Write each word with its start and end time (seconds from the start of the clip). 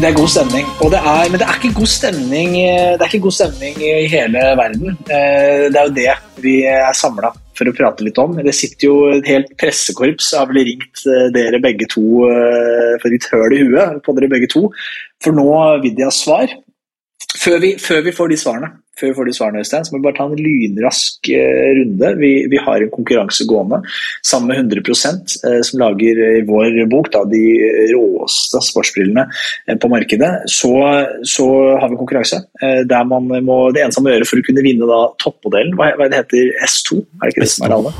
Det 0.00 0.08
er 0.08 0.14
god 0.16 0.30
stemning, 0.32 0.68
det 0.94 0.96
er, 0.96 1.26
men 1.28 1.40
det 1.42 1.44
er 1.44 1.86
stemning 1.92 2.54
eh, 2.56 2.94
Det 2.96 3.04
er 3.04 3.10
ikke 3.10 3.26
god 3.26 3.34
stemning 3.36 3.74
i 3.84 4.06
hele 4.08 4.44
verden. 4.56 4.94
Eh, 5.12 5.66
Det 5.68 5.76
er 5.76 5.88
jo 5.90 5.92
det 5.98 6.14
vi 6.40 6.54
er 6.64 6.96
samla 6.96 7.34
for 7.52 7.68
å 7.68 7.74
prate 7.76 8.06
litt 8.06 8.16
om. 8.16 8.32
Det 8.40 8.54
sitter 8.56 8.86
jo 8.86 8.94
et 9.12 9.28
helt 9.28 9.52
pressekorps 9.60 10.30
har 10.38 10.48
vel 10.48 10.62
ringt 10.70 11.04
eh, 11.04 11.28
dere 11.36 11.60
begge 11.60 11.84
to 11.92 12.24
for 13.02 13.12
ditt 13.12 13.28
høl 13.28 13.52
i 13.52 13.60
huet 13.60 14.00
på 14.06 14.16
dere 14.16 14.32
begge 14.32 14.48
to, 14.48 14.70
for 15.20 15.36
nå 15.36 15.52
vil 15.84 15.92
de 16.00 16.08
svar. 16.16 16.48
Før 17.38 17.60
vi, 17.62 17.74
før 17.78 18.00
vi 18.02 18.12
får 18.14 18.30
de 18.32 18.36
svarene, 18.40 18.68
før 18.98 19.12
vi 19.12 19.16
får 19.16 19.28
de 19.28 19.34
svarene 19.36 19.60
Øystein, 19.62 19.84
så 19.86 19.92
må 19.92 20.00
vi 20.00 20.06
bare 20.08 20.16
ta 20.18 20.26
en 20.26 20.40
lynrask 20.40 21.30
eh, 21.30 21.68
runde. 21.78 22.10
Vi, 22.18 22.30
vi 22.50 22.60
har 22.60 22.82
en 22.82 22.92
konkurranse 22.92 23.46
gående 23.48 23.78
sammen 24.26 24.50
med 24.50 24.74
100 24.74 24.82
eh, 25.46 25.60
som 25.68 25.80
lager 25.80 26.22
i 26.26 26.42
vår 26.48 26.80
bok 26.90 27.12
da, 27.14 27.22
de 27.30 27.42
råeste 27.94 28.62
sportsbrillene 28.66 29.28
eh, 29.30 29.78
på 29.78 29.92
markedet. 29.92 30.32
Så, 30.50 30.74
så 31.22 31.48
har 31.80 31.92
vi 31.92 32.00
konkurranse 32.00 32.42
eh, 32.60 32.80
der 32.88 33.06
man 33.08 33.30
må, 33.30 33.60
det 33.70 33.84
eneste 33.84 34.02
man 34.02 34.10
må 34.10 34.16
gjøre 34.16 34.32
for 34.32 34.42
å 34.42 34.48
kunne 34.50 34.66
vinne 34.66 34.90
da, 34.90 35.04
toppmodellen, 35.22 35.78
hva, 35.78 35.92
hva 36.00 36.10
det 36.10 36.24
heter 36.24 36.56
S2? 36.66 37.04
Er 37.20 37.28
det 37.28 37.36
ikke 37.36 37.46
det 37.46 37.54
som 37.54 37.68
er 37.68 37.78
alle? 37.78 37.94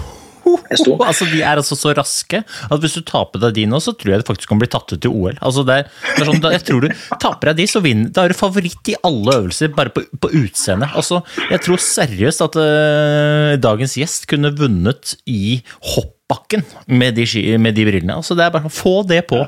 S2. 0.77 0.97
Altså, 1.11 1.27
de 1.31 1.41
er 1.43 1.59
altså 1.59 1.77
så 1.79 1.93
raske 1.97 2.43
at 2.45 2.83
hvis 2.83 2.95
du 2.99 3.03
taper 3.07 3.43
deg 3.43 3.57
de 3.57 3.67
nå, 3.71 3.81
så 3.83 3.95
tror 3.97 4.15
jeg 4.15 4.23
det 4.23 4.29
faktisk 4.29 4.51
kan 4.53 4.61
bli 4.61 4.69
tatt 4.71 4.93
ut 4.93 5.01
til 5.03 5.11
OL. 5.11 5.39
Altså, 5.39 5.65
det 5.67 5.81
er, 5.81 5.89
det 5.89 6.23
er 6.23 6.31
sånn, 6.31 6.45
jeg 6.55 6.67
tror 6.69 6.85
du 6.85 6.89
Taper 7.21 7.51
deg 7.51 7.61
de, 7.61 7.67
så 7.71 7.83
vinner 7.85 8.13
Da 8.15 8.25
er 8.25 8.33
du 8.33 8.39
favoritt 8.39 8.93
i 8.93 8.97
alle 9.07 9.37
øvelser, 9.41 9.73
bare 9.75 9.93
på, 9.95 10.05
på 10.23 10.31
utseendet. 10.43 10.95
Altså, 10.99 11.23
jeg 11.51 11.65
tror 11.67 11.83
seriøst 11.85 12.47
at 12.47 12.61
uh, 12.61 13.57
dagens 13.61 13.99
gjest 14.01 14.29
kunne 14.31 14.53
vunnet 14.57 15.17
i 15.31 15.59
hoppbakken 15.95 16.65
med 16.91 17.19
de, 17.19 17.27
ski, 17.29 17.45
med 17.61 17.77
de 17.79 17.87
brillene. 17.89 18.17
Altså, 18.21 18.39
det 18.39 18.47
er 18.47 18.57
bare 18.57 18.73
få 18.73 19.01
det 19.09 19.25
på. 19.31 19.45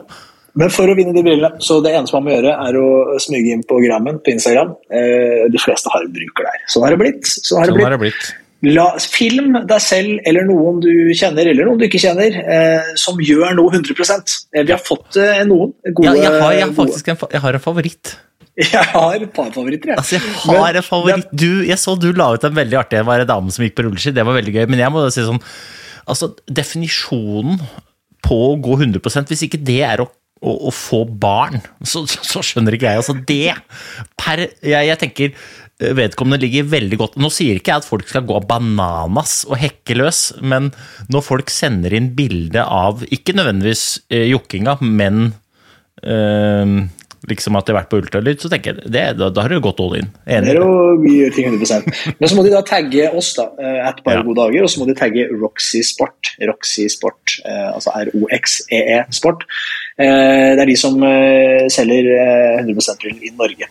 Men 0.58 0.72
for 0.72 0.90
å 0.90 0.94
vinne 0.96 1.14
de 1.16 1.22
brillene, 1.24 1.62
så 1.64 1.78
det 1.84 1.94
eneste 1.96 2.18
man 2.18 2.26
må 2.26 2.34
gjøre, 2.34 2.52
er 2.66 2.76
å 2.76 3.18
smyge 3.22 3.54
inn 3.54 3.64
på 3.68 3.78
Grammen 3.86 4.18
på 4.20 4.34
Instagram. 4.34 4.74
Eh, 4.92 5.46
de 5.52 5.60
fleste 5.60 5.92
har 5.92 6.04
bruker 6.12 6.48
der. 6.48 6.58
Sånn 6.68 6.84
har 6.84 6.92
det 6.92 7.00
blitt. 7.00 7.24
Sånn 7.24 7.62
har 7.62 7.72
det 7.72 7.80
Sånn 7.80 8.02
blitt. 8.02 8.26
La, 8.62 8.84
film 9.00 9.56
deg 9.66 9.80
selv 9.82 10.20
eller 10.28 10.46
noen 10.46 10.76
du 10.84 10.90
kjenner 11.18 11.48
eller 11.50 11.66
noen 11.66 11.80
du 11.80 11.88
ikke 11.88 11.98
kjenner, 11.98 12.36
eh, 12.40 12.92
som 13.00 13.18
gjør 13.18 13.56
noe 13.58 13.72
100 13.74 13.96
eh, 14.54 14.62
Vi 14.62 14.70
har 14.70 14.78
fått 14.78 15.18
eh, 15.18 15.40
noen 15.48 15.72
gode 15.88 16.06
Ja, 16.06 16.14
jeg, 16.14 16.30
har, 16.36 16.52
jeg, 16.54 16.68
har 16.68 16.76
faktisk 16.76 17.10
en, 17.10 17.18
jeg 17.34 17.42
har 17.42 17.58
en 17.58 17.64
favoritt. 17.64 18.12
Jeg 18.52 18.84
har 18.92 19.14
et 19.16 19.30
par 19.32 19.48
favoritter, 19.50 19.94
jeg. 19.94 19.98
Altså, 19.98 20.18
jeg 20.18 20.34
har 20.44 20.58
Men 20.68 20.78
en 20.78 20.84
favoritt. 20.84 21.30
Du, 21.32 21.62
jeg 21.64 21.78
så 21.80 21.94
du 21.96 22.10
la 22.12 22.34
ut 22.34 22.44
en 22.44 22.54
veldig 22.54 22.78
artig 22.82 22.98
Det 22.98 23.06
var 23.08 23.22
en 23.24 23.30
dame 23.30 23.54
som 23.54 23.64
gikk 23.64 23.78
på 23.78 23.86
rulleski. 23.86 24.12
Det 24.12 24.26
var 24.28 24.36
veldig 24.36 24.52
gøy. 24.58 24.66
Men 24.68 24.82
jeg 24.84 24.92
må 24.92 25.06
si 25.10 25.24
sånn 25.26 25.40
Altså, 26.02 26.32
definisjonen 26.50 27.60
på 28.22 28.38
å 28.50 28.58
gå 28.62 28.76
100% 28.76 29.32
Hvis 29.32 29.46
ikke 29.46 29.62
det 29.62 29.80
er 29.86 30.02
å, 30.02 30.08
å, 30.42 30.54
å 30.68 30.72
få 30.74 31.04
barn, 31.06 31.62
så, 31.86 32.04
så 32.06 32.42
skjønner 32.44 32.76
ikke 32.76 32.92
jeg. 32.92 33.02
Altså, 33.02 33.16
det 33.16 33.56
per 34.20 34.44
Jeg, 34.44 34.90
jeg 34.90 35.00
tenker 35.00 35.34
vedkommende 35.80 36.40
ligger 36.44 36.68
veldig 36.70 36.98
godt 37.00 37.16
Nå 37.18 37.30
sier 37.32 37.56
ikke 37.58 37.72
jeg 37.72 37.82
at 37.82 37.88
folk 37.88 38.06
skal 38.08 38.26
gå 38.28 38.38
bananas 38.46 39.44
og 39.48 39.56
hekke 39.58 39.96
løs, 39.98 40.20
men 40.42 40.70
når 41.10 41.24
folk 41.26 41.50
sender 41.50 41.94
inn 41.96 42.12
bilde 42.18 42.62
av 42.62 43.02
Ikke 43.10 43.34
nødvendigvis 43.34 43.86
eh, 44.12 44.28
jokkinga, 44.30 44.76
men 44.82 45.32
øh, 46.04 46.76
liksom 47.30 47.54
at 47.54 47.66
de 47.68 47.70
har 47.74 47.80
vært 47.82 47.90
på 47.92 47.98
ultralyd, 48.02 48.40
så 48.42 48.48
tenker 48.50 48.72
jeg 48.80 48.90
det, 48.90 49.02
da, 49.18 49.28
da 49.30 49.44
har 49.44 49.52
du 49.54 49.60
gått 49.62 49.78
all 49.82 49.92
in. 50.00 50.08
Det 50.26 50.54
er 50.54 50.58
jo 50.58 50.96
mye 50.98 51.28
ting 51.34 51.46
100 51.52 52.16
Men 52.18 52.26
så 52.30 52.34
må 52.34 52.42
de 52.46 52.50
da 52.50 52.62
tagge 52.66 53.04
oss, 53.14 53.32
da, 53.38 53.44
eh, 53.62 53.78
et 53.88 54.00
par 54.02 54.16
Ja. 54.18 54.24
gode 54.26 54.40
dager, 54.40 54.64
og 54.66 54.72
så 54.72 54.82
må 54.82 54.88
de 54.90 54.96
tagge 54.98 55.28
Roxy 55.30 55.84
Sport. 55.86 56.32
Roxy 56.50 56.88
Sport, 56.90 57.36
eh, 57.46 57.68
altså 57.76 57.94
R-O-X-E-E 57.94 59.04
Sport. 59.14 59.46
Eh, 59.98 60.50
Det 60.56 60.64
er 60.64 60.66
de 60.72 60.76
som 60.76 60.98
eh, 61.06 61.68
selger 61.70 62.10
eh, 62.10 62.64
100 62.66 62.98
drill 62.98 63.22
i 63.22 63.30
Norge. 63.38 63.70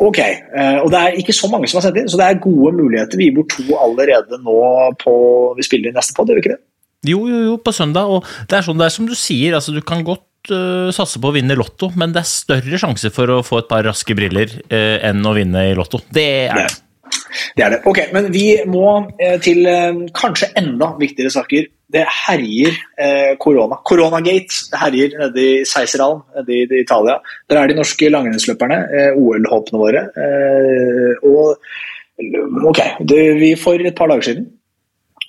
Ok, 0.00 0.18
eh, 0.20 0.78
og 0.80 0.88
det 0.92 1.00
er 1.00 1.20
ikke 1.20 1.34
så 1.36 1.50
mange 1.52 1.68
som 1.68 1.78
har 1.78 1.84
sendt 1.88 2.00
inn, 2.00 2.08
så 2.08 2.16
det 2.20 2.26
er 2.26 2.40
gode 2.40 2.72
muligheter. 2.78 3.20
Vi 3.20 3.28
gir 3.28 3.36
bort 3.36 3.52
to 3.52 3.66
allerede 3.76 4.40
nå 4.40 4.56
på 5.02 5.14
Vi 5.58 5.66
spiller 5.66 5.90
inn 5.90 5.98
neste 5.98 6.16
podd, 6.16 6.32
gjør 6.32 6.40
vi 6.40 6.44
ikke 6.46 6.56
det? 6.56 6.62
Jo, 7.10 7.20
jo, 7.28 7.40
jo, 7.50 7.54
på 7.60 7.72
søndag. 7.72 8.08
Og 8.08 8.26
det 8.48 8.58
er 8.58 8.66
sånn 8.66 8.80
det 8.80 8.88
er 8.88 8.94
som 8.96 9.08
du 9.08 9.16
sier, 9.16 9.56
altså 9.56 9.74
du 9.76 9.80
kan 9.84 10.04
godt 10.06 10.52
uh, 10.52 10.88
satse 10.94 11.20
på 11.20 11.30
å 11.30 11.36
vinne 11.36 11.56
Lotto, 11.56 11.90
men 12.00 12.12
det 12.16 12.22
er 12.22 12.28
større 12.32 12.80
sjanse 12.80 13.12
for 13.12 13.32
å 13.32 13.40
få 13.44 13.62
et 13.62 13.70
par 13.70 13.84
raske 13.88 14.16
briller 14.16 14.52
uh, 14.72 14.96
enn 15.08 15.24
å 15.24 15.34
vinne 15.36 15.70
i 15.70 15.76
Lotto. 15.76 16.02
Det 16.12 16.26
er 16.46 16.62
det. 16.62 16.68
Det 17.56 17.64
er 17.64 17.74
det. 17.74 17.80
Ok, 17.88 18.00
men 18.14 18.30
vi 18.34 18.46
må 18.70 18.86
eh, 19.20 19.36
til 19.42 19.66
eh, 19.68 20.02
kanskje 20.16 20.50
enda 20.60 20.92
viktigere 21.00 21.32
saker. 21.34 21.68
Det 21.90 22.04
herjer 22.06 22.76
eh, 23.02 23.32
korona. 23.42 23.80
Koronagate 23.86 24.78
herjer 24.78 25.16
nede 25.18 25.42
i 25.42 25.64
Seiseral 25.66 26.20
nede 26.36 26.58
i, 26.60 26.82
Italia. 26.84 27.18
Der 27.50 27.58
er 27.58 27.70
de 27.70 27.78
norske 27.78 28.10
langrennsløperne, 28.12 28.80
eh, 28.94 29.18
OL-håpene 29.18 29.82
våre. 29.82 30.06
Eh, 30.14 31.26
og 31.26 32.70
ok, 32.70 32.80
det, 33.10 33.20
vi 33.40 33.54
for 33.58 33.80
et 33.80 33.96
par 33.96 34.12
dager 34.12 34.30
siden 34.30 34.50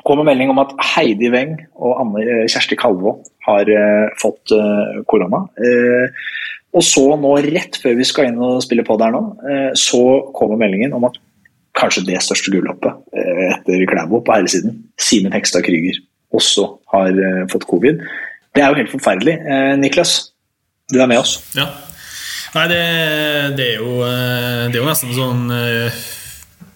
kom 0.05 0.21
en 0.21 0.25
melding 0.25 0.49
om 0.51 0.61
at 0.63 0.73
Heidi 0.95 1.29
Weng 1.33 1.55
og 1.77 1.99
Anne 2.01 2.23
eh, 2.25 2.45
Kjersti 2.49 2.77
Kalvå 2.79 3.15
har 3.47 3.69
eh, 3.69 4.07
fått 4.21 4.53
eh, 4.55 5.01
korona. 5.09 5.43
Eh, 5.61 6.21
og 6.71 6.85
så 6.87 7.03
nå, 7.19 7.33
rett 7.43 7.77
før 7.81 7.97
vi 7.99 8.07
skal 8.07 8.29
inn 8.29 8.39
og 8.41 8.61
spille 8.63 8.85
på 8.87 8.95
der 9.01 9.13
nå, 9.13 9.21
eh, 9.49 9.69
så 9.77 10.03
kommer 10.35 10.59
meldingen 10.61 10.95
om 10.97 11.09
at 11.09 11.19
kanskje 11.77 12.05
det 12.07 12.21
største 12.23 12.51
gullhoppet 12.53 13.15
eh, 13.15 13.43
etter 13.55 13.85
Klæbo 13.89 14.21
på 14.25 14.35
herresiden, 14.35 14.81
Simen 14.99 15.35
Hekstad 15.35 15.65
Krüger, 15.65 15.99
også 16.35 16.67
har 16.93 17.11
eh, 17.11 17.45
fått 17.51 17.67
covid. 17.69 18.01
Det 18.55 18.63
er 18.63 18.71
jo 18.71 18.81
helt 18.81 18.91
forferdelig. 18.91 19.37
Eh, 19.39 19.73
Niklas, 19.79 20.31
du 20.91 20.99
er 20.99 21.09
med 21.11 21.21
oss. 21.21 21.37
Ja. 21.55 21.69
Nei, 22.51 22.65
det, 22.67 22.81
det, 23.55 23.67
er 23.73 23.77
jo, 23.79 24.01
det 24.03 24.75
er 24.75 24.81
jo 24.81 24.87
nesten 24.89 25.13
en 25.13 25.15
sånn 25.15 25.45
uh, 25.55 26.01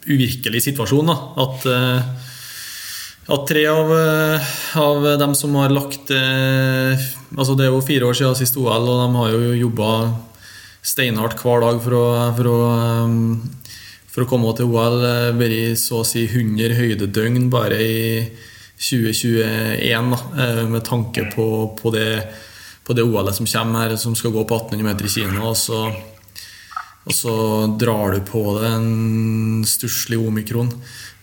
uvirkelig 0.07 0.61
situasjon, 0.69 1.09
da. 1.11 1.15
At, 1.43 1.65
uh, 1.67 3.33
at 3.35 3.43
tre 3.49 3.65
av, 3.67 3.91
uh, 3.91 4.53
av 4.79 5.09
dem 5.19 5.35
som 5.35 5.57
har 5.59 5.75
lagt 5.75 6.13
Altså, 6.15 7.57
det 7.59 7.65
er 7.65 7.73
jo 7.73 7.83
fire 7.83 8.07
år 8.07 8.15
siden 8.15 8.37
sist 8.39 8.55
OL, 8.55 8.87
og 8.87 9.01
de 9.01 9.19
har 9.19 9.33
jo 9.35 9.51
jobba 9.65 9.89
steinhardt 10.85 11.41
hver 11.41 11.63
dag 11.63 11.79
for 11.83 11.97
å, 11.97 12.05
for 12.37 12.49
å, 12.51 12.57
eh, 12.75 13.15
for 14.15 14.23
å 14.23 14.29
komme 14.31 14.55
til 14.55 14.71
OL. 14.71 15.01
eh, 15.03 15.35
Vært 15.35 15.77
så 15.81 15.99
å 15.99 16.07
si 16.07 16.23
100 16.23 16.71
høydedøgn 16.79 17.49
bare 17.51 17.79
i 17.83 18.31
2021, 18.79 20.11
da, 20.11 20.19
eh, 20.39 20.65
med 20.71 20.83
tanke 20.87 21.27
på, 21.35 21.75
på 21.75 21.91
det 21.91 22.09
på 22.85 22.93
det 22.93 23.01
OL-et 23.01 23.33
som 23.33 23.47
kommer 23.49 23.87
her, 23.87 23.95
som 23.97 24.13
skal 24.17 24.33
gå 24.33 24.43
på 24.45 24.57
1800 24.59 24.85
meter 24.85 25.07
i 25.07 25.09
Kina. 25.09 25.39
Og 25.49 25.55
så, 25.57 25.79
og 27.05 27.15
så 27.17 27.33
drar 27.81 28.13
du 28.13 28.19
på 28.27 28.43
det 28.59 28.69
en 28.75 29.63
stusslig 29.65 30.19
omikron 30.21 30.69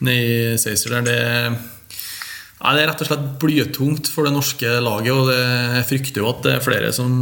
ned 0.02 0.24
i 0.26 0.56
Sacer 0.58 0.96
der. 0.96 1.06
Det, 1.06 1.20
ja, 2.58 2.74
det 2.74 2.82
er 2.82 2.90
rett 2.90 3.04
og 3.04 3.10
slett 3.12 3.28
blytungt 3.42 4.10
for 4.10 4.26
det 4.26 4.34
norske 4.34 4.74
laget, 4.82 5.14
og 5.14 5.30
det, 5.30 5.38
jeg 5.78 5.88
frykter 5.92 6.24
jo 6.24 6.32
at 6.32 6.42
det 6.48 6.56
er 6.56 6.66
flere 6.66 6.90
som 6.94 7.14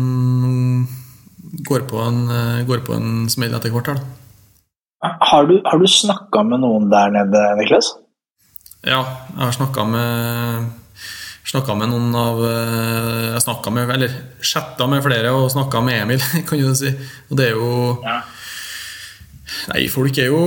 går 1.68 1.84
på 1.90 2.00
en, 2.00 2.24
går 2.64 2.80
på 2.86 2.96
en 2.96 3.28
smell 3.32 3.52
etter 3.56 3.76
hvert 3.76 3.92
her. 3.92 4.00
Da. 4.00 4.19
Har 5.30 5.46
du, 5.46 5.60
har 5.64 5.78
du 5.78 5.86
snakka 5.86 6.42
med 6.46 6.62
noen 6.64 6.88
der 6.90 7.12
nede, 7.14 7.42
Niklas? 7.60 7.92
Ja, 8.86 9.02
jeg 9.36 9.42
har 9.44 9.52
snakka 9.54 9.84
med 9.86 10.70
snakka 11.50 11.74
med 11.76 11.90
noen 11.90 12.14
av 12.16 12.38
eh, 12.46 13.24
Jeg 13.34 13.42
snakka 13.44 13.72
med 13.74 13.90
Eller 13.90 14.12
chatta 14.46 14.86
med 14.88 15.02
flere 15.04 15.32
og 15.34 15.48
snakka 15.52 15.82
med 15.84 15.98
Emil, 16.04 16.22
kan 16.48 16.60
du 16.62 16.70
si. 16.78 16.92
Og 17.28 17.36
det 17.40 17.50
er 17.50 17.58
jo 17.58 17.70
Ja. 18.04 18.20
Nei, 19.72 19.84
folk 19.90 20.16
er 20.22 20.30
jo 20.30 20.42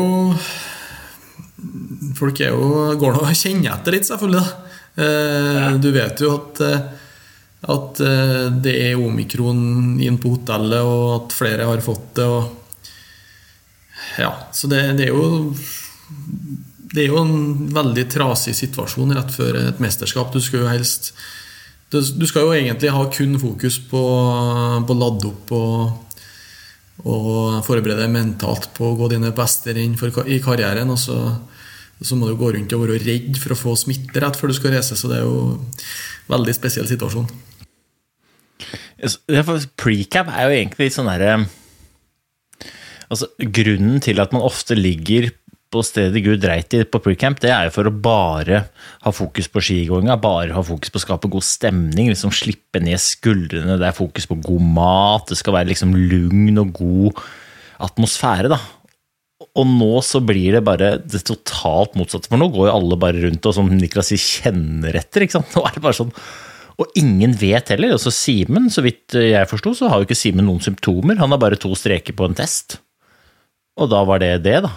Folk 2.18 2.40
er 2.44 2.54
jo 2.56 2.96
går 3.00 3.16
nå 3.18 3.24
og 3.28 3.36
kjenner 3.38 3.74
etter 3.76 3.96
litt, 3.96 4.08
selvfølgelig. 4.08 4.42
da. 4.44 5.04
Eh, 5.04 5.78
Du 5.84 5.90
vet 5.96 6.24
jo 6.24 6.34
at, 6.38 6.62
eh, 6.66 6.82
at 7.74 8.02
det 8.64 8.74
er 8.90 9.00
omikron 9.00 9.62
inn 10.04 10.18
på 10.20 10.34
hotellet, 10.36 10.84
og 10.84 11.06
at 11.22 11.36
flere 11.38 11.68
har 11.70 11.84
fått 11.86 12.10
det. 12.20 12.26
og 12.28 12.63
ja, 14.20 14.32
så 14.54 14.70
det, 14.72 14.82
det 15.00 15.08
er 15.08 15.14
jo 15.14 15.54
Det 16.94 17.04
er 17.04 17.10
jo 17.10 17.22
en 17.24 17.70
veldig 17.74 18.06
trasig 18.12 18.54
situasjon 18.58 19.16
rett 19.18 19.32
før 19.34 19.58
et 19.64 19.80
mesterskap. 19.82 20.34
Du 20.34 20.42
skal 20.44 20.64
jo 20.64 20.70
helst 20.70 21.14
Du 21.94 22.26
skal 22.30 22.46
jo 22.46 22.54
egentlig 22.54 22.94
ha 22.94 23.04
kun 23.14 23.38
fokus 23.42 23.80
på, 23.90 24.04
på 24.88 24.94
å 24.96 25.00
lade 25.00 25.30
opp 25.30 25.52
og, 25.54 26.18
og 27.06 27.66
forberede 27.66 28.02
deg 28.02 28.14
mentalt 28.14 28.72
på 28.78 28.92
å 28.92 28.98
gå 28.98 29.10
dine 29.14 29.34
beste 29.36 29.74
renn 29.78 29.98
i 30.26 30.40
karrieren. 30.42 30.90
Og 30.90 30.98
så, 31.02 31.18
så 32.02 32.18
må 32.18 32.30
du 32.30 32.38
gå 32.38 32.52
rundt 32.56 32.74
og 32.74 32.86
være 32.86 33.02
redd 33.06 33.38
for 33.42 33.54
å 33.54 33.60
få 33.60 33.76
smitte 33.78 34.22
rett 34.22 34.38
før 34.38 34.50
du 34.50 34.58
skal 34.58 34.74
reise. 34.74 34.98
Så 34.98 35.10
det 35.12 35.22
er 35.22 35.28
jo 35.28 35.54
en 35.54 36.34
veldig 36.34 36.58
spesiell 36.58 36.90
situasjon. 36.90 37.30
Precap 39.78 40.30
er 40.34 40.48
jo 40.48 40.58
egentlig 40.58 40.88
litt 40.88 40.98
sånn 40.98 41.10
derre 41.10 41.44
altså, 43.14 43.30
Grunnen 43.38 44.02
til 44.04 44.22
at 44.24 44.36
man 44.36 44.46
ofte 44.46 44.78
ligger 44.78 45.32
på 45.74 45.82
stedet 45.86 46.22
Gud 46.22 46.42
dreit 46.44 46.74
i 46.78 46.84
på 46.86 47.02
precamp, 47.02 47.40
det 47.42 47.50
er 47.50 47.68
jo 47.68 47.74
for 47.74 47.90
å 47.90 47.96
bare 48.06 48.60
ha 49.06 49.14
fokus 49.16 49.50
på 49.50 49.64
skigåinga, 49.64 50.20
bare 50.22 50.54
ha 50.54 50.62
fokus 50.66 50.94
på 50.94 51.02
å 51.02 51.06
skape 51.08 51.32
god 51.34 51.46
stemning, 51.48 52.12
liksom 52.12 52.34
slippe 52.36 52.82
ned 52.84 53.02
skuldrene, 53.02 53.80
det 53.82 53.90
er 53.90 53.98
fokus 53.98 54.30
på 54.30 54.38
god 54.44 54.68
mat, 54.76 55.28
det 55.32 55.40
skal 55.40 55.58
være 55.58 55.72
liksom 55.72 55.96
lugn 55.98 56.62
og 56.62 56.78
god 56.78 57.24
atmosfære, 57.90 58.54
da. 58.54 58.62
Og 59.60 59.68
nå 59.70 59.92
så 60.06 60.22
blir 60.24 60.56
det 60.56 60.64
bare 60.66 60.96
det 61.02 61.24
totalt 61.28 61.98
motsatte, 62.00 62.30
for 62.30 62.42
nå 62.42 62.52
går 62.54 62.70
jo 62.70 62.78
alle 62.78 63.00
bare 63.02 63.26
rundt 63.26 63.50
og 63.50 63.58
som 63.58 63.70
Niklas 63.74 64.14
sier, 64.14 64.22
kjenner 64.22 65.02
etter, 65.02 65.26
ikke 65.26 65.40
sant. 65.40 65.58
Nå 65.58 65.66
er 65.66 65.76
det 65.76 65.84
bare 65.84 66.04
sånn 66.04 66.14
og 66.82 66.90
ingen 66.98 67.36
vet 67.38 67.70
heller. 67.70 67.94
altså 67.94 68.10
Simen, 68.10 68.66
så 68.74 68.82
vidt 68.82 69.14
jeg 69.14 69.50
forsto, 69.50 69.76
så 69.78 69.92
har 69.92 70.02
jo 70.02 70.08
ikke 70.08 70.18
Simen 70.18 70.48
noen 70.50 70.64
symptomer. 70.64 71.20
Han 71.20 71.30
har 71.30 71.42
bare 71.42 71.60
to 71.62 71.70
streker 71.78 72.16
på 72.18 72.26
en 72.26 72.38
test. 72.38 72.80
Og 73.80 73.90
da 73.90 74.04
var 74.06 74.22
det 74.22 74.36
det, 74.46 74.60
da. 74.66 74.72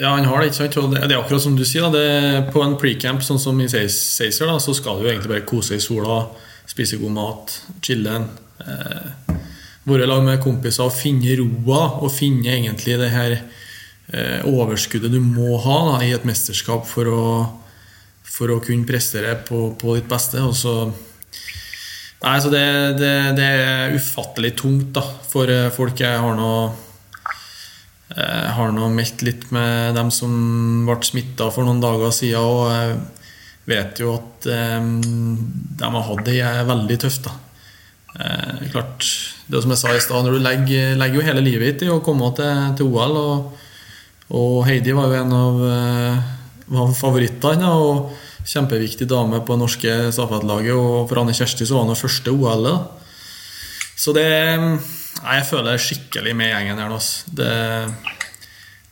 Ja, 0.00 0.14
han 0.16 0.24
har 0.24 0.40
det, 0.40 0.50
ikke 0.50 0.58
sant? 0.62 0.94
Det 0.94 1.02
er 1.04 1.18
akkurat 1.18 1.44
som 1.44 1.56
du 1.56 1.64
sier. 1.68 1.88
det, 1.92 2.52
På 2.52 2.62
en 2.64 2.78
precamp 2.80 3.24
sånn 3.24 3.40
som 3.40 3.60
i 3.60 3.68
Sacer, 3.68 4.52
så 4.60 4.74
skal 4.76 5.00
du 5.00 5.08
egentlig 5.08 5.32
bare 5.34 5.48
kose 5.48 5.76
i 5.76 5.84
sola, 5.84 6.22
spise 6.68 7.00
god 7.00 7.12
mat, 7.16 7.54
chille. 7.84 8.18
Eh, 8.64 9.38
være 9.88 10.08
lag 10.08 10.22
med 10.24 10.40
kompiser 10.44 10.86
og 10.86 10.96
finne 10.96 11.36
roa. 11.40 11.82
Og 12.04 12.12
finne 12.12 12.54
egentlig 12.56 12.98
det 13.00 13.10
her 13.12 13.36
eh, 13.36 14.44
overskuddet 14.48 15.12
du 15.12 15.20
må 15.20 15.56
ha 15.64 15.78
da, 15.90 15.96
i 16.04 16.12
et 16.16 16.28
mesterskap 16.28 16.88
for 16.88 17.08
å, 17.08 17.24
for 18.24 18.52
å 18.52 18.60
kunne 18.64 18.88
prestere 18.88 19.34
på, 19.48 19.70
på 19.80 19.96
ditt 19.98 20.08
beste. 20.12 20.40
og 20.44 20.56
så 20.56 20.76
Nei, 22.22 22.36
så 22.38 22.52
det, 22.52 22.66
det, 23.00 23.14
det 23.34 23.46
er 23.50 23.96
ufattelig 23.98 24.52
tungt 24.60 24.92
da, 24.94 25.02
for 25.26 25.50
eh, 25.50 25.72
folk. 25.74 26.00
Jeg 26.00 26.20
har 26.22 26.36
nå 26.38 26.52
jeg 28.12 28.52
har 28.58 28.72
nå 28.76 28.90
meldt 28.92 29.22
litt 29.24 29.46
med 29.54 29.96
dem 29.96 30.10
som 30.12 30.32
ble 30.88 30.98
smitta 31.06 31.48
for 31.54 31.64
noen 31.64 31.80
dager 31.80 32.12
siden, 32.12 32.44
og 32.44 32.68
jeg 32.72 32.98
vet 33.70 34.02
jo 34.02 34.16
at 34.18 34.48
eh, 34.52 34.90
de 35.80 35.90
har 35.96 36.06
hatt 36.08 36.26
det 36.26 36.42
veldig 36.68 36.98
tøft. 37.06 37.28
da. 37.28 37.38
Eh, 38.20 38.68
klart, 38.72 39.06
det 39.48 39.56
er 39.56 39.64
som 39.64 39.72
jeg 39.72 39.80
sa 39.80 39.94
i 39.96 40.04
stad, 40.04 40.28
du 40.28 40.36
legger, 40.42 40.96
legger 41.00 41.20
jo 41.20 41.26
hele 41.30 41.44
livet 41.44 41.72
ditt 41.72 41.86
i 41.88 41.92
å 41.92 42.02
komme 42.04 42.28
til, 42.36 42.76
til 42.76 42.92
OL, 42.92 43.16
og, 43.16 43.68
og 44.36 44.58
Heidi 44.68 44.92
var 44.96 45.08
jo 45.08 45.20
en 45.22 45.36
av, 45.38 45.62
eh, 45.70 46.32
av 46.82 46.92
favorittene. 46.98 47.72
og 47.72 48.12
Kjempeviktig 48.42 49.06
dame 49.06 49.38
på 49.38 49.54
det 49.54 49.62
norske 49.62 49.92
stafettlaget, 50.12 50.74
og 50.74 51.06
for 51.06 51.20
Anne 51.20 51.34
Kjersti 51.36 51.64
så 51.68 51.78
var 51.78 51.86
det 51.88 52.00
første 52.00 52.32
OL-et. 52.34 52.98
Så 54.02 54.10
det 54.16 54.26
Nei, 55.20 55.38
jeg 55.38 55.48
føler 55.50 55.82
skikkelig 55.82 56.34
med 56.38 56.50
gjengen 56.50 56.80
her 56.82 56.90
nå. 56.90 57.00
Det, 57.36 57.50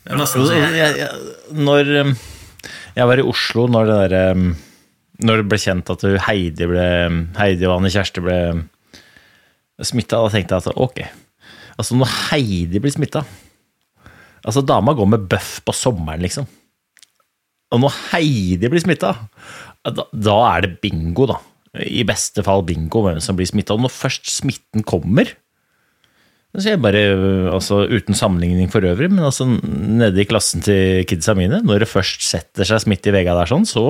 det 0.03 0.13
er 0.13 0.19
nesten 0.19 0.45
sånn 0.47 0.75
Jeg, 0.77 0.99
jeg, 1.01 1.55
når 1.57 1.91
um, 2.03 2.13
jeg 2.95 3.09
var 3.09 3.21
i 3.21 3.25
Oslo 3.33 3.65
når 3.71 3.89
det, 3.89 3.97
der, 4.13 4.35
um, 4.37 4.51
når 5.25 5.41
det 5.41 5.47
ble 5.51 5.59
kjent 5.61 5.91
at 5.93 6.05
Heidi, 6.27 6.69
ble, 6.69 6.87
Heidi 7.39 7.67
og 7.67 7.77
Anne 7.79 7.91
Kjersti 7.93 8.23
ble 8.23 8.39
smitta, 9.81 10.21
da 10.21 10.31
tenkte 10.33 10.57
jeg 10.59 10.69
at 10.69 10.81
ok 10.81 11.03
Altså, 11.79 11.95
når 11.97 12.09
Heidi 12.29 12.81
blir 12.83 12.93
smitta 12.93 13.23
Altså, 14.45 14.63
dama 14.65 14.93
går 14.97 15.09
med 15.09 15.27
bøff 15.29 15.59
på 15.65 15.73
sommeren, 15.75 16.23
liksom. 16.25 16.47
Og 17.71 17.81
når 17.83 17.93
Heidi 18.11 18.69
blir 18.71 18.81
smitta, 18.81 19.13
da, 19.85 20.05
da 20.09 20.37
er 20.49 20.65
det 20.65 20.79
bingo, 20.81 21.27
da. 21.29 21.37
I 21.77 22.01
beste 22.07 22.43
fall 22.43 22.65
bingo 22.67 23.03
hvem 23.05 23.21
som 23.23 23.37
blir 23.37 23.47
smitta. 23.47 23.77
Og 23.77 23.85
når 23.85 23.93
først 23.93 24.31
smitten 24.33 24.81
kommer 24.87 25.29
så 26.59 26.73
jeg 26.73 26.81
bare, 26.83 27.01
altså 27.47 27.85
Uten 27.87 28.17
sammenligning 28.17 28.67
for 28.71 28.83
øvrig, 28.83 29.07
men 29.13 29.23
altså 29.23 29.47
nede 29.47 30.19
i 30.19 30.27
klassen 30.27 30.63
til 30.65 31.05
kidsa 31.07 31.35
mine, 31.37 31.61
når 31.63 31.85
det 31.85 31.91
først 31.91 32.25
setter 32.27 32.67
seg 32.67 32.83
smitte 32.83 33.11
i 33.11 33.15
vegga 33.15 33.37
der, 33.37 33.47
sånn, 33.47 33.63
så, 33.69 33.85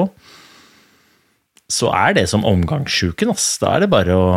så 1.71 1.89
er 1.95 2.19
det 2.19 2.27
som 2.29 2.45
omgangssjuken. 2.45 3.33
ass. 3.33 3.55
Da 3.63 3.73
er 3.75 3.85
det 3.85 3.91
bare 3.93 4.17
å 4.17 4.29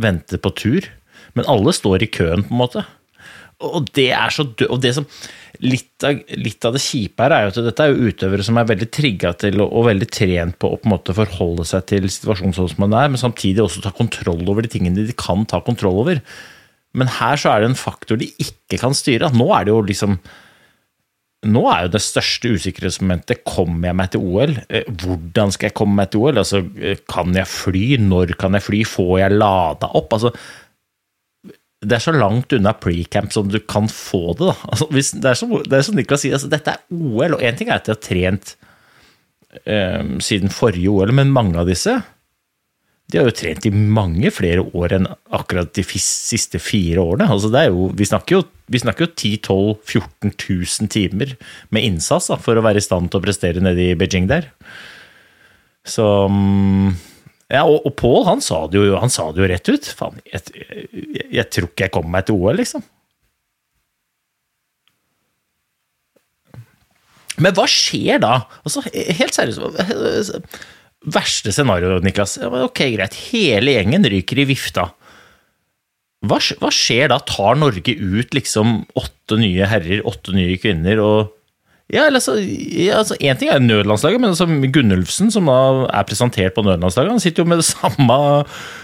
vente 0.00 0.40
på 0.40 0.54
tur. 0.56 0.88
Men 1.36 1.48
alle 1.48 1.72
står 1.76 2.04
i 2.04 2.10
køen, 2.12 2.44
på 2.46 2.54
en 2.54 2.60
måte. 2.60 2.84
Og 3.62 3.86
det 3.94 4.10
er 4.16 4.32
så 4.34 4.44
dø 4.48 4.66
og 4.72 4.80
det 4.82 4.94
som, 4.96 5.06
litt 5.62 6.04
av, 6.06 6.18
litt 6.34 6.64
av 6.66 6.74
det 6.74 6.82
kjipe 6.82 7.22
her 7.22 7.34
er 7.36 7.44
jo 7.44 7.52
at 7.52 7.60
dette 7.68 7.84
er 7.84 7.92
jo 7.92 8.08
utøvere 8.10 8.46
som 8.46 8.58
er 8.58 8.66
veldig 8.72 8.88
trigga 8.90 9.30
til 9.38 9.60
og, 9.62 9.68
og 9.68 9.86
veldig 9.90 10.08
trent 10.10 10.58
på 10.58 10.72
å 10.72 10.80
på 10.80 10.88
en 10.88 10.94
måte 10.96 11.14
forholde 11.16 11.66
seg 11.68 11.84
til 11.92 12.08
situasjonen 12.10 12.56
sånn 12.56 12.72
som 12.72 12.86
den 12.86 12.96
er, 12.98 13.12
men 13.12 13.20
samtidig 13.20 13.62
også 13.62 13.84
ta 13.84 13.92
kontroll 13.94 14.42
over 14.48 14.66
de 14.66 14.72
tingene 14.72 15.06
de 15.06 15.14
kan 15.14 15.46
ta 15.48 15.62
kontroll 15.64 16.00
over. 16.02 16.22
Men 16.98 17.10
her 17.20 17.40
så 17.40 17.52
er 17.52 17.62
det 17.62 17.72
en 17.72 17.78
faktor 17.78 18.20
de 18.20 18.30
ikke 18.42 18.80
kan 18.80 18.96
styre. 18.96 19.32
Nå 19.34 19.48
er 19.56 19.68
det 19.68 19.74
jo 19.74 19.84
liksom 19.88 20.18
Nå 21.42 21.64
er 21.66 21.88
jo 21.88 21.90
det 21.96 22.00
største 22.04 22.52
usikkerhetsmomentet 22.54 23.40
kommer 23.42 23.88
jeg 23.88 23.96
meg 23.98 24.10
til 24.12 24.22
OL? 24.22 24.52
Eh, 24.70 24.86
Hvordan 24.86 25.50
skal 25.50 25.72
jeg 25.72 25.74
komme 25.74 25.98
meg 25.98 26.12
til 26.12 26.22
OL? 26.22 26.38
Altså, 26.38 26.60
eh, 26.78 27.00
kan 27.10 27.34
jeg 27.34 27.50
fly? 27.50 27.96
Når 27.98 28.36
kan 28.38 28.54
jeg 28.54 28.62
fly? 28.62 28.84
Får 28.86 29.16
jeg 29.24 29.40
lada 29.40 29.88
opp? 29.98 30.14
Altså, 30.14 30.30
det 31.82 31.96
er 31.96 32.04
så 32.04 32.14
langt 32.14 32.54
unna 32.54 32.70
pre-camp 32.78 33.34
som 33.34 33.50
du 33.50 33.58
kan 33.58 33.90
få 33.90 34.36
det. 34.38 34.52
Altså, 34.70 34.86
det, 34.94 35.32
er 35.32 35.34
som, 35.34 35.56
det 35.66 35.80
er 35.80 35.86
som 35.88 35.98
Niklas 35.98 36.22
sier, 36.22 36.38
altså, 36.38 36.50
dette 36.52 36.76
er 36.76 36.84
OL, 36.94 37.34
og 37.34 37.42
én 37.42 37.58
ting 37.58 37.72
er 37.72 37.80
at 37.80 37.88
de 37.88 37.96
har 37.96 38.02
trent 38.06 38.54
eh, 39.66 40.02
siden 40.22 40.54
forrige 40.54 40.94
OL, 40.94 41.10
men 41.18 41.34
mange 41.34 41.58
av 41.58 41.66
disse 41.66 41.98
de 43.12 43.20
har 43.20 43.28
jo 43.28 43.34
trent 43.36 43.66
i 43.68 43.72
mange 43.72 44.30
flere 44.32 44.62
år 44.72 44.94
enn 44.96 45.06
akkurat 45.36 45.68
de 45.76 45.82
siste 45.84 46.56
fire 46.62 47.02
årene. 47.02 47.26
Altså 47.28 47.50
jo, 47.68 47.90
vi 47.98 48.06
snakker 48.08 48.38
jo, 48.38 48.44
vi 48.72 48.80
snakker 48.80 49.04
jo 49.04 49.12
10 49.12 49.32
12 49.44 49.74
14 49.84 50.32
000 50.32 50.88
timer 50.94 51.34
med 51.74 51.84
innsats 51.90 52.30
da, 52.32 52.38
for 52.40 52.56
å 52.56 52.64
være 52.64 52.80
i 52.80 52.86
stand 52.86 53.12
til 53.12 53.20
å 53.20 53.24
prestere 53.26 53.60
nede 53.60 53.90
i 53.90 53.98
Beijing 54.00 54.30
der. 54.32 54.48
Så 55.84 56.06
mm, 56.32 56.94
ja, 57.52 57.66
Og, 57.68 57.82
og 57.84 57.92
Pål 58.00 58.24
han, 58.30 58.40
sa 58.40 58.62
det 58.72 58.80
jo- 58.80 58.96
han 59.02 59.12
sa 59.12 59.28
det 59.34 59.42
jo 59.44 59.50
rett 59.52 59.68
ut. 59.68 59.92
Faen, 59.98 60.16
jeg, 60.32 60.40
jeg, 60.56 61.28
jeg 61.36 61.48
tror 61.52 61.68
ikke 61.68 61.84
jeg 61.88 61.94
kommer 61.98 62.16
meg 62.16 62.26
til 62.30 62.40
OL, 62.40 62.56
liksom. 62.62 62.84
Men 67.42 67.54
hva 67.56 67.64
skjer 67.68 68.20
da? 68.22 68.34
Altså, 68.62 68.82
helt 68.88 69.36
seriøst. 69.36 70.38
Verste 71.02 71.52
scenario, 71.54 71.98
Niklas. 72.02 72.36
Ok, 72.38 72.84
greit. 72.94 73.16
Hele 73.32 73.76
gjengen 73.76 74.06
ryker 74.06 74.42
i 74.42 74.48
vifta. 74.52 74.88
Hva, 76.22 76.38
hva 76.38 76.70
skjer 76.70 77.10
da? 77.10 77.18
Tar 77.26 77.58
Norge 77.58 77.96
ut 77.98 78.34
liksom 78.36 78.82
åtte 78.98 79.38
nye 79.40 79.66
herrer, 79.66 80.04
åtte 80.06 80.34
nye 80.36 80.58
kvinner 80.62 81.02
og 81.02 81.32
ja, 81.92 82.06
eller 82.06 82.22
altså, 82.22 82.38
ja, 82.40 83.00
altså 83.02 83.16
En 83.20 83.36
ting 83.36 83.50
er 83.52 83.60
nødlandslaget, 83.60 84.20
men 84.22 84.30
altså 84.32 84.46
Gunnulfsen, 84.46 85.28
som 85.34 85.50
da 85.50 85.56
er 85.90 86.06
presentert 86.08 86.54
på 86.56 86.64
nødlandslaget, 86.64 87.10
han 87.12 87.20
sitter 87.20 87.42
jo 87.42 87.50
med 87.50 87.60
det 87.60 87.66
samme, 87.68 88.16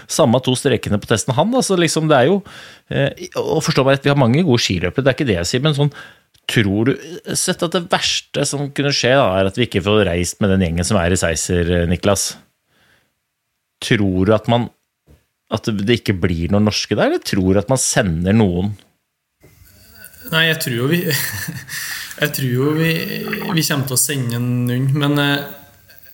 samme 0.05 0.41
to 0.45 0.53
strekene 0.59 0.99
på 1.01 1.09
testen, 1.09 1.33
han. 1.33 1.55
altså 1.55 1.79
liksom 1.79 2.09
det 2.11 2.19
er 2.19 2.29
jo, 2.29 2.43
eh, 2.93 3.09
Og 3.39 3.63
forstå 3.65 3.85
meg 3.85 3.97
rett, 3.97 4.05
vi 4.05 4.13
har 4.13 4.19
mange 4.19 4.43
gode 4.45 4.61
skiløpere, 4.61 5.01
det 5.01 5.09
er 5.09 5.17
ikke 5.17 5.29
det 5.31 5.39
jeg 5.39 5.49
sier, 5.49 5.63
men 5.65 5.77
sånn 5.77 5.93
Tror 6.49 6.89
du 6.89 6.93
sett 7.37 7.61
at 7.65 7.75
det 7.75 7.85
verste 7.91 8.45
som 8.47 8.71
kunne 8.73 8.93
skje, 8.95 9.13
da, 9.13 9.29
er 9.37 9.49
at 9.51 9.57
vi 9.59 9.67
ikke 9.67 9.83
får 9.85 10.03
reist 10.09 10.39
med 10.41 10.53
den 10.55 10.65
gjengen 10.65 10.87
som 10.87 10.97
er 10.97 11.13
i 11.13 11.19
Seiser, 11.19 11.69
Niklas? 11.89 12.31
Tror 13.85 14.25
du 14.25 14.33
at 14.35 14.49
man 14.51 14.69
at 15.49 15.69
det 15.73 16.01
ikke 16.01 16.13
blir 16.21 16.51
noen 16.53 16.67
norske 16.69 16.93
der, 16.93 17.09
eller 17.09 17.23
tror 17.25 17.53
du 17.53 17.61
at 17.61 17.71
man 17.71 17.81
sender 17.81 18.35
noen? 18.37 18.75
Nei, 20.29 20.45
jeg 20.51 20.59
tror 20.61 20.75
jo 20.77 20.89
vi 20.91 20.99
Jeg 22.19 22.33
tror 22.35 22.49
jo 22.51 22.73
vi, 22.75 22.91
vi 23.55 23.63
kommer 23.63 23.87
til 23.87 23.95
å 23.95 24.01
sende 24.01 24.41
noen, 24.41 24.89
men 24.99 25.21
eh, 25.23 25.47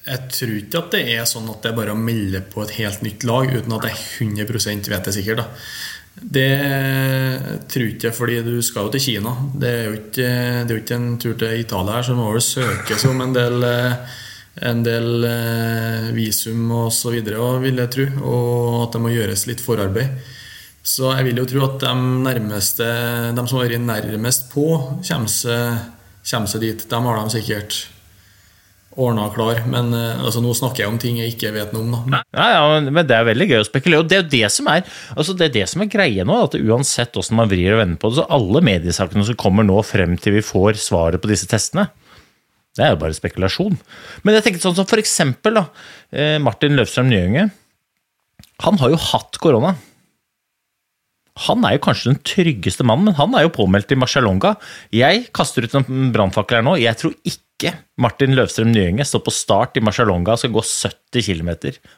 Jeg 0.06 0.30
tror 0.38 0.54
ikke 0.60 0.84
at 0.84 0.94
det 0.94 1.02
er 1.16 1.28
sånn 1.28 1.50
at 1.52 1.66
det 1.66 1.72
er 1.72 1.80
bare 1.80 1.96
å 1.96 2.00
melde 2.00 2.44
på 2.48 2.64
et 2.64 2.76
helt 2.78 3.04
nytt 3.04 3.26
lag 3.28 3.50
uten 3.50 3.76
at 3.76 3.90
jeg 3.90 4.30
100% 4.30 4.92
vet 4.94 5.10
det 5.10 5.16
sikkert. 5.18 5.42
da. 5.42 5.48
Det 6.16 6.52
tror 7.68 7.90
ikke 7.90 8.08
jeg, 8.08 8.16
fordi 8.16 8.38
du 8.46 8.54
skal 8.64 8.88
jo 8.88 8.94
til 8.94 9.04
Kina. 9.04 9.34
Det 9.52 9.72
er 9.72 9.90
jo 9.90 9.98
ikke, 9.98 10.30
er 10.62 10.72
jo 10.72 10.80
ikke 10.80 11.00
en 11.00 11.10
tur 11.20 11.36
til 11.40 11.60
Italia 11.60 11.98
her, 11.98 12.08
så 12.08 12.16
må 12.16 12.30
vel 12.32 12.44
søkes 12.44 13.04
om 13.10 13.20
en 13.26 13.36
del, 13.36 13.66
en 14.70 14.86
del 14.86 15.28
eh, 15.28 16.08
visum 16.16 16.72
osv., 16.86 17.20
vil 17.20 17.84
jeg 17.84 17.92
tro. 17.98 18.08
Og 18.24 18.80
at 18.86 18.96
det 18.96 19.04
må 19.04 19.12
gjøres 19.12 19.48
litt 19.50 19.64
forarbeid. 19.64 20.32
Så 20.86 21.10
jeg 21.18 21.26
vil 21.28 21.42
jo 21.42 21.48
tro 21.50 21.66
at 21.66 21.80
de, 21.82 21.92
nærmeste, 22.30 22.88
de 23.36 23.44
som 23.50 23.60
har 23.60 23.68
vært 23.68 23.84
nærmest 23.84 24.48
på, 24.54 24.70
kommer 25.02 25.32
seg, 25.34 25.92
kommer 26.30 26.52
seg 26.52 26.64
dit. 26.64 26.88
De 26.92 27.04
har 27.08 27.20
de 27.20 27.36
sikkert 27.36 27.82
ordna 28.96 29.28
klar. 29.34 29.62
Men 29.72 29.92
eh, 29.96 30.24
altså, 30.24 30.42
nå 30.44 30.54
snakker 30.58 30.84
jeg 30.84 30.92
om 30.92 31.00
ting 31.02 31.20
jeg 31.20 31.34
ikke 31.36 31.54
vet 31.56 31.74
noe 31.76 31.86
om. 31.86 32.14
Da. 32.14 32.22
Ja, 32.36 32.48
ja, 32.56 32.80
men 32.88 33.08
Det 33.08 33.18
er 33.18 33.28
veldig 33.30 33.50
gøy 33.52 33.60
å 33.62 33.68
spekulere. 33.68 34.04
og 34.04 34.12
Det 34.12 34.18
er 34.18 34.24
jo 34.24 34.32
det 34.36 34.52
som 34.56 34.70
er, 34.72 34.86
altså 35.16 35.36
det 35.38 35.50
er, 35.50 35.54
det 35.60 35.68
som 35.72 35.84
er 35.84 35.92
greia 35.92 36.28
nå. 36.28 36.40
at 36.48 36.58
Uansett 36.60 37.16
hvordan 37.16 37.42
man 37.42 37.52
vrir 37.52 37.76
og 37.76 37.82
vender 37.84 38.02
på 38.02 38.12
det, 38.12 38.20
så 38.22 38.28
alle 38.38 38.64
mediesakene 38.66 39.28
som 39.28 39.40
kommer 39.40 39.68
nå 39.68 39.82
frem 39.88 40.18
til 40.22 40.38
vi 40.38 40.46
får 40.46 40.80
svaret 40.82 41.24
på 41.24 41.32
disse 41.32 41.50
testene, 41.52 41.90
det 42.76 42.84
er 42.84 42.92
jo 42.92 43.02
bare 43.06 43.16
spekulasjon. 43.16 43.78
Men 44.28 44.36
jeg 44.36 44.48
tenker 44.48 44.64
sånn 44.64 44.76
som 44.76 44.88
for 44.90 45.00
eksempel 45.00 45.62
da, 45.62 45.68
eh, 46.12 46.38
Martin 46.44 46.76
Løvstrøm 46.76 47.08
Nyhønge. 47.08 47.50
Han 48.66 48.80
har 48.82 48.92
jo 48.92 49.00
hatt 49.00 49.40
korona. 49.44 49.76
Han 51.44 51.66
er 51.68 51.76
jo 51.76 51.84
kanskje 51.84 52.14
den 52.14 52.22
tryggeste 52.24 52.86
mannen, 52.88 53.10
men 53.10 53.18
han 53.18 53.36
er 53.36 53.44
jo 53.44 53.56
påmeldt 53.58 53.92
i 53.92 54.00
Marcialonga. 54.00 54.54
Jeg 54.96 55.26
kaster 55.36 55.68
ut 55.68 55.76
en 55.76 56.12
brannfakkel 56.16 56.62
her 56.62 56.66
nå. 56.66 56.78
Jeg 56.80 56.96
tror 57.02 57.16
ikke 57.28 57.74
Martin 58.00 58.36
Løvstrøm 58.38 58.72
Nyenge 58.72 59.08
står 59.08 59.24
på 59.26 59.34
start 59.36 59.76
i 59.76 59.84
Marcialonga 59.84 60.36
og 60.36 60.42
skal 60.42 60.54
gå 60.56 60.64
70 60.64 61.28
km 61.28 61.52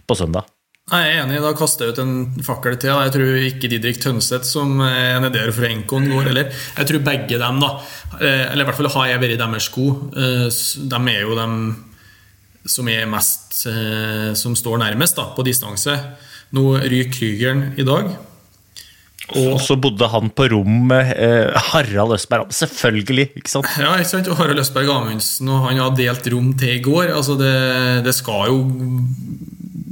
på 0.09 0.17
søndag. 0.17 0.49
Nei, 0.87 1.01
Jeg 1.03 1.17
er 1.17 1.25
enig, 1.25 1.39
da 1.43 1.49
kaster 1.57 1.83
jeg 1.83 1.93
ut 1.93 1.97
en 1.99 2.43
fakkel 2.47 2.77
til. 2.79 2.93
Jeg 2.95 3.11
tror 3.11 3.41
ikke 3.43 3.69
Didrik 3.73 3.97
Tønseth, 3.99 4.47
som 4.47 4.79
er 4.85 5.19
nede 5.19 5.49
for 5.51 5.67
Enkon, 5.67 6.07
går 6.07 6.29
heller. 6.29 6.53
Jeg 6.77 6.87
tror 6.87 7.03
begge 7.03 7.39
dem, 7.41 7.59
da 7.59 7.73
eh, 8.21 8.45
Eller 8.53 8.63
i 8.63 8.67
hvert 8.69 8.79
fall 8.79 8.89
har 8.93 9.09
jeg 9.11 9.21
vært 9.25 9.35
i 9.35 9.41
deres 9.41 9.67
sko. 9.67 9.89
Eh, 10.15 10.47
de 10.47 11.01
er 11.11 11.25
jo 11.25 11.35
dem 11.35 11.57
som 12.67 12.87
er 12.91 13.03
mest 13.07 13.59
eh, 13.67 14.31
Som 14.39 14.55
står 14.55 14.79
nærmest 14.79 15.19
da, 15.19 15.27
på 15.35 15.43
distanse. 15.43 15.97
Nå 16.55 16.63
ryker 16.79 17.11
Krygeren 17.19 17.65
i 17.75 17.83
dag. 17.83 18.07
Og 19.35 19.59
så 19.59 19.75
bodde 19.75 20.07
han 20.07 20.29
på 20.31 20.47
rom 20.53 20.87
med 20.87 21.11
eh, 21.19 21.51
Harald 21.73 22.15
Østberg. 22.15 22.47
Selvfølgelig, 22.55 23.27
ikke 23.41 23.51
sant? 23.51 23.67
Ja, 23.75 23.91
ikke 23.99 24.13
sant? 24.13 24.29
Og 24.31 24.39
Harald 24.39 24.61
Østberg 24.63 24.91
Amundsen 24.93 25.51
og 25.51 25.65
han 25.65 25.81
har 25.81 25.97
delt 25.97 26.29
rom 26.31 26.53
til 26.59 26.77
i 26.77 26.83
går. 26.83 27.11
Altså 27.11 27.35
det, 27.39 27.53
det 28.07 28.15
skal 28.15 28.47
jo 28.53 28.61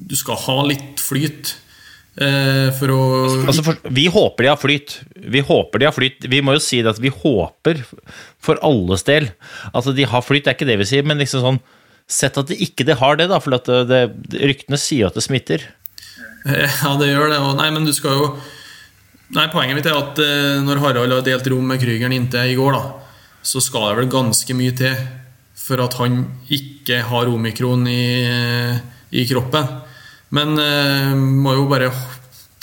Du 0.07 0.15
skal 0.15 0.39
ha 0.45 0.57
litt 0.69 1.03
flyt 1.03 1.51
eh, 2.21 2.71
for 2.79 2.95
å 2.95 3.01
altså 3.43 3.65
for, 3.65 3.91
Vi 3.91 4.07
håper 4.13 4.47
de 4.47 4.53
har 4.53 4.61
flyt. 4.61 4.99
Vi 5.35 5.43
håper 5.43 5.83
de 5.83 5.89
har 5.89 5.95
flyt. 5.95 6.29
Vi 6.31 6.43
må 6.45 6.55
jo 6.55 6.63
si 6.63 6.79
det 6.79 6.95
at 6.95 7.03
vi 7.03 7.11
håper 7.11 7.83
for 8.39 8.61
alles 8.63 9.03
del 9.03 9.33
at 9.73 9.95
de 9.97 10.11
har 10.11 10.23
flyt. 10.23 10.45
Det 10.45 10.53
er 10.53 10.59
ikke 10.61 10.71
det 10.71 10.79
vi 10.85 10.91
sier, 10.95 11.07
men 11.07 11.19
liksom 11.21 11.43
sånn 11.43 11.63
Sett 12.05 12.35
at 12.37 12.51
de 12.51 12.53
ikke 12.61 12.85
de 12.85 12.93
har 12.93 13.15
det, 13.17 13.25
da, 13.31 13.39
for 13.41 13.49
det, 13.49 13.79
det, 13.89 13.99
ryktene 14.37 14.77
sier 14.77 15.07
at 15.07 15.15
det 15.17 15.23
smitter. 15.25 15.63
Ja, 16.45 16.91
det 16.99 17.07
gjør 17.09 17.31
det. 17.31 17.39
Og 17.41 17.55
nei, 17.57 17.71
men 17.73 17.87
du 17.87 17.89
skal 17.97 18.19
jo 18.19 18.27
Nei, 19.33 19.47
Poenget 19.49 19.79
mitt 19.79 19.87
er 19.89 19.97
at 19.97 20.19
eh, 20.21 20.61
når 20.61 20.81
Harald 20.83 21.15
har 21.15 21.25
delt 21.25 21.47
rom 21.49 21.65
med 21.71 21.81
Krygeren 21.81 22.13
inntil 22.13 22.51
i 22.51 22.57
går, 22.57 22.75
da, 22.77 22.83
så 23.45 23.61
skal 23.63 23.89
det 23.89 24.01
vel 24.03 24.11
ganske 24.13 24.57
mye 24.57 24.75
til 24.77 24.99
for 25.65 25.81
at 25.81 25.95
han 25.97 26.19
ikke 26.53 26.99
har 27.09 27.31
omikron 27.31 27.87
i, 27.89 28.05
i 29.15 29.25
kroppen. 29.29 29.71
Men 30.35 30.59
eh, 30.61 31.15
må 31.15 31.55
jo 31.57 31.65
bare 31.71 31.89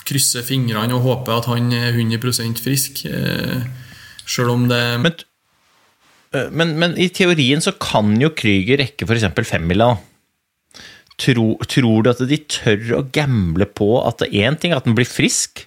krysse 0.06 0.42
fingrene 0.46 0.94
og 0.96 1.06
håpe 1.06 1.34
at 1.34 1.48
han 1.50 1.72
er 1.74 1.92
100% 1.94 2.62
frisk. 2.62 3.04
Eh, 3.08 3.62
Sjøl 4.28 4.52
om 4.52 4.68
det 4.70 4.80
men, 5.02 5.18
eh, 6.34 6.48
men, 6.50 6.76
men, 6.78 6.96
i 7.00 7.08
teorien 7.14 7.62
så 7.64 7.74
kan 7.80 8.14
jo 8.20 8.32
Krüger 8.38 8.82
rekke 8.82 9.08
f.eks. 9.08 9.28
femmila. 9.48 9.94
Tro, 11.22 11.46
tror 11.68 12.04
du 12.04 12.10
at 12.10 12.22
de 12.26 12.38
tør 12.50 12.96
å 12.98 13.04
gamble 13.14 13.68
på 13.68 13.94
at 14.02 14.24
én 14.30 14.56
ting 14.58 14.72
er 14.72 14.80
at 14.80 14.88
den 14.88 14.96
blir 14.98 15.08
frisk, 15.08 15.66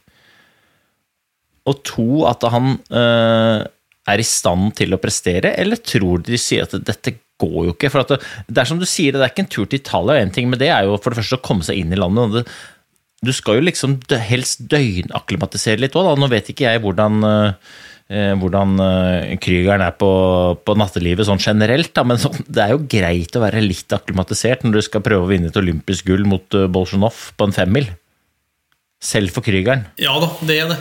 og 1.66 1.82
to, 1.88 2.08
at 2.30 2.46
han 2.54 2.78
øh, 2.94 3.66
er 4.06 4.22
i 4.22 4.28
stand 4.28 4.76
til 4.78 4.94
å 4.94 5.02
prestere, 5.02 5.56
eller 5.58 5.82
tror 5.82 6.22
de 6.26 6.38
sier 6.40 6.68
at 6.68 6.76
dette 6.86 7.16
går 7.42 7.58
jo 7.70 7.74
ikke? 7.74 7.92
For 7.92 8.06
det, 8.06 8.20
det, 8.48 8.60
er 8.62 8.70
som 8.70 8.82
du 8.82 8.86
sier, 8.90 9.16
det 9.16 9.26
er 9.26 9.34
ikke 9.34 9.46
en 9.48 9.52
tur 9.58 9.66
til 9.66 9.82
Italia, 9.82 10.20
en 10.22 10.34
ting 10.36 10.52
med 10.52 10.62
det 10.62 10.70
er 10.74 10.86
jo 10.88 11.00
for 11.02 11.12
det 11.12 11.24
første 11.24 11.40
å 11.40 11.46
komme 11.46 11.66
seg 11.66 11.82
inn 11.82 11.96
i 11.96 12.00
landet. 12.00 12.38
Det, 12.38 12.46
du 13.26 13.34
skal 13.34 13.58
jo 13.58 13.66
liksom 13.66 13.98
helst 14.28 14.68
døgnakklimatisere 14.70 15.82
litt 15.82 15.98
òg, 15.98 16.12
da. 16.12 16.16
Nå 16.22 16.30
vet 16.30 16.54
ikke 16.54 16.68
jeg 16.68 16.84
hvordan 16.84 17.26
eh, 17.26 17.76
hvordan 18.38 18.78
Krygeren 19.42 19.82
er 19.82 19.96
på, 19.98 20.08
på, 20.62 20.76
nattelivet 20.78 21.26
sånn 21.26 21.42
generelt, 21.42 21.90
da, 21.98 22.04
men 22.06 22.20
så, 22.22 22.30
det 22.46 22.62
er 22.62 22.76
jo 22.76 22.84
greit 22.86 23.34
å 23.34 23.42
være 23.42 23.64
litt 23.66 23.96
akklimatisert 23.98 24.62
når 24.62 24.78
du 24.78 24.86
skal 24.86 25.02
prøve 25.02 25.26
å 25.26 25.32
vinne 25.32 25.50
et 25.50 25.58
olympisk 25.58 26.12
gull 26.12 26.28
mot 26.30 26.60
Bolsjunov 26.70 27.32
på 27.34 27.48
en 27.50 27.56
femmil. 27.56 27.90
Selv 29.06 29.30
for 29.36 29.46
Krygeren? 29.46 29.86
Ja 30.02 30.16
da, 30.22 30.32
det 30.42 30.58
er 30.64 30.72
det. 30.72 30.80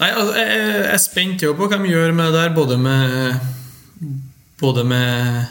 Nei, 0.00 0.08
altså, 0.08 0.32
jeg, 0.38 0.60
jeg 0.64 0.84
er 0.94 1.02
spent 1.02 1.44
på 1.44 1.68
hva 1.68 1.76
de 1.76 1.90
gjør 1.92 2.14
med 2.16 2.32
det 2.32 2.40
der, 2.40 2.54
både 2.56 2.78
med, 2.80 3.50
både 4.62 4.84
med 4.88 5.42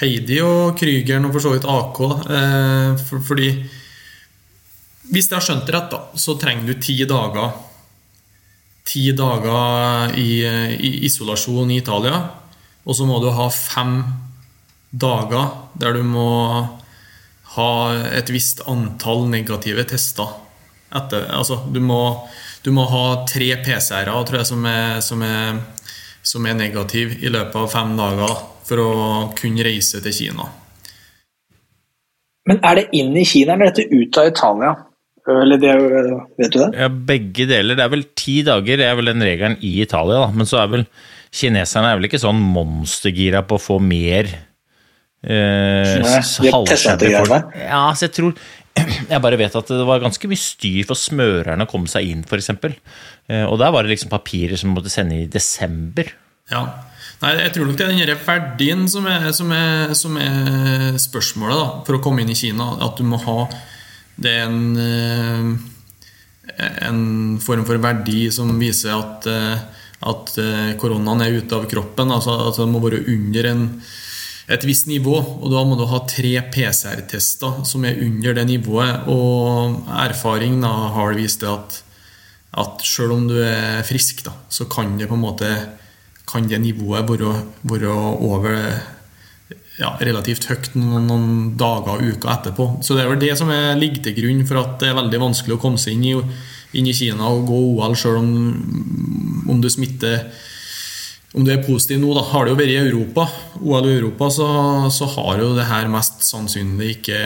Heidi 0.00 0.38
og 0.44 0.78
Krygeren, 0.78 1.26
og 1.26 1.34
for 1.34 1.44
så 1.44 1.54
vidt 1.56 1.66
AK. 1.68 1.98
Eh, 2.36 3.00
for, 3.08 3.24
fordi 3.32 3.50
Hvis 5.10 5.26
jeg 5.26 5.36
har 5.36 5.42
skjønt 5.42 5.66
det 5.66 5.74
rett, 5.74 5.90
da, 5.90 6.04
så 6.14 6.36
trenger 6.38 6.70
du 6.70 6.78
ti 6.78 6.94
dager 7.02 7.56
Ti 8.86 9.10
dager 9.14 10.14
i, 10.18 10.42
i 10.46 10.90
isolasjon 11.06 11.70
i 11.70 11.80
Italia. 11.82 12.22
Og 12.86 12.96
så 12.96 13.06
må 13.06 13.18
du 13.22 13.28
ha 13.34 13.48
fem 13.54 14.00
dager 14.90 15.50
der 15.78 15.98
du 15.98 16.06
må 16.06 16.30
ha 17.56 17.70
et 18.14 18.30
visst 18.30 18.62
antall 18.70 19.26
negative 19.30 19.84
tester 19.90 20.32
etter, 20.96 21.26
altså, 21.36 21.60
du, 21.70 21.80
må, 21.84 22.00
du 22.64 22.72
må 22.74 22.86
ha 22.90 23.04
tre 23.30 23.52
PCR-er 23.62 24.10
tror 24.10 24.40
jeg, 24.40 24.48
som 24.48 24.66
er, 24.66 25.00
som, 25.04 25.22
er, 25.22 25.60
som 26.22 26.46
er 26.46 26.58
negativ 26.58 27.18
i 27.20 27.32
løpet 27.32 27.58
av 27.62 27.70
fem 27.72 27.94
dager 27.98 28.34
for 28.66 28.82
å 28.82 28.90
kunne 29.38 29.66
reise 29.66 30.02
til 30.02 30.14
Kina. 30.14 30.48
Men 32.48 32.62
er 32.66 32.80
det 32.80 32.86
inn 32.96 33.14
i 33.18 33.26
Kina, 33.28 33.54
eller 33.54 33.70
er 33.70 33.74
dette 33.74 33.90
ut 33.94 34.18
av 34.18 34.30
Italia? 34.30 34.74
Eller 35.30 35.60
det, 35.60 35.72
vet 36.40 36.52
du 36.54 36.58
det? 36.58 36.70
Ja, 36.80 36.88
Begge 36.88 37.46
deler. 37.46 37.76
Det 37.78 37.84
er 37.84 37.92
vel 37.92 38.04
ti 38.18 38.40
dager, 38.46 38.80
det 38.80 38.86
er 38.88 38.96
vel 38.98 39.12
den 39.12 39.24
regelen 39.24 39.58
i 39.66 39.74
Italia. 39.84 40.24
Da. 40.24 40.30
Men 40.34 40.48
så 40.48 40.62
er 40.62 40.70
vel 40.72 40.86
kineserne 41.30 41.92
er 41.92 41.98
vel 41.98 42.08
ikke 42.08 42.22
sånn 42.22 42.40
monstergira 42.54 43.44
på 43.46 43.58
å 43.58 43.62
få 43.62 43.76
mer 43.84 44.30
eh, 45.22 46.00
halvskjerme 46.00 47.12
folk. 47.28 47.52
Ja, 47.60 47.84
så 47.94 48.08
jeg 48.08 48.16
tror 48.16 48.32
jeg 48.78 49.22
bare 49.22 49.38
vet 49.40 49.56
at 49.58 49.72
det 49.72 49.86
var 49.86 50.02
ganske 50.02 50.28
mye 50.30 50.40
styr 50.40 50.86
for 50.88 50.98
smørerne 50.98 51.66
å 51.66 51.70
komme 51.70 51.90
seg 51.90 52.10
inn, 52.10 52.22
f.eks. 52.26 52.52
Eh, 52.54 53.44
og 53.46 53.58
der 53.60 53.72
var 53.74 53.84
det 53.84 53.94
liksom 53.94 54.12
papirer 54.12 54.60
som 54.60 54.74
måtte 54.74 54.92
sende 54.92 55.18
i 55.18 55.30
desember. 55.30 56.12
Ja. 56.52 56.64
Nei, 57.20 57.34
jeg 57.36 57.52
tror 57.52 57.68
nok 57.68 57.76
det 57.76 57.86
er 57.86 58.12
den 58.14 58.22
verdien 58.24 58.86
som 58.88 59.08
er, 59.10 59.26
som, 59.36 59.50
er, 59.52 59.90
som 59.98 60.14
er, 60.16 60.96
spørsmålet 61.02 61.58
da, 61.58 61.66
for 61.84 61.98
å 61.98 62.04
komme 62.04 62.24
inn 62.24 62.32
i 62.32 62.38
Kina. 62.38 62.72
At 62.86 62.96
du 63.00 63.04
må 63.06 63.20
ha 63.26 63.42
Det 64.20 64.32
er 64.36 64.46
en, 64.46 64.62
eh, 64.80 66.64
en 66.86 67.02
form 67.40 67.66
for 67.68 67.80
verdi 67.80 68.26
som 68.32 68.52
viser 68.60 68.92
at, 68.92 69.28
eh, 69.28 69.84
at 70.10 70.32
koronaen 70.80 71.24
er 71.24 71.40
ute 71.40 71.56
av 71.56 71.68
kroppen. 71.68 72.12
Altså 72.12 72.36
at 72.48 72.60
det 72.60 72.68
må 72.68 72.80
være 72.84 73.04
under 73.08 73.50
en 73.52 73.64
et 74.50 74.64
visst 74.66 74.88
nivå, 74.90 75.14
og 75.14 75.46
da 75.52 75.62
må 75.66 75.76
du 75.78 75.84
ha 75.86 76.00
tre 76.10 76.32
PCR-tester 76.50 77.62
som 77.68 77.84
er 77.86 78.00
under 78.02 78.34
det 78.34 78.46
nivået. 78.48 79.06
Og 79.12 79.84
erfaring 80.02 80.58
da, 80.64 80.72
har 80.96 81.14
vist 81.18 81.44
at, 81.46 81.82
at 82.58 82.86
selv 82.86 83.14
om 83.14 83.28
du 83.30 83.36
er 83.44 83.84
frisk, 83.86 84.24
da, 84.26 84.34
så 84.50 84.66
kan 84.70 84.96
det 84.98 85.10
på 85.10 85.18
en 85.18 85.26
måte 85.26 85.52
kan 86.30 86.46
det 86.46 86.60
nivået 86.62 87.08
være, 87.08 87.34
være 87.66 87.94
over 88.22 88.50
ja, 89.80 89.94
relativt 90.02 90.46
høyt 90.50 90.74
noen, 90.76 91.06
noen, 91.08 91.30
dager 91.58 91.96
og 91.96 92.04
uker 92.12 92.32
etterpå. 92.34 92.68
Så 92.84 92.96
det 92.96 93.04
er 93.04 93.10
vel 93.10 93.22
det 93.22 93.32
som 93.38 93.50
er, 93.54 93.78
ligger 93.78 94.04
til 94.04 94.18
grunn 94.18 94.44
for 94.48 94.60
at 94.62 94.76
det 94.82 94.90
er 94.90 94.98
veldig 94.98 95.22
vanskelig 95.24 95.56
å 95.56 95.62
komme 95.62 95.80
seg 95.80 95.96
inn 95.96 96.06
i, 96.10 96.14
inn 96.78 96.90
i 96.90 96.94
Kina 96.96 97.30
og 97.30 97.48
gå 97.48 97.60
OL 97.72 97.96
selv 97.98 98.20
om, 98.20 98.30
om 99.50 99.62
du 99.62 99.70
smitter 99.72 100.28
om 101.30 101.44
du 101.46 101.52
er 101.52 101.62
positiv 101.62 102.00
nå, 102.02 102.10
da 102.16 102.24
har 102.32 102.46
det 102.46 102.54
jo 102.54 102.58
vært 102.58 102.72
i 102.72 102.80
Europa. 102.80 103.28
OL 103.62 103.86
i 103.86 103.94
Europa, 104.00 104.30
så, 104.34 104.48
så, 104.90 105.06
har 105.14 105.38
jo 105.38 105.52
det 105.54 105.68
her 105.68 105.90
mest 105.92 106.24
sannsynlig 106.26 106.96
ikke 106.96 107.20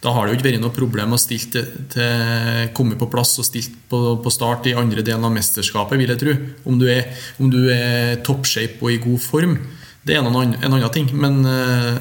Da 0.00 0.12
har 0.14 0.24
det 0.24 0.32
jo 0.32 0.38
ikke 0.38 0.46
vært 0.46 0.62
noe 0.62 0.74
problem 0.76 1.12
å 1.12 1.18
stille 1.20 1.50
til, 1.52 1.66
til, 1.92 2.68
komme 2.76 2.96
på 2.96 3.08
plass 3.10 3.34
og 3.42 3.48
stilt 3.48 3.74
på, 3.90 4.00
på, 4.22 4.32
start 4.32 4.68
i 4.70 4.76
andre 4.78 5.02
delen 5.04 5.26
av 5.26 5.34
mesterskapet, 5.34 5.98
vil 6.00 6.14
jeg 6.14 6.22
tro. 6.22 6.36
Om 6.70 6.78
du 6.80 6.86
er, 6.92 7.10
om 7.42 7.50
du 7.52 7.64
er 7.74 8.22
toppshape 8.24 8.80
og 8.80 8.94
i 8.94 9.00
god 9.02 9.20
form. 9.20 9.58
det 10.06 10.14
er 10.14 10.22
en 10.22 10.30
annen, 10.30 10.54
en 10.62 10.78
annen 10.78 10.94
ting. 10.94 11.10
Men 11.12 11.42
eh, 11.44 11.98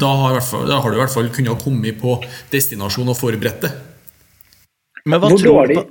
da, 0.00 0.14
har 0.22 0.38
hvert 0.38 0.48
fall, 0.48 0.64
da 0.70 0.78
har 0.80 0.88
du 0.88 0.96
i 0.96 1.02
hvert 1.02 1.12
fall 1.12 1.28
kunnet 1.34 1.66
komme 1.66 1.92
på 1.98 2.16
destinasjon 2.54 3.12
og 3.12 3.18
forberedt 3.18 3.66
det. 3.66 3.74
Men 5.04 5.20
hva 5.20 5.28
Hvor 5.28 5.42
tror 5.42 5.68
du 5.68 5.76
på 5.76 5.84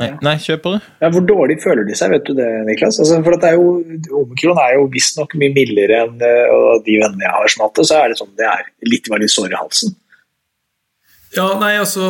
Nei, 0.00 0.10
nei, 0.24 0.34
kjør 0.40 0.60
på, 0.64 0.70
det. 0.72 0.80
Ja, 1.02 1.10
hvor 1.12 1.24
dårlig 1.28 1.58
føler 1.60 1.84
de 1.84 1.96
seg, 1.98 2.14
vet 2.14 2.24
du 2.24 2.32
det, 2.38 2.48
Niklas? 2.64 3.00
Altså, 3.02 3.18
for 3.26 3.36
at 3.36 3.42
det 3.44 3.50
er 3.50 3.58
jo, 3.60 3.72
Omikron 4.22 4.60
er 4.62 4.78
jo 4.78 4.86
visstnok 4.92 5.34
mye 5.40 5.52
mildere 5.52 5.98
enn 6.06 6.24
eh, 6.24 6.52
og 6.54 6.86
de 6.86 6.96
vennene 7.02 7.26
jeg 7.26 7.34
har 7.34 7.52
som 7.52 7.64
har 7.64 7.70
hatt 7.70 7.80
det, 7.80 7.88
så 7.90 7.98
er 7.98 8.08
det 8.08 8.20
sånn 8.20 8.32
det 8.40 8.48
er 8.48 8.70
litt 8.88 9.10
veldig 9.12 9.28
sår 9.28 9.52
i 9.52 9.58
halsen. 9.60 9.98
Ja, 11.36 11.46
nei, 11.60 11.74
altså 11.78 12.08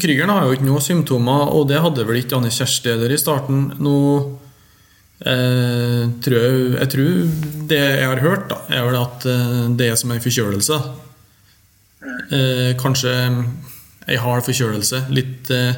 Krygeren 0.00 0.30
har 0.30 0.44
jo 0.46 0.56
ikke 0.56 0.66
noen 0.66 0.84
symptomer, 0.84 1.48
og 1.54 1.70
det 1.70 1.80
hadde 1.82 2.04
vel 2.06 2.20
ikke 2.20 2.36
Anne 2.38 2.52
Kjersti 2.54 2.92
heller 2.92 3.10
i 3.14 3.18
starten. 3.18 3.64
Nå 3.82 3.96
eh, 5.26 6.04
tror 6.22 6.36
jeg, 6.38 6.60
jeg 6.76 6.92
tror 6.92 7.16
det 7.72 7.80
jeg 7.82 8.10
har 8.12 8.22
hørt, 8.22 8.46
da, 8.52 8.60
er 8.70 8.86
vel 8.86 8.98
at 9.00 9.26
eh, 9.30 9.58
det 9.78 9.90
er 9.90 9.98
som 9.98 10.14
en 10.14 10.22
forkjølelse. 10.22 10.78
Eh, 12.06 12.70
kanskje 12.78 13.14
ei 14.06 14.18
hard 14.22 14.46
forkjølelse. 14.46 15.06
Litt 15.14 15.50
eh, 15.54 15.74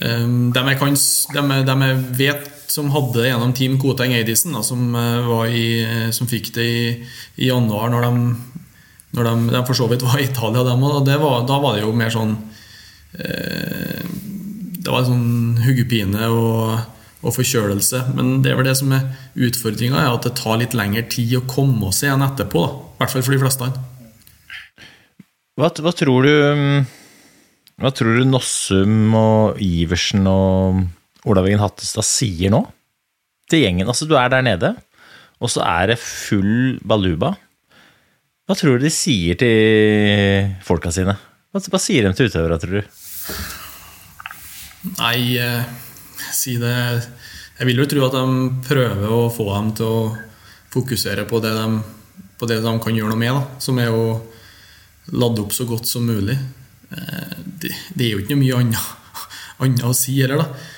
eh, 0.00 0.24
dem, 0.56 0.70
jeg 0.72 0.78
kan, 0.80 0.94
de, 0.94 1.62
de 1.68 1.76
jeg- 1.88 2.04
vet 2.18 2.50
som 2.74 2.88
hadde 2.90 3.20
det 3.20 3.28
gjennom 3.30 3.52
Team 3.54 3.76
Koteng 3.78 4.14
Eidisen, 4.16 4.56
som, 4.64 4.94
eh, 4.96 5.30
eh, 5.52 6.10
som 6.10 6.26
fikk 6.26 6.52
det 6.56 6.64
i, 6.64 7.06
i 7.44 7.48
januar, 7.52 7.90
når 7.92 8.08
de 8.08 8.12
når 9.14 9.24
de, 9.28 9.34
de 9.52 9.60
for 9.68 9.74
så 9.78 9.86
vidt 9.86 10.02
var 10.02 10.18
i 10.18 10.24
Italia, 10.26 10.64
dem 10.66 10.80
var, 10.82 11.44
Da 11.46 11.58
var 11.62 11.76
det 11.76 11.84
jo 11.84 11.92
mer 11.94 12.10
sånn 12.10 12.32
eh, 13.14 14.02
Det 14.82 14.90
var 14.90 15.04
sånn 15.06 15.60
huggepine 15.62 16.26
og, 16.34 16.80
og 17.22 17.34
forkjølelse. 17.36 18.00
Men 18.16 18.42
det 18.42 18.50
er 18.52 18.58
vel 18.58 18.66
det 18.66 18.74
som 18.80 18.90
er 18.92 19.06
utfordringa, 19.38 20.02
at 20.10 20.26
det 20.26 20.34
tar 20.40 20.58
litt 20.58 20.74
lengre 20.74 21.04
tid 21.08 21.36
å 21.38 21.44
komme 21.46 21.92
seg 21.94 22.10
igjen 22.10 22.26
etterpå. 22.26 22.64
I 22.66 22.98
hvert 22.98 23.14
fall 23.14 23.22
for 23.24 23.36
de 23.36 23.40
fleste. 23.44 23.70
Hva, 25.54 25.70
hva 25.70 25.92
tror 25.94 26.26
du 26.26 26.32
mm, 26.58 26.84
Hva 27.80 27.90
tror 27.90 28.20
du 28.20 28.28
Nossum 28.28 29.14
og 29.18 29.62
Iversen 29.62 30.28
og 30.30 30.84
Olav 31.26 31.48
Eggen 31.48 31.62
Hattestad 31.62 32.06
sier 32.06 32.52
nå? 32.54 32.62
Til 33.50 33.64
gjengen. 33.64 33.88
Altså, 33.90 34.06
du 34.08 34.14
er 34.16 34.30
der 34.32 34.44
nede, 34.46 34.70
og 35.42 35.50
så 35.52 35.64
er 35.66 35.90
det 35.90 35.98
full 36.00 36.78
baluba. 36.86 37.34
Hva 38.46 38.56
tror 38.56 38.78
du 38.78 38.86
de 38.86 38.92
sier 38.94 39.36
til 39.40 40.54
folka 40.64 40.92
sine? 40.94 41.16
Hva, 41.50 41.60
hva 41.60 41.80
sier 41.82 42.06
de 42.06 42.14
til 42.16 42.30
utøvere, 42.30 42.60
tror 42.62 42.78
du? 42.78 42.94
Nei, 45.00 45.36
eh, 45.40 45.64
si 46.34 46.58
det 46.60 46.74
Jeg 46.74 47.68
vil 47.70 47.78
jo 47.80 47.86
tro 47.88 48.02
at 48.04 48.16
de 48.18 48.48
prøver 48.66 49.12
å 49.14 49.30
få 49.32 49.46
dem 49.50 49.70
til 49.78 49.86
å 49.88 50.00
fokusere 50.74 51.24
på 51.30 51.38
det 51.42 51.54
de, 51.56 51.68
på 52.38 52.48
det 52.50 52.58
de 52.62 52.72
kan 52.82 52.96
gjøre 52.98 53.14
noe 53.14 53.20
med, 53.20 53.34
da, 53.34 53.62
som 53.62 53.78
er 53.82 53.94
å 53.94 54.20
lade 55.14 55.42
opp 55.42 55.54
så 55.54 55.66
godt 55.68 55.88
som 55.88 56.06
mulig. 56.06 56.36
Eh, 56.94 57.34
Det, 57.60 57.70
det 57.94 58.06
er 58.06 58.12
jo 58.14 58.22
ikke 58.22 58.34
noe 58.36 58.42
mye 58.44 58.60
annet, 58.60 58.88
annet 59.64 59.84
å 59.88 59.92
si 59.96 60.16
heller, 60.20 60.42
da. 60.44 60.70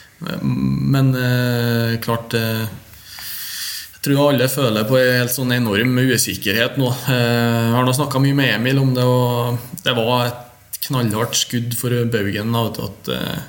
Men 0.97 1.11
eh, 1.19 1.97
klart 2.01 2.33
eh, 2.39 2.63
Jeg 3.97 4.01
tror 4.07 4.31
alle 4.31 4.47
føler 4.49 4.87
på 4.89 4.97
en 4.97 5.19
helt 5.19 5.35
sånn 5.35 5.53
enorm 5.57 5.99
usikkerhet 5.99 6.79
nå. 6.81 6.89
Eh, 7.11 7.67
Jeg 7.67 7.75
har 7.75 7.85
nå 7.85 7.93
snakka 7.97 8.23
mye 8.23 8.37
med 8.39 8.55
Emil 8.55 8.81
om 8.81 8.95
det, 8.97 9.05
og 9.05 9.59
det 9.85 9.97
var 9.99 10.29
et 10.31 10.81
knallhardt 10.87 11.37
skudd 11.37 11.75
for 11.77 11.91
baugen 12.13 12.55
at, 12.61 13.11
eh, 13.13 13.43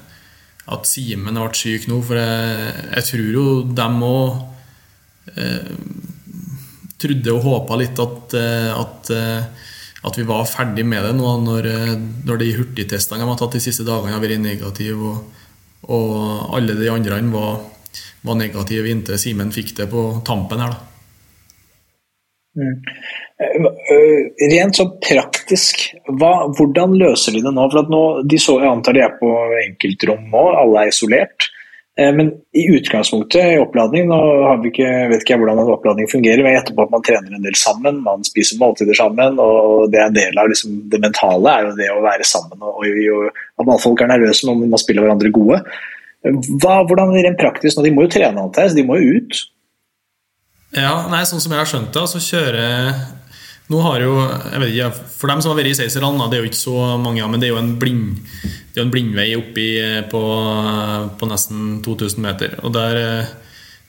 at 0.73 0.89
Simen 0.89 1.37
ble 1.37 1.53
syk 1.55 1.87
nå. 1.91 2.01
For 2.03 2.19
jeg, 2.19 2.75
jeg 2.97 3.07
tror 3.11 3.31
jo 3.37 3.45
dem 3.77 4.03
òg 4.07 5.37
eh, 5.37 5.71
trodde 6.97 7.35
og 7.37 7.43
håpa 7.45 7.77
litt 7.77 7.99
at, 8.01 8.33
at, 8.73 9.11
at 10.05 10.17
vi 10.17 10.25
var 10.27 10.45
ferdig 10.49 10.85
med 10.85 11.05
det 11.05 11.15
nå 11.17 11.31
når, 11.45 11.69
eh, 11.71 11.95
når 12.27 12.41
de 12.41 12.51
hurtigtestene 12.59 13.23
de 13.23 13.29
har 13.31 13.39
tatt 13.39 13.57
de 13.57 13.63
siste 13.63 13.85
dagene, 13.87 14.13
har 14.13 14.23
vært 14.23 14.43
negative, 14.43 15.13
og, 15.13 15.47
og 15.89 16.53
alle 16.57 16.77
de 16.77 16.91
andre 16.93 17.21
var, 17.33 17.63
var 18.27 18.37
negative 18.37 18.91
inntil 18.91 19.17
Simen 19.21 19.53
fikk 19.55 19.75
det 19.79 19.89
på 19.91 20.09
tampen 20.27 20.61
her. 20.63 20.75
da. 20.75 20.93
Eh, 22.57 24.47
Rent 24.49 24.79
så 24.79 24.87
praktisk, 25.01 25.83
hva, 26.17 26.47
hvordan 26.57 26.95
løser 26.97 27.35
de 27.35 27.43
det 27.45 27.53
nå? 27.53 27.67
For 27.73 27.91
nå, 27.91 28.03
de 28.25 28.39
så, 28.41 28.57
Jeg 28.63 28.71
antar 28.71 28.97
de 28.97 29.03
er 29.05 29.13
på 29.19 29.29
enkeltrom 29.63 30.25
nå, 30.31 30.43
alle 30.61 30.85
er 30.85 30.93
isolert. 30.93 31.49
Eh, 31.97 32.13
Men 32.13 32.31
i 32.53 32.67
utgangspunktet 32.77 33.55
i 33.55 33.59
oppladning, 33.61 34.07
nå 34.11 34.19
ikke, 34.69 34.89
vet 35.11 35.23
ikke 35.23 35.33
jeg 35.33 35.41
hvordan 35.41 35.61
en 35.63 35.73
oppladning 35.73 36.09
fungerer, 36.11 36.43
men 36.43 36.53
jeg 36.53 36.61
gjetter 36.61 36.77
på 36.77 36.85
at 36.85 36.93
man 36.93 37.05
trener 37.07 37.33
en 37.33 37.45
del 37.47 37.57
sammen, 37.57 38.01
man 38.05 38.25
spiser 38.27 38.61
måltider 38.61 38.97
sammen, 38.97 39.41
og 39.41 39.89
det 39.93 40.01
er 40.01 40.11
en 40.11 40.17
del 40.17 40.37
av 40.37 40.49
liksom, 40.51 40.77
det 40.91 41.01
mentale 41.01 41.53
er 41.53 41.67
jo 41.67 41.75
det 41.79 41.91
å 41.93 42.03
være 42.05 42.27
sammen. 42.27 42.61
og, 42.61 42.85
og, 42.85 43.43
og 43.57 43.75
At 43.75 43.85
folk 43.85 44.01
er 44.05 44.13
nervøse 44.13 44.45
når 44.45 44.65
man 44.65 44.83
spiller 44.83 45.07
hverandre 45.07 45.33
gode. 45.33 45.61
Hva, 46.27 46.81
hvordan 46.85 47.13
rent 47.15 47.39
praktisk? 47.41 47.81
De 47.81 47.93
må 47.93 48.05
jo 48.05 48.13
trene, 48.17 48.41
antar 48.41 48.67
jeg, 48.67 48.75
så 48.75 48.81
de 48.81 48.85
må 48.85 48.97
jo 49.01 49.21
ut. 49.21 49.43
Ja, 50.77 51.07
nei, 51.09 51.23
sånn 51.25 51.41
som 51.41 51.53
jeg 51.53 51.63
har 51.63 51.69
skjønt 51.69 51.93
det, 51.95 52.05
så 52.11 52.21
kjører 52.21 52.91
Nå 53.67 53.81
har 53.83 53.99
jo, 53.99 54.13
jeg 54.23 54.61
vet 54.61 54.69
ikke, 54.71 55.07
For 55.11 55.31
dem 55.31 55.41
som 55.43 55.51
har 55.51 55.57
vært 55.59 55.73
i 55.73 55.79
Seiserland, 55.81 56.21
det 56.31 56.37
er 56.37 56.45
jo 56.45 56.51
ikke 56.51 56.59
så 56.59 56.75
mange, 57.01 57.25
men 57.27 57.41
det 57.41 57.49
er 57.49 57.51
jo 57.55 57.59
en, 57.59 57.73
blind, 57.79 58.21
det 58.71 58.79
er 58.79 58.85
en 58.85 58.93
blindvei 58.93 59.27
oppi 59.35 59.67
på, 60.11 60.21
på 61.19 61.27
nesten 61.27 61.81
2000 61.83 62.23
meter. 62.23 62.55
Og 62.63 62.71
der, 62.75 63.27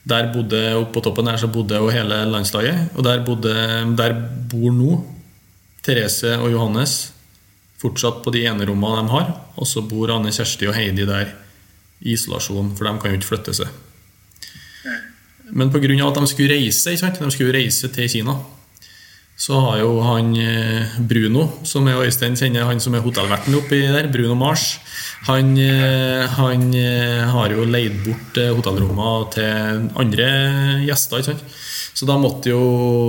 der 0.03 0.33
bodde, 0.33 0.65
oppe 0.81 0.97
på 0.97 1.05
toppen 1.05 1.31
der 1.31 1.39
så 1.39 1.47
bodde 1.51 1.79
jo 1.79 1.93
hele 1.95 2.25
landslaget. 2.27 2.91
Og 2.97 3.07
der, 3.07 3.23
bodde, 3.23 3.55
der 3.95 4.17
bor 4.51 4.75
nå 4.75 4.99
Therese 5.85 6.35
og 6.41 6.51
Johannes 6.51 6.99
fortsatt 7.79 8.19
på 8.25 8.35
de 8.35 8.43
enerommene 8.51 9.05
de 9.05 9.15
har. 9.15 9.31
Og 9.55 9.67
så 9.67 9.83
bor 9.87 10.11
Anne 10.11 10.35
Kjersti 10.35 10.67
og 10.67 10.75
Heidi 10.75 11.07
der 11.07 11.31
i 12.03 12.15
isolasjon, 12.15 12.73
for 12.75 12.87
de 12.87 12.99
kan 12.99 13.13
jo 13.13 13.19
ikke 13.19 13.31
flytte 13.31 13.55
seg. 13.55 13.71
Men 15.49 15.71
pga. 15.71 15.87
at 15.87 16.19
de 16.19 16.27
skulle 16.27 16.53
reise, 16.53 16.91
de 16.91 17.31
skulle 17.31 17.55
reise 17.55 17.87
til 17.87 18.09
Kina, 18.11 18.35
så 19.39 19.55
har 19.63 19.77
jo 19.79 19.91
han 20.03 20.33
eh, 20.35 20.97
Bruno, 21.07 21.45
som 21.63 21.87
er 21.87 22.01
Øystein 22.03 22.35
kjenner, 22.35 22.65
han 22.67 22.81
som 22.83 22.95
er 22.97 23.03
hotellverten 23.05 23.55
oppi 23.55 23.79
der, 23.87 24.09
Bruno 24.11 24.35
Mars, 24.35 24.73
han, 25.29 25.53
eh, 25.55 26.25
han 26.35 26.65
eh, 26.75 27.23
har 27.31 27.55
jo 27.55 27.63
leid 27.63 28.01
bort 28.03 28.35
hotellrommene 28.35 29.29
til 29.37 29.85
andre 30.03 30.27
gjester. 30.83 31.23
ikke 31.23 31.31
sant? 31.31 31.55
Så 31.95 32.07
da 32.07 32.19
måtte 32.19 32.51
jo, 32.51 32.59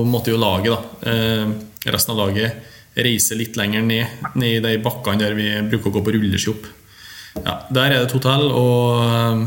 måtte 0.06 0.30
jo 0.30 0.38
laget, 0.38 0.70
da, 0.70 1.90
resten 1.90 2.14
av 2.14 2.22
laget, 2.22 2.70
reise 2.94 3.36
litt 3.38 3.58
lenger 3.58 3.84
ned, 3.86 4.22
ned 4.38 4.56
i 4.56 4.62
de 4.64 4.78
bakkene 4.82 5.20
der 5.20 5.36
vi 5.38 5.50
bruker 5.66 5.90
å 5.90 5.98
gå 5.98 6.06
på 6.06 6.14
rulleski 6.14 6.54
opp. 6.54 6.70
Ja, 7.40 7.60
der 7.70 7.90
er 7.90 7.96
det 7.98 8.06
et 8.08 8.16
hotell, 8.16 8.48
og, 8.54 9.44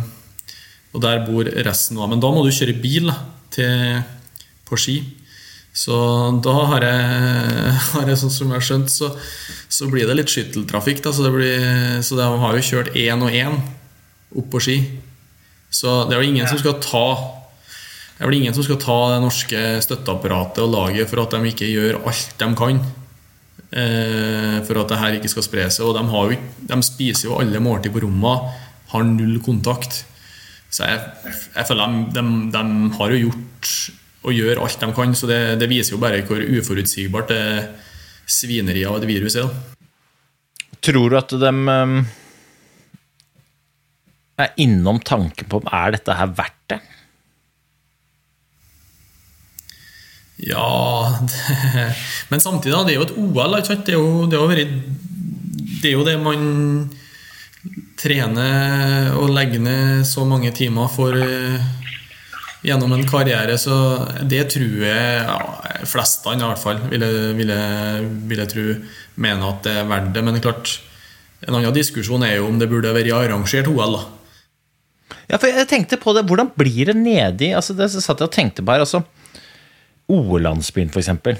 og 0.92 1.04
der 1.04 1.26
bor 1.28 1.48
resten 1.68 2.00
av 2.00 2.12
Men 2.12 2.24
da 2.24 2.32
må 2.32 2.44
du 2.44 2.52
kjøre 2.56 2.80
bil 2.80 3.12
da, 3.12 3.20
til, 3.56 4.00
på 4.68 4.80
ski. 4.80 5.02
Så 5.74 5.96
da 6.46 6.54
har 6.70 6.86
jeg, 6.86 7.78
har 7.96 8.10
jeg 8.12 8.20
sånn 8.22 8.34
som 8.34 8.52
jeg 8.52 8.60
har 8.60 8.68
skjønt, 8.68 8.94
så, 8.94 9.10
så 9.74 9.90
blir 9.90 10.06
det 10.06 10.20
litt 10.20 10.34
skytteltrafikk. 10.34 11.02
Da, 11.06 11.14
så, 11.16 11.26
det 11.26 11.34
blir, 11.34 11.64
så 12.06 12.18
de 12.20 12.28
har 12.44 12.60
jo 12.60 12.68
kjørt 12.68 12.94
én 12.94 13.26
og 13.26 13.34
én 13.34 13.58
opp 14.38 14.52
på 14.54 14.62
ski. 14.62 14.78
Så 15.74 16.04
det 16.06 16.16
er 16.16 16.22
jo 16.22 16.30
ingen 16.30 16.50
som 16.50 16.62
skal 16.62 16.78
ta 16.84 17.08
det 18.14 18.22
er 18.22 18.30
vel 18.30 18.38
ingen 18.38 18.54
som 18.56 18.64
skal 18.64 18.78
ta 18.80 18.96
det 19.10 19.22
norske 19.24 19.62
støtteapparatet 19.84 20.62
og 20.62 20.70
laget 20.72 21.10
for 21.10 21.24
at 21.24 21.34
de 21.34 21.50
ikke 21.50 21.68
gjør 21.68 21.98
alt 22.06 22.36
de 22.40 22.48
kan 22.56 22.78
eh, 23.74 24.60
for 24.68 24.80
at 24.80 24.94
det 24.94 25.00
her 25.02 25.18
ikke 25.18 25.32
skal 25.34 25.46
spre 25.48 25.66
seg. 25.74 25.88
Og 25.88 25.98
de, 25.98 26.04
har 26.12 26.30
jo, 26.30 26.38
de 26.70 26.78
spiser 26.86 27.28
jo 27.28 27.40
alle 27.42 27.62
måltid 27.64 27.92
på 27.92 28.04
rommet, 28.06 28.54
har 28.94 29.08
null 29.10 29.40
kontakt. 29.44 30.04
Så 30.70 30.88
jeg, 30.88 31.02
jeg 31.56 31.68
føler 31.70 31.98
de, 31.98 32.06
de, 32.16 32.24
de 32.54 32.64
har 33.00 33.16
jo 33.16 33.22
gjort 33.26 33.74
og 34.24 34.36
gjør 34.36 34.62
alt 34.64 34.80
de 34.80 34.90
kan, 34.96 35.16
så 35.16 35.28
det, 35.30 35.42
det 35.60 35.70
viser 35.72 35.96
jo 35.96 36.02
bare 36.02 36.24
hvor 36.28 36.40
uforutsigbart 36.40 37.32
det 37.32 37.44
svineriet 38.30 38.90
av 38.90 39.02
et 39.02 39.08
virus 39.10 39.36
er. 39.40 39.48
da. 39.48 39.88
Tror 40.84 41.12
du 41.12 41.18
at 41.20 41.32
de 41.40 41.52
um, 41.52 42.00
er 44.40 44.56
innom 44.60 45.00
tanken 45.04 45.48
på 45.48 45.62
om 45.62 45.70
er 45.72 45.96
dette 45.96 46.18
her 46.18 46.34
verdt 46.36 46.60
det? 46.74 46.80
Ja 50.44 51.20
det, 51.24 51.86
Men 52.32 52.44
samtidig, 52.44 52.74
da, 52.76 52.84
det 52.84 52.96
er 52.96 53.00
jo 53.00 53.08
et 53.08 53.16
OL. 53.16 53.56
Det 53.62 53.94
er 53.94 53.96
jo 53.96 54.26
det, 54.28 54.40
er 54.40 54.42
jo 54.42 54.50
det 55.84 55.90
er 55.92 55.96
jo 55.96 56.08
det 56.08 56.18
man 56.20 56.44
trener 58.00 59.14
og 59.16 59.32
legger 59.32 59.62
ned 59.64 60.04
så 60.08 60.26
mange 60.28 60.52
timer 60.56 60.90
for 60.92 61.16
eh, 61.16 61.64
gjennom 62.64 62.96
en 62.96 63.06
karriere, 63.08 63.58
så 63.60 63.76
det 64.24 64.46
tror 64.54 64.86
jeg 64.88 65.22
ja, 65.28 65.38
flestene 65.90 66.40
i 66.40 66.48
hvert 66.48 66.62
fall 66.62 66.82
vil 66.90 67.04
jeg, 67.04 67.36
vil, 67.38 67.52
jeg, 67.52 68.10
vil 68.30 68.44
jeg 68.44 68.52
tro 68.54 68.66
mener 69.24 69.48
at 69.50 69.64
det 69.68 69.78
er 69.82 69.90
verdt 69.90 70.12
det. 70.16 70.26
Men 70.26 70.42
klart, 70.44 70.78
en 71.44 71.58
annen 71.58 71.76
diskusjon 71.76 72.24
er 72.26 72.38
jo 72.38 72.50
om 72.50 72.60
det 72.62 72.70
burde 72.72 72.94
vært 72.96 73.12
arrangert 73.16 73.70
OL. 73.72 73.98
da. 74.00 74.04
Ja, 75.32 75.40
for 75.40 75.50
jeg 75.50 75.70
tenkte 75.70 76.00
på 76.02 76.14
det, 76.16 76.26
hvordan 76.30 76.52
blir 76.56 76.90
det 76.90 76.96
nedi 77.00 77.54
altså 77.56 77.76
Det 77.78 77.90
satt 77.94 78.20
jeg 78.22 78.28
og 78.28 78.34
tenkte 78.34 78.64
på 78.66 78.74
her, 78.74 78.84
altså 78.84 79.04
OL-landsbyen, 80.12 80.92
f.eks. 80.92 81.40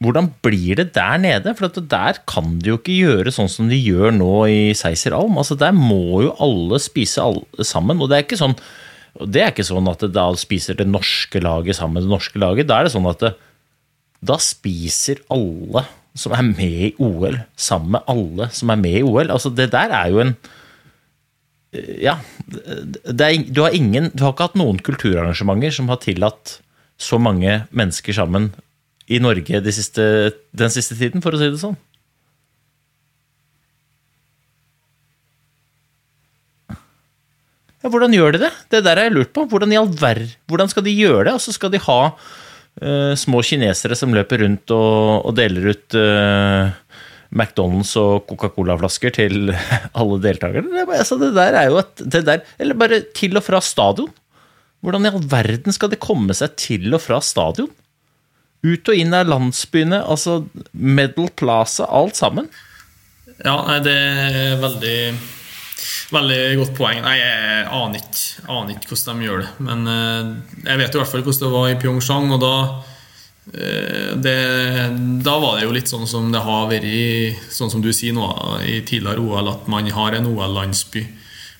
Hvordan 0.00 0.30
blir 0.40 0.78
det 0.78 0.94
der 0.94 1.18
nede? 1.20 1.52
For 1.58 1.68
der 1.68 2.20
kan 2.30 2.54
de 2.58 2.72
jo 2.72 2.78
ikke 2.78 2.94
gjøre 2.94 3.32
sånn 3.34 3.50
som 3.52 3.68
de 3.68 3.76
gjør 3.76 4.14
nå 4.16 4.34
i 4.48 4.60
Seiser 4.76 5.12
Alm. 5.12 5.36
Altså, 5.36 5.58
der 5.60 5.74
må 5.76 6.22
jo 6.24 6.30
alle 6.40 6.78
spise 6.80 7.20
alle 7.20 7.66
sammen. 7.68 8.00
Og 8.00 8.08
det 8.08 8.16
er 8.16 8.24
ikke 8.24 8.38
sånn, 8.40 8.56
det 9.18 9.42
er 9.42 9.52
ikke 9.52 9.66
sånn 9.66 9.88
at 9.90 10.04
da 10.14 10.26
spiser 10.38 10.78
det 10.78 10.86
norske 10.88 11.42
laget 11.42 11.78
sammen 11.78 11.98
med 11.98 12.06
det 12.06 12.12
norske 12.12 12.40
laget. 12.40 12.68
Da 12.70 12.78
er 12.78 12.86
det 12.86 12.94
sånn 12.94 13.08
at 13.10 13.24
det, 13.24 13.32
da 14.20 14.36
spiser 14.42 15.22
alle 15.32 15.84
som 16.18 16.34
er 16.34 16.46
med 16.46 16.78
i 16.90 16.94
OL, 17.02 17.38
sammen 17.58 17.96
med 17.96 18.08
alle 18.10 18.50
som 18.54 18.72
er 18.72 18.80
med 18.80 18.98
i 19.00 19.04
OL. 19.06 19.30
Altså, 19.30 19.52
det 19.54 19.70
der 19.74 19.94
er 19.94 20.14
jo 20.14 20.24
en 20.24 20.34
Ja. 21.70 22.16
Er, 23.06 23.44
du, 23.46 23.60
har 23.62 23.70
ingen, 23.70 24.10
du 24.10 24.24
har 24.24 24.32
ikke 24.32 24.48
hatt 24.48 24.58
noen 24.58 24.80
kulturarrangementer 24.82 25.70
som 25.70 25.88
har 25.88 26.00
tillatt 26.02 26.58
så 26.98 27.18
mange 27.22 27.60
mennesker 27.70 28.12
sammen 28.12 28.50
i 29.06 29.20
Norge 29.22 29.60
de 29.62 29.72
siste, 29.72 30.02
den 30.50 30.70
siste 30.74 30.96
tiden, 30.98 31.22
for 31.22 31.34
å 31.34 31.38
si 31.38 31.46
det 31.46 31.62
sånn. 31.62 31.78
Ja, 37.80 37.88
hvordan 37.88 38.12
gjør 38.12 38.36
de 38.36 38.42
det? 38.44 38.50
Det 38.72 38.82
der 38.84 38.98
har 38.98 39.08
jeg 39.08 39.16
lurt 39.16 39.32
på. 39.36 39.46
Hvordan, 39.48 39.72
hvordan 40.50 40.70
skal 40.72 40.84
de 40.84 40.96
gjøre 40.98 41.24
det? 41.28 41.36
Altså, 41.38 41.54
skal 41.56 41.72
de 41.72 41.80
ha 41.80 42.00
uh, 42.12 43.14
små 43.16 43.40
kinesere 43.46 43.96
som 43.96 44.12
løper 44.14 44.44
rundt 44.44 44.74
og, 44.76 45.24
og 45.24 45.36
deler 45.38 45.72
ut 45.72 45.96
uh, 45.96 46.68
McDonald's 47.32 47.94
og 48.00 48.26
Coca-Cola-flasker 48.28 49.16
til 49.16 49.54
alle 50.00 50.20
deltakerne. 50.20 50.68
Det, 50.76 50.86
altså, 50.98 51.16
det 51.20 51.32
der 51.38 51.56
er 51.56 51.70
jo 51.70 51.80
et 51.80 52.04
der, 52.20 52.44
Eller 52.60 52.76
bare 52.76 53.02
til 53.16 53.40
og 53.40 53.46
fra 53.46 53.62
stadion. 53.64 54.12
Hvordan 54.84 55.04
i 55.04 55.12
all 55.12 55.24
verden 55.28 55.76
skal 55.76 55.92
de 55.92 56.00
komme 56.00 56.36
seg 56.36 56.56
til 56.60 56.92
og 56.96 57.02
fra 57.04 57.20
stadion? 57.24 57.70
Ut 58.60 58.88
og 58.92 58.96
inn 58.96 59.16
av 59.16 59.28
landsbyene, 59.28 60.02
altså 60.04 60.42
Medal 60.76 61.30
Plaza, 61.32 61.86
alt 61.88 62.18
sammen. 62.18 62.50
Ja, 63.40 63.54
nei, 63.64 63.78
det 63.80 63.94
er 63.96 64.58
veldig 64.60 64.96
Veldig 66.10 66.40
godt 66.60 66.72
poeng. 66.78 67.00
Nei, 67.04 67.16
Jeg 67.20 67.66
aner 67.76 68.00
ikke, 68.00 68.46
aner 68.50 68.74
ikke 68.74 68.92
hvordan 68.92 69.20
de 69.20 69.28
gjør 69.28 69.44
det. 69.44 69.50
Men 69.66 69.90
eh, 69.94 70.30
jeg 70.66 70.80
vet 70.82 70.96
i 70.96 71.00
hvert 71.00 71.12
fall 71.12 71.24
hvordan 71.26 71.44
det 71.46 71.52
var 71.54 71.68
i 71.70 71.78
Pyeongchang. 71.82 72.34
Og 72.36 72.42
da, 72.42 72.54
eh, 73.54 74.10
det, 74.18 74.36
da 75.26 75.38
var 75.42 75.58
det 75.58 75.68
jo 75.68 75.76
litt 75.76 75.92
sånn 75.92 76.08
som 76.10 76.28
det 76.34 76.42
har 76.44 76.68
vært 76.70 77.48
sånn 77.54 77.72
som 77.72 77.84
du 77.84 77.92
sier 77.94 78.16
nå, 78.16 78.26
i 78.66 78.80
tidligere 78.82 79.22
OL, 79.22 79.52
at 79.54 79.70
man 79.70 79.90
har 79.94 80.18
en 80.18 80.30
OL-landsby. 80.32 81.06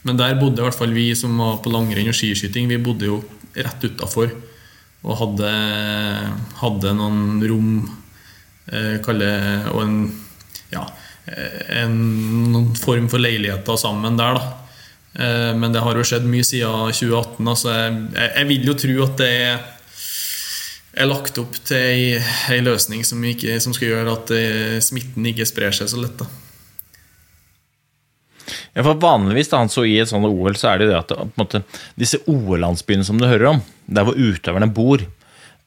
Men 0.08 0.16
der 0.20 0.38
bodde 0.40 0.62
i 0.62 0.66
hvert 0.66 0.78
fall 0.78 0.94
vi 0.96 1.10
som 1.18 1.36
var 1.38 1.60
på 1.62 1.72
langrenn 1.72 2.08
og 2.08 2.16
skiskyting, 2.16 2.70
vi 2.70 2.80
bodde 2.80 3.10
jo 3.10 3.20
rett 3.52 3.82
utafor 3.84 4.30
og 5.00 5.16
hadde, 5.16 5.50
hadde 6.60 6.92
noen 6.96 7.40
rom 7.48 7.70
eh, 8.68 8.98
kalle, 9.04 9.30
og 9.72 9.80
en, 9.84 9.94
ja, 10.72 10.84
en 11.82 12.74
form 12.78 13.08
for 13.10 13.22
leiligheter 13.22 13.78
sammen 13.80 14.18
der. 14.18 14.38
da 14.38 15.24
eh, 15.24 15.52
Men 15.56 15.72
det 15.72 15.84
har 15.84 15.96
jo 15.96 16.06
skjedd 16.06 16.26
mye 16.28 16.46
siden 16.46 16.90
2018. 16.92 17.48
Altså 17.48 17.74
jeg, 17.74 18.32
jeg, 18.34 18.48
vil 18.50 18.70
jo 18.70 18.76
tro 18.84 18.98
at 19.06 19.16
det 19.22 19.30
er, 19.30 19.64
er 21.00 21.10
lagt 21.10 21.38
opp 21.42 21.58
til 21.70 22.20
ei, 22.20 22.60
løsning 22.64 23.06
som, 23.06 23.22
ikke, 23.24 23.60
som, 23.62 23.76
skal 23.76 23.92
gjøre 23.92 24.16
at 24.18 24.36
eh, 24.36 24.78
smitten 24.84 25.26
ikke 25.32 25.48
sprer 25.48 25.76
seg 25.76 25.92
så 25.92 26.02
lett. 26.02 26.18
da 26.20 26.28
ja, 28.74 28.82
for 28.82 28.98
Vanligvis 29.02 29.50
da 29.50 29.60
så 29.70 29.84
i 29.86 29.96
et 30.02 30.10
sånt 30.10 30.26
OL, 30.26 30.54
så 30.58 30.72
er 30.72 30.82
det 30.82 30.90
det 30.90 30.98
at 30.98 31.38
måte, 31.38 31.62
disse 31.98 32.20
OL-landsbyene 32.30 33.06
som 33.06 33.18
du 33.18 33.26
hører 33.26 33.56
om, 33.56 33.62
der 33.90 34.06
hvor 34.06 34.18
utøverne 34.18 34.70
bor, 34.74 35.02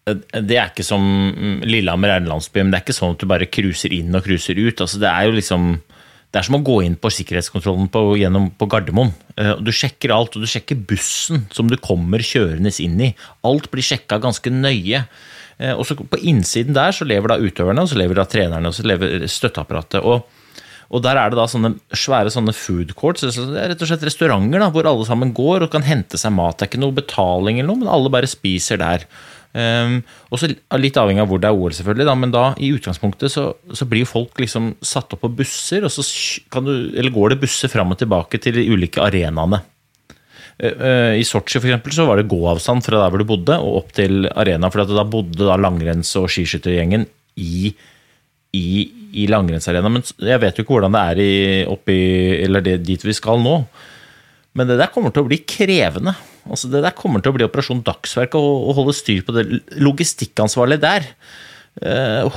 det 0.03 0.57
er 0.57 0.69
ikke 0.71 0.85
som 0.85 1.03
mm, 1.03 1.63
Lillehammer 1.63 2.11
er 2.11 2.21
en 2.21 2.29
landsby, 2.33 2.59
men 2.61 2.73
det 2.73 2.79
er 2.79 2.85
ikke 2.85 2.97
sånn 2.97 3.15
at 3.15 3.23
du 3.23 3.29
bare 3.29 3.47
cruiser 3.47 3.93
inn 3.95 4.15
og 4.17 4.25
cruiser 4.25 4.59
ut. 4.59 4.83
Altså, 4.83 4.99
det 4.99 5.09
er 5.09 5.29
jo 5.29 5.35
liksom 5.37 5.75
det 6.33 6.41
er 6.41 6.47
som 6.47 6.57
å 6.57 6.63
gå 6.65 6.79
inn 6.81 6.95
på 6.97 7.11
sikkerhetskontrollen 7.13 7.91
på, 7.93 8.01
gjennom, 8.17 8.47
på 8.57 8.65
Gardermoen. 8.65 9.11
Eh, 9.37 9.51
du 9.61 9.69
sjekker 9.69 10.15
alt, 10.15 10.33
og 10.33 10.41
du 10.41 10.49
sjekker 10.49 10.79
bussen 10.89 11.43
som 11.53 11.69
du 11.69 11.75
kommer 11.77 12.23
kjørende 12.25 12.71
inn 12.81 12.95
i. 13.05 13.11
Alt 13.45 13.69
blir 13.69 13.85
sjekka 13.85 14.17
ganske 14.23 14.49
nøye. 14.49 15.03
Eh, 15.61 15.75
og 15.77 15.85
så 15.85 15.93
På 15.93 16.17
innsiden 16.17 16.73
der 16.73 16.89
så 16.91 17.05
lever 17.05 17.35
da 17.35 17.37
utøverne, 17.37 17.85
og 17.85 17.91
så 17.91 17.99
lever 18.01 18.17
da 18.17 18.25
trenerne 18.25 18.71
og 18.71 18.73
så 18.73 18.85
lever 18.87 19.27
støtteapparatet. 19.29 20.01
og 20.01 20.25
og 20.93 21.01
der 21.01 21.17
er 21.17 21.31
det 21.31 21.39
da 21.39 21.47
sånne 21.49 21.71
svære 21.97 22.29
sånne 22.29 22.53
food 22.53 22.91
courts, 22.93 23.23
det 23.23 23.31
er 23.57 23.71
rett 23.71 23.81
og 23.81 23.89
slett 23.89 24.03
restauranter 24.05 24.61
da, 24.61 24.67
hvor 24.69 24.85
alle 24.85 25.07
sammen 25.07 25.31
går 25.33 25.65
og 25.65 25.71
kan 25.73 25.81
hente 25.81 26.19
seg 26.21 26.35
mat. 26.35 26.59
Det 26.59 26.67
er 26.67 26.69
ikke 26.69 26.81
noe 26.83 26.93
betaling 26.93 27.57
eller 27.57 27.71
noe, 27.71 27.81
men 27.81 27.89
alle 27.89 28.11
bare 28.13 28.29
spiser 28.29 28.77
der. 28.77 29.07
Um, 29.53 29.99
og 30.33 30.39
så 30.41 30.49
Litt 30.81 30.97
avhengig 30.97 31.21
av 31.21 31.29
hvor 31.29 31.41
det 31.41 31.49
er 31.49 31.57
OL, 31.57 31.75
selvfølgelig, 31.77 32.07
da, 32.09 32.15
men 32.17 32.31
da 32.33 32.45
i 32.57 32.71
utgangspunktet 32.73 33.29
så, 33.29 33.51
så 33.69 33.85
blir 33.89 34.09
folk 34.09 34.41
liksom 34.41 34.71
satt 34.81 35.13
opp 35.13 35.21
på 35.21 35.29
busser, 35.41 35.85
og 35.85 35.93
så 35.93 36.05
du, 36.65 36.73
går 37.13 37.35
det 37.35 37.41
busser 37.43 37.69
fram 37.69 37.93
og 37.93 38.01
tilbake 38.01 38.41
til 38.41 38.57
de 38.57 38.65
ulike 38.73 39.03
arenaene. 39.03 39.61
Uh, 40.57 40.73
uh, 40.73 41.13
I 41.19 41.27
Sotsji 41.27 41.61
for 41.61 41.69
eksempel, 41.69 41.93
så 41.93 42.07
var 42.09 42.19
det 42.19 42.29
gåavstand 42.31 42.85
fra 42.85 43.03
der 43.03 43.13
hvor 43.13 43.21
du 43.21 43.29
bodde, 43.29 43.59
og 43.61 43.83
opp 43.83 43.93
til 43.97 44.25
arena. 44.33 44.73
For 44.73 44.89
da 44.89 45.05
bodde 45.05 45.45
da 45.45 45.59
langrenns- 45.61 46.15
og 46.19 46.29
skiskyttergjengen 46.33 47.07
i, 47.41 47.71
i 48.57 48.67
i 49.13 49.27
langrennsarenaen. 49.29 49.99
Men 49.99 50.29
jeg 50.29 50.41
vet 50.41 50.57
jo 50.57 50.65
ikke 50.65 50.77
hvordan 50.77 50.95
det 50.95 51.01
er 51.03 51.21
i, 51.21 51.33
oppi, 51.69 51.97
eller 52.43 52.63
det, 52.65 52.79
dit 52.85 53.03
vi 53.05 53.15
skal 53.15 53.41
nå. 53.43 53.59
Men 54.57 54.69
det 54.69 54.79
der 54.81 54.91
kommer 54.93 55.13
til 55.13 55.25
å 55.25 55.29
bli 55.29 55.41
krevende. 55.47 56.15
Altså 56.49 56.69
det 56.71 56.83
der 56.83 56.95
kommer 56.97 57.23
til 57.23 57.31
å 57.31 57.37
bli 57.37 57.47
operasjon 57.47 57.83
dagsverk 57.85 58.35
å, 58.35 58.43
holde 58.75 58.95
styr 58.97 59.23
på 59.25 59.35
det 59.35 59.45
logistikkansvarlige 59.79 60.83
der. 60.83 61.09
Uh, 61.79 62.27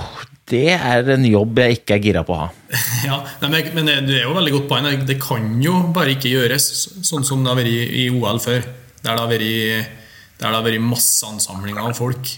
det 0.47 0.77
er 0.77 1.09
en 1.17 1.27
jobb 1.27 1.59
jeg 1.59 1.81
ikke 1.81 1.97
er 1.97 2.05
gira 2.05 2.23
på 2.27 2.37
å 2.37 2.41
ha. 2.45 2.49
Ja, 3.09 3.19
men, 3.43 3.59
men 3.75 3.91
det 4.07 4.21
er 4.21 4.27
jo 4.29 4.37
veldig 4.37 4.55
godt 4.61 4.71
poeng. 4.71 4.89
Det 5.09 5.19
kan 5.23 5.57
jo 5.63 5.81
bare 5.95 6.15
ikke 6.15 6.33
gjøres 6.33 6.71
sånn 7.07 7.27
som 7.27 7.43
det 7.43 7.53
har 7.53 7.61
vært 7.61 7.73
i, 7.73 8.07
i 8.07 8.09
OL 8.15 8.41
før. 8.43 8.67
Der 9.03 9.13
det 9.13 9.21
har 9.21 9.31
vært, 9.31 9.95
der 10.39 10.47
det 10.47 10.55
har 10.55 10.67
vært 10.67 10.85
masse 10.87 11.27
ansamlinger 11.27 11.83
av 11.83 11.97
folk 11.99 12.37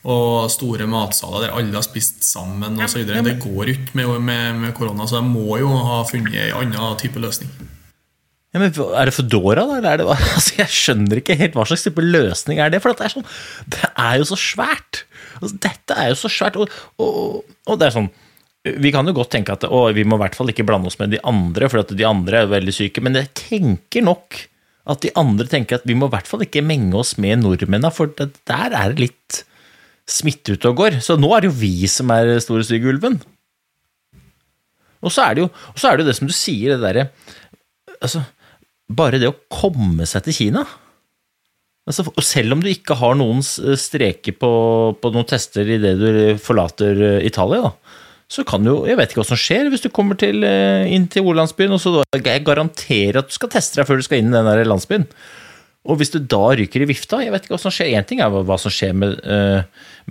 og 0.00 0.46
store 0.48 0.86
matsaler 0.88 1.44
der 1.44 1.58
alle 1.58 1.76
har 1.76 1.84
spist 1.84 2.22
sammen 2.24 2.78
osv. 2.80 3.04
Det 3.04 3.36
går 3.42 3.74
ikke 3.74 3.98
med, 3.98 4.14
med, 4.24 4.54
med, 4.62 4.72
korona, 4.76 5.04
så 5.06 5.20
de 5.20 5.28
må 5.28 5.58
jo 5.60 5.68
ha 5.68 6.00
funnet 6.08 6.54
en 6.56 6.72
annen 6.72 6.96
type 7.00 7.20
løsning. 7.20 7.50
Ja, 8.50 8.58
men 8.58 8.72
Er 8.74 9.06
det 9.06 9.14
Foodora, 9.14 9.62
da? 9.62 9.76
Eller 9.78 9.92
er 9.92 10.00
det, 10.00 10.06
altså, 10.36 10.56
jeg 10.58 10.74
skjønner 10.74 11.20
ikke 11.20 11.38
helt 11.38 11.54
hva 11.58 11.66
slags 11.68 11.86
type 11.86 12.02
løsning 12.02 12.58
er 12.62 12.72
det. 12.72 12.82
For 12.82 12.94
det 12.94 13.06
er, 13.06 13.14
sånn, 13.14 13.28
det 13.70 13.92
er 13.92 14.18
jo 14.18 14.26
så 14.32 14.38
svært! 14.40 15.04
Altså, 15.38 15.54
dette 15.62 15.96
er 15.96 16.10
jo 16.10 16.18
så 16.18 16.32
svært. 16.32 16.58
Og, 16.58 16.80
og, 16.98 17.40
og, 17.68 17.78
det 17.80 17.88
er 17.88 17.94
sånn 17.94 18.10
Vi 18.82 18.90
kan 18.92 19.08
jo 19.08 19.14
godt 19.16 19.32
tenke 19.36 19.54
at 19.54 19.64
å, 19.68 19.84
vi 19.96 20.04
må 20.04 20.18
i 20.18 20.24
hvert 20.24 20.38
fall 20.38 20.50
ikke 20.52 20.66
blande 20.68 20.90
oss 20.90 20.98
med 21.00 21.14
de 21.14 21.22
andre, 21.26 21.70
for 21.70 21.84
at 21.84 21.94
de 21.96 22.08
andre 22.08 22.42
er 22.42 22.50
veldig 22.50 22.74
syke. 22.74 23.04
Men 23.06 23.20
jeg 23.22 23.30
tenker 23.38 24.04
nok 24.04 24.42
at 24.90 25.04
de 25.04 25.12
andre 25.20 25.46
tenker 25.46 25.78
at 25.78 25.86
vi 25.86 25.94
må 25.94 26.08
i 26.08 26.14
hvert 26.16 26.26
fall 26.26 26.42
ikke 26.42 26.64
menge 26.66 26.96
oss 26.98 27.14
med 27.22 27.44
nordmennene, 27.44 27.92
for 27.94 28.10
der 28.18 28.74
er 28.74 28.90
det 28.90 29.04
litt 29.06 29.42
smitte 30.10 30.56
ute 30.56 30.72
og 30.72 30.80
går. 30.80 30.98
Så 31.04 31.14
nå 31.20 31.30
er 31.36 31.44
det 31.44 31.52
jo 31.52 31.60
vi 31.60 31.86
som 31.88 32.10
er 32.10 32.32
store, 32.42 32.66
stygge 32.66 32.90
ulven. 32.90 33.20
Og 35.00 35.14
så 35.14 35.28
er 35.28 35.36
det 35.36 35.44
jo 35.44 35.52
så 35.78 35.92
er 35.92 35.96
det, 35.96 36.04
jo 36.04 36.10
det 36.10 36.16
som 36.18 36.28
du 36.28 36.34
sier, 36.34 36.74
det 36.74 36.82
derre 36.82 37.06
altså, 38.00 38.24
Bare 38.90 39.20
det 39.22 39.30
å 39.30 39.38
komme 39.52 40.06
seg 40.08 40.24
til 40.26 40.36
Kina 40.36 40.64
altså, 41.88 42.06
Selv 42.24 42.56
om 42.56 42.62
du 42.62 42.70
ikke 42.72 42.98
har 42.98 43.18
noen 43.18 43.42
streker 43.44 44.36
på, 44.38 44.52
på 44.98 45.12
noen 45.14 45.28
tester 45.30 45.68
idet 45.76 45.96
du 46.00 46.38
forlater 46.42 47.02
eh, 47.06 47.26
Italia, 47.28 47.68
da, 47.68 47.98
så 48.30 48.44
kan 48.46 48.66
jo 48.66 48.80
Jeg 48.88 48.98
vet 48.98 49.12
ikke 49.12 49.22
hva 49.22 49.28
som 49.32 49.40
skjer 49.40 49.70
hvis 49.70 49.84
du 49.84 49.90
kommer 49.94 50.18
til, 50.18 50.42
eh, 50.46 50.88
inn 50.90 51.06
til 51.10 51.28
Olandsbyen, 51.30 51.76
og 51.76 51.82
så 51.82 52.00
jeg 52.18 52.46
garanterer 52.46 53.20
at 53.22 53.30
du 53.30 53.36
skal 53.36 53.52
teste 53.52 53.80
deg 53.80 53.88
før 53.88 54.00
du 54.00 54.06
skal 54.06 54.22
inn 54.22 54.32
i 54.32 54.36
den 54.38 54.48
der 54.48 54.66
landsbyen. 54.68 55.06
Og 55.88 55.96
hvis 55.96 56.12
du 56.12 56.18
da 56.20 56.50
ryker 56.58 56.82
i 56.84 56.90
vifta 56.90 57.22
Jeg 57.24 57.32
vet 57.32 57.46
ikke 57.46 57.54
hva 57.54 57.62
som 57.62 57.72
skjer. 57.72 57.94
Én 57.96 58.04
ting 58.04 58.18
er 58.20 58.28
hva 58.28 58.58
som 58.60 58.72
skjer 58.74 58.92
med, 58.92 59.14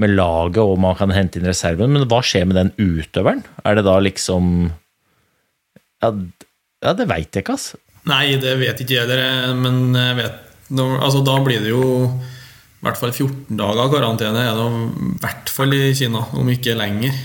med, 0.01 0.13
laget, 0.17 0.63
og 0.63 0.79
man 0.81 0.95
kan 0.97 1.13
hente 1.13 1.37
inn 1.37 1.45
reserven, 1.45 1.93
men 1.93 2.07
hva 2.09 2.23
skjer 2.25 2.47
med 2.49 2.57
den 2.57 2.71
utøveren? 2.81 3.43
Er 3.61 3.77
det 3.77 3.85
da 3.85 3.99
liksom 4.01 4.71
Ja, 6.01 6.09
ja 6.09 6.95
det 6.97 7.05
veit 7.11 7.29
jeg 7.29 7.45
ikke, 7.45 7.59
altså. 7.59 7.77
Nei, 8.09 8.37
det 8.41 8.55
vet 8.59 8.83
ikke 8.83 8.97
jeg, 8.97 9.09
dere, 9.09 9.53
men 9.57 9.95
jeg 9.95 10.17
vet 10.17 10.45
altså, 10.75 11.21
Da 11.25 11.35
blir 11.45 11.63
det 11.63 11.71
jo 11.71 11.83
i 12.09 12.85
hvert 12.85 12.97
fall 12.99 13.11
14 13.11 13.57
dager 13.59 13.89
karantene, 13.91 14.45
er 14.47 14.55
i 14.55 15.13
hvert 15.19 15.49
fall 15.51 15.73
i 15.75 15.89
Kina, 15.97 16.21
om 16.39 16.47
ikke 16.47 16.77
lenger. 16.79 17.15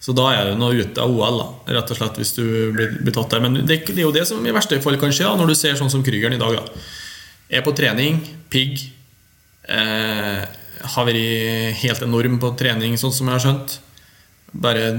Så 0.00 0.14
da 0.16 0.30
er 0.32 0.48
du 0.48 0.60
nå 0.60 0.70
ute 0.72 1.00
av 1.00 1.12
OL, 1.12 1.36
da, 1.40 1.76
rett 1.76 1.92
og 1.92 1.98
slett, 1.98 2.20
hvis 2.20 2.32
du 2.38 2.44
blir, 2.72 2.94
blir 3.04 3.12
tatt 3.12 3.34
der. 3.34 3.42
Men 3.44 3.58
det, 3.58 3.82
det, 3.84 3.98
er 3.98 4.06
jo 4.06 4.14
det 4.16 4.24
som 4.28 4.40
i 4.40 4.54
verste 4.56 4.80
fall 4.84 4.96
kan 5.00 5.12
skje, 5.12 5.26
da, 5.28 5.36
når 5.36 5.52
du 5.52 5.56
ser 5.60 5.76
sånn 5.76 5.92
som 5.92 6.04
Krygeren 6.04 6.38
i 6.38 6.40
dag. 6.40 6.56
da 6.56 6.64
er 7.48 7.64
på 7.64 7.74
trening, 7.76 8.20
pigg. 8.52 8.80
Eh, 9.64 10.44
har 10.94 11.08
vært 11.08 11.80
helt 11.80 12.04
enorm 12.04 12.38
på 12.40 12.52
trening, 12.60 12.96
sånn 13.00 13.14
som 13.14 13.28
jeg 13.28 13.38
har 13.38 13.44
skjønt. 13.44 13.78
Bare 14.64 14.90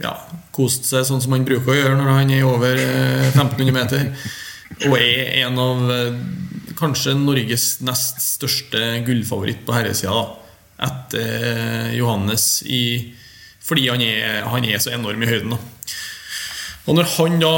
ja, 0.00 0.12
kost 0.54 0.86
seg 0.88 1.04
sånn 1.06 1.20
som 1.22 1.34
han 1.36 1.44
bruker 1.46 1.72
å 1.72 1.76
gjøre 1.76 1.98
når 1.98 2.12
han 2.14 2.32
er 2.32 2.46
over 2.48 2.78
1500 2.78 3.66
eh, 3.66 3.74
meter. 3.76 4.06
Og 4.88 4.96
er 4.98 5.42
en 5.44 5.60
av 5.60 5.92
eh, 5.92 6.22
kanskje 6.78 7.16
Norges 7.18 7.66
nest 7.84 8.22
største 8.24 9.02
gullfavoritt 9.06 9.64
på 9.66 9.76
herresida. 9.76 10.24
Etter 10.82 11.46
eh, 11.52 11.92
Johannes 11.98 12.46
i, 12.64 12.82
fordi 13.62 13.88
han 13.90 14.02
er, 14.04 14.42
han 14.48 14.66
er 14.66 14.82
så 14.82 14.94
enorm 14.96 15.22
i 15.22 15.30
høyden. 15.30 15.56
da. 15.56 15.60
Og 16.88 16.98
når 16.98 17.10
han 17.16 17.38
da 17.42 17.56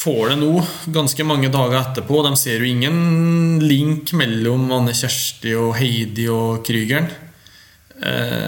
får 0.00 0.30
det 0.30 0.36
nå, 0.40 0.52
ganske 0.94 1.24
mange 1.28 1.50
dager 1.52 1.74
etterpå 1.76 2.22
De 2.24 2.30
ser 2.38 2.62
jo 2.62 2.68
ingen 2.70 3.58
link 3.60 4.14
mellom 4.16 4.70
Anne 4.72 4.94
Kjersti 4.96 5.52
og 5.58 5.74
Heidi 5.76 6.24
og 6.32 6.62
Krygeren. 6.64 7.10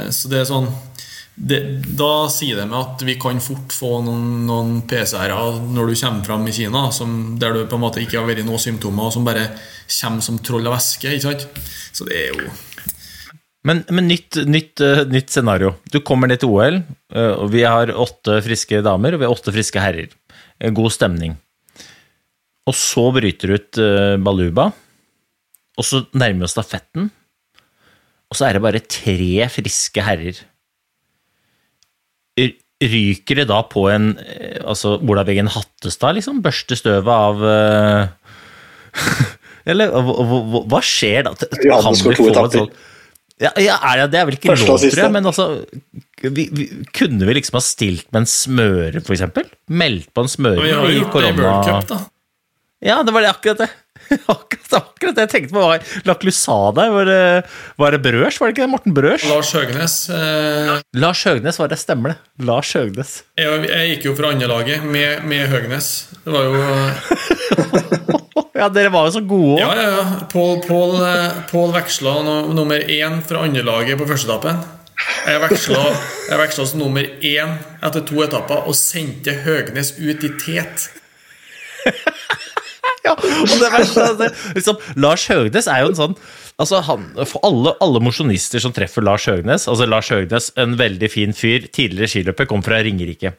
Så 0.09 0.31
det 0.33 0.38
er 0.38 0.47
sånn 0.49 0.71
det, 1.35 1.61
Da 1.97 2.29
sier 2.33 2.59
det 2.61 2.66
meg 2.68 2.79
at 2.81 3.05
vi 3.07 3.16
kan 3.21 3.40
fort 3.42 3.73
få 3.75 4.01
noen, 4.05 4.45
noen 4.49 4.75
PCR-er 4.88 5.62
når 5.73 5.92
du 5.92 5.95
kommer 5.97 6.27
fram 6.27 6.45
i 6.49 6.55
Kina, 6.57 6.88
som, 6.92 7.38
der 7.40 7.57
du 7.57 7.62
på 7.66 7.79
en 7.79 7.85
måte 7.87 8.03
ikke 8.03 8.21
har 8.21 8.29
vært 8.29 8.45
noen 8.47 8.61
symptomer, 8.61 9.09
og 9.09 9.16
som 9.16 9.25
bare 9.27 9.49
kommer 10.01 10.25
som 10.25 10.40
troll 10.45 10.68
av 10.68 10.77
væske. 10.77 11.09
ikke 11.09 11.31
sant? 11.31 11.49
Så 11.92 12.09
det 12.09 12.21
er 12.21 12.37
jo 12.37 12.53
Men, 13.62 13.85
men 13.95 14.09
nytt, 14.11 14.40
nytt, 14.42 14.81
eh, 14.83 15.05
nytt 15.07 15.31
scenario. 15.31 15.77
Du 15.87 16.01
kommer 16.03 16.27
ned 16.27 16.40
til 16.42 16.51
OL, 16.51 16.81
eh, 17.14 17.35
og 17.38 17.53
vi 17.53 17.62
har 17.62 17.95
åtte 17.95 18.40
friske 18.42 18.81
damer 18.83 19.14
og 19.14 19.23
vi 19.23 19.29
har 19.29 19.35
åtte 19.35 19.55
friske 19.55 19.79
herrer. 19.79 20.11
God 20.75 20.90
stemning. 20.90 21.37
Og 22.66 22.75
så 22.75 23.05
bryter 23.14 23.55
ut 23.55 23.79
eh, 23.79 24.16
Baluba, 24.18 24.73
og 25.79 25.87
så 25.87 26.03
nærmer 26.11 26.42
vi 26.42 26.49
oss 26.49 26.57
stafetten, 26.59 27.07
og 28.27 28.38
så 28.38 28.49
er 28.49 28.57
det 28.57 28.64
bare 28.64 28.83
tre 28.83 29.47
friske 29.53 30.03
herrer. 30.03 30.42
Ryker 32.83 33.38
det 33.38 33.47
da 33.51 33.61
på 33.71 33.85
en 33.92 34.16
eh, 34.18 34.59
altså 34.66 34.97
Olav 34.99 35.29
Eggen 35.31 35.51
Hattestad, 35.53 36.16
liksom? 36.16 36.40
Børste 36.42 36.79
støvet 36.79 37.12
av 37.12 37.45
eh, 37.47 38.33
Eller 39.71 39.92
hva, 39.95 40.25
hva, 40.27 40.64
hva 40.66 40.81
skjer 40.83 41.29
da? 41.29 41.37
Kan 41.38 41.95
vi 41.95 42.16
få 42.18 42.33
et 42.33 42.57
sånt 42.57 42.81
ja, 43.42 43.51
ja, 43.59 44.07
det, 44.07 44.18
er 44.21 44.27
vel 44.29 44.37
ikke 44.37 44.55
lov, 44.55 44.77
tror 44.79 45.01
jeg, 45.01 45.11
men 45.11 45.27
altså 45.27 45.47
vi, 46.23 46.45
vi, 46.55 46.66
Kunne 46.95 47.27
vi 47.27 47.35
liksom 47.35 47.57
ha 47.59 47.62
stilt 47.64 48.05
med 48.14 48.23
en 48.23 48.29
smøre, 48.31 49.03
for 49.03 49.16
eksempel? 49.16 49.49
Meldt 49.73 50.12
på 50.14 50.23
en 50.23 50.31
smøre 50.31 50.62
i 50.62 51.01
korona... 51.11 51.33
det 51.33 51.40
i 51.40 51.40
World 51.40 51.66
Cup, 51.66 51.88
da. 51.90 51.99
Ja, 52.83 53.01
det 53.07 53.14
var 53.14 53.25
det 53.25 53.33
akkurat 53.33 53.64
det. 53.64 53.68
Akkurat, 54.33 54.72
akkurat 54.79 55.16
det 55.16 55.27
jeg 55.27 55.33
tenkte 55.33 55.55
på. 55.55 55.62
Var 55.62 55.87
Laklusada, 56.09 56.88
var 56.92 57.09
det, 57.09 57.22
var 57.81 57.94
det 57.94 58.01
Brøs? 58.05 58.40
Var 58.40 58.51
det 58.51 58.57
ikke 58.57 58.64
det? 58.64 58.72
Morten 58.72 58.96
Brøs? 58.96 59.25
Lars 59.31 59.53
Høgnes 59.57 59.96
eh, 60.12 60.75
Lars 61.01 61.25
Høgnes 61.29 61.61
var 61.61 61.72
det, 61.72 61.79
stemmer 61.81 62.14
det. 62.14 62.18
Lars 62.48 62.72
Høgnes. 62.77 63.22
jeg, 63.40 63.64
jeg 63.68 63.94
gikk 63.94 64.11
jo 64.11 64.16
fra 64.18 64.33
andrelaget 64.35 64.85
med, 64.85 65.25
med 65.29 65.48
Høgnes. 65.53 65.92
Det 66.25 66.35
var 66.35 66.48
jo 66.48 66.53
Ja, 68.62 68.68
dere 68.68 68.92
var 68.92 69.09
jo 69.09 69.14
så 69.16 69.22
gode 69.25 69.57
òg. 69.57 69.61
Ja, 69.62 69.72
ja, 69.75 69.88
ja. 69.96 70.27
Pål, 70.31 70.61
Pål, 70.66 70.94
eh, 71.09 71.40
Pål 71.51 71.72
veksla 71.75 72.14
no, 72.27 72.37
nummer 72.55 72.79
én 72.85 73.20
fra 73.27 73.42
andrelaget 73.46 73.98
på 73.98 74.07
førsteetappen. 74.07 74.61
Jeg 75.27 75.40
veksla, 75.42 75.83
jeg 76.29 76.38
veksla 76.38 76.66
som 76.68 76.83
nummer 76.83 77.07
én 77.27 77.57
etter 77.83 78.05
to 78.07 78.20
etapper 78.22 78.68
og 78.68 78.77
sendte 78.79 79.35
Høgnes 79.46 79.96
ut 79.98 80.27
i 80.29 80.31
tet. 80.38 80.90
Ja, 83.07 83.17
og 83.19 83.55
det 83.59 83.69
verste 83.73 84.03
er 84.07 84.19
det, 84.21 84.29
liksom, 84.55 84.77
Lars 85.03 85.25
Høgnes 85.27 85.67
er 85.67 85.83
jo 85.83 85.88
en 85.91 85.99
sånn 85.99 86.12
Altså 86.62 86.83
han, 86.87 87.09
For 87.27 87.43
alle, 87.49 87.73
alle 87.83 88.03
mosjonister 88.05 88.62
som 88.62 88.75
treffer 88.77 89.03
Lars 89.03 89.25
Høgnes 89.27 89.65
Altså 89.71 89.88
Lars 89.88 90.11
Høgnes, 90.12 90.51
en 90.61 90.77
veldig 90.79 91.09
fin 91.11 91.35
fyr, 91.35 91.67
tidligere 91.75 92.11
skiløper, 92.12 92.47
kom 92.51 92.62
fra 92.62 92.79
Ringerike. 92.85 93.33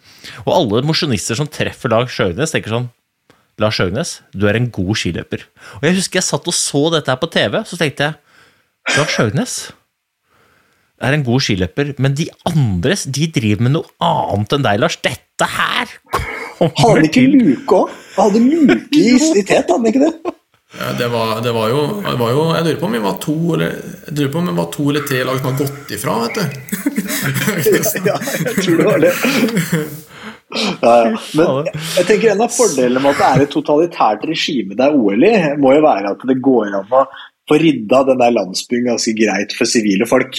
Og 0.44 0.52
alle 0.56 0.82
mosjonister 0.88 1.40
som 1.40 1.48
treffer 1.48 1.94
Lars 1.94 2.18
Høgnes, 2.20 2.52
tenker 2.52 2.76
sånn 2.76 2.90
Lars 3.62 3.78
Høgnes, 3.80 4.18
du 4.34 4.48
er 4.50 4.58
en 4.58 4.68
god 4.74 4.98
skiløper. 4.98 5.46
Og 5.80 5.88
jeg 5.88 6.00
husker 6.00 6.20
jeg 6.20 6.28
satt 6.28 6.50
og 6.50 6.58
så 6.58 6.88
dette 6.96 7.14
her 7.14 7.22
på 7.22 7.30
TV, 7.32 7.60
så 7.70 7.80
tenkte 7.80 8.10
jeg 8.10 8.98
Lars 8.98 9.18
Høgnes 9.22 9.56
er 11.04 11.16
en 11.16 11.26
god 11.28 11.44
skiløper, 11.44 11.94
men 12.02 12.16
de 12.18 12.30
andres, 12.50 13.06
de 13.06 13.28
driver 13.32 13.68
med 13.68 13.78
noe 13.78 13.98
annet 14.04 14.58
enn 14.58 14.68
deg, 14.68 14.84
Lars. 14.84 15.00
Dette 15.04 15.50
her 15.58 16.33
Hadde 16.64 16.80
kommer 16.80 17.02
han 17.02 17.10
ikke 17.10 17.20
til 17.20 17.36
luke 17.42 17.82
òg? 17.82 18.00
Han 18.16 18.30
hadde 18.30 18.42
luke 18.48 19.00
i, 19.00 19.12
i 19.14 19.44
tet, 19.44 19.68
hadde 19.68 19.78
han 19.78 19.92
ikke 19.92 20.04
det? 20.06 20.34
Ja, 20.74 20.88
det, 20.98 21.08
var, 21.14 21.36
det 21.46 21.52
var 21.54 21.68
jo, 21.70 21.82
det 22.02 22.16
var 22.18 22.32
jo 22.34 22.46
Jeg 22.56 22.64
lurer 22.66 22.78
på 22.82 22.88
om 22.88 22.96
vi 22.96 23.02
var 23.04 23.18
to 23.22 23.36
eller 23.54 23.76
Jeg 24.08 24.16
lurer 24.18 24.32
på 24.34 24.40
om 24.40 24.48
vi 24.50 24.56
var 24.58 24.72
to 24.74 24.86
eller 24.90 25.04
tre 25.10 25.20
lag 25.28 25.38
som 25.38 25.52
har 25.52 25.60
gått 25.60 25.94
ifra, 25.94 26.16
vet 26.24 26.40
du. 26.40 26.44
Ja, 28.10 28.16
jeg 28.18 28.56
tror 28.64 28.80
det 28.80 28.88
var 28.88 29.04
det. 29.04 29.12
Ja, 30.82 30.94
ja. 31.06 31.20
Men 31.38 31.70
jeg 31.98 32.08
tenker 32.08 32.34
en 32.34 32.44
av 32.46 32.54
fordelene 32.54 33.02
med 33.02 33.14
at 33.14 33.22
det 33.22 33.30
er 33.30 33.46
et 33.46 33.54
totalitært 33.54 34.26
regime 34.30 34.78
det 34.78 34.86
er 34.86 34.98
OL 34.98 35.26
i, 35.26 35.36
må 35.62 35.76
jo 35.78 35.86
være 35.86 36.14
at 36.14 36.26
det 36.30 36.40
går 36.46 36.68
an 36.70 36.82
å 36.82 37.06
få 37.50 37.58
rydda 37.60 38.04
den 38.10 38.22
der 38.22 38.36
landsbyen 38.38 38.92
ganske 38.92 39.16
greit 39.18 39.56
for 39.58 39.70
sivile 39.70 40.08
folk. 40.10 40.38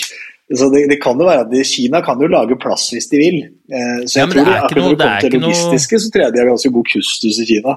Så 0.52 0.68
det, 0.68 0.82
det 0.90 0.98
kan 1.00 1.16
jo 1.16 1.24
være 1.24 1.46
at 1.46 1.66
Kina 1.66 2.02
kan 2.04 2.20
jo 2.20 2.26
lage 2.28 2.56
plass 2.60 2.90
hvis 2.92 3.06
de 3.08 3.16
vil. 3.16 3.36
Eh, 3.72 4.04
Så 4.04 4.18
Ja, 4.20 4.26
jeg 4.26 4.28
det 4.28 4.34
tror 4.36 4.44
ikke 4.44 4.64
akkurat 4.64 4.76
noe- 4.76 4.84
når 4.84 4.90
det 4.90 4.98
det 4.98 5.06
er 5.06 5.08
kommer 5.08 5.30
til 5.30 5.40
noe- 5.40 5.48
logistiske, 5.48 6.00
så 6.04 6.10
tror 6.12 6.22
jeg 6.26 6.32
de 6.34 6.38
har 6.42 6.50
ganske 6.52 6.72
god 6.72 6.84
kustus 6.92 7.38
i 7.40 7.46
Kina. 7.48 7.76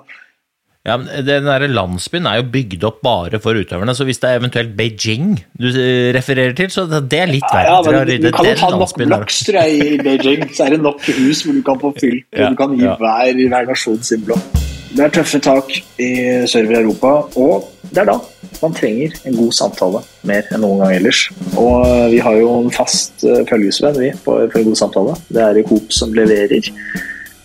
Ja, 0.87 0.95
men 0.97 1.07
Den 1.25 1.43
der 1.43 1.67
landsbyen 1.67 2.25
er 2.27 2.35
jo 2.39 2.43
bygd 2.51 2.83
opp 2.87 3.01
bare 3.03 3.39
for 3.43 3.51
utøverne, 3.59 3.91
så 3.95 4.05
hvis 4.07 4.19
det 4.19 4.29
er 4.29 4.39
eventuelt 4.39 4.75
Beijing 4.77 5.43
du 5.59 5.67
eh, 5.67 6.13
refererer 6.15 6.55
til, 6.55 6.69
så 6.71 6.85
det 6.87 7.09
det 7.11 7.19
er 7.19 7.27
litt 7.27 7.43
verre. 7.51 7.63
Ja, 7.67 7.81
ja, 7.83 7.91
men 7.91 8.07
ryddet 8.07 8.21
Du 8.23 8.31
kan 8.31 8.45
jo 8.45 8.55
ta 8.55 8.69
nok 8.69 8.95
tror 8.95 9.59
jeg, 9.63 9.93
i 9.93 9.97
Beijing. 9.97 10.47
Så 10.55 10.65
er 10.65 10.69
det 10.75 10.81
nok 10.81 10.99
hus 11.07 11.43
hvor 11.43 11.53
du 11.53 11.61
kan 11.63 11.79
få 11.79 11.91
fylt, 11.99 12.23
hvor 12.31 12.39
Ja, 12.43 12.49
du 12.49 12.55
kan 12.55 12.77
gi 12.77 12.83
ja. 12.83 12.95
hver, 12.95 13.47
hver 13.49 13.65
nasjon 13.67 14.03
sin 14.03 14.23
blokk. 14.27 14.66
Det 14.97 15.03
er 15.05 15.11
tøffe 15.13 15.37
tak 15.45 15.67
i 16.01 16.07
server 16.49 16.79
Europa, 16.79 17.11
og 17.37 17.67
det 17.91 18.01
er 18.01 18.07
da 18.09 18.15
man 18.63 18.73
trenger 18.73 19.13
en 19.29 19.35
god 19.37 19.53
samtale 19.53 19.99
mer 20.25 20.47
enn 20.49 20.63
noen 20.65 20.81
gang 20.81 20.95
ellers. 20.95 21.19
Og 21.53 21.85
vi 22.09 22.17
har 22.25 22.39
jo 22.39 22.47
en 22.63 22.71
fast 22.73 23.21
eh, 23.27 23.43
følgesvenn 23.45 23.99
vi, 24.01 24.09
for, 24.25 24.47
en 24.49 24.65
god 24.71 24.79
samtale. 24.79 25.13
Det 25.29 25.43
er 25.43 25.61
Coop 25.67 25.93
som 25.93 26.15
leverer. 26.17 26.71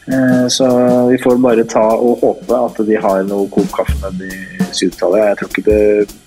Eh, 0.09 0.47
Så 0.49 0.67
vi 1.11 1.21
får 1.21 1.37
bare 1.45 1.69
ta 1.69 1.85
og 1.93 2.25
håpe 2.25 2.65
at 2.71 2.81
de 2.89 2.97
har 3.05 3.23
noe 3.29 3.51
Coop 3.53 3.69
kaffe 3.77 4.01
nede 4.01 4.33
i 4.33 4.73
Syditalia. 4.73 5.37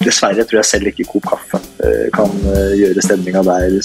Dessverre 0.06 0.46
tror 0.46 0.62
jeg 0.62 0.70
selv 0.76 0.94
ikke 0.94 1.10
Coop 1.10 1.26
kaffe 1.34 1.64
eh, 1.82 2.06
kan 2.14 2.30
gjøre 2.78 3.02
stemninga 3.02 3.42
der 3.50 3.80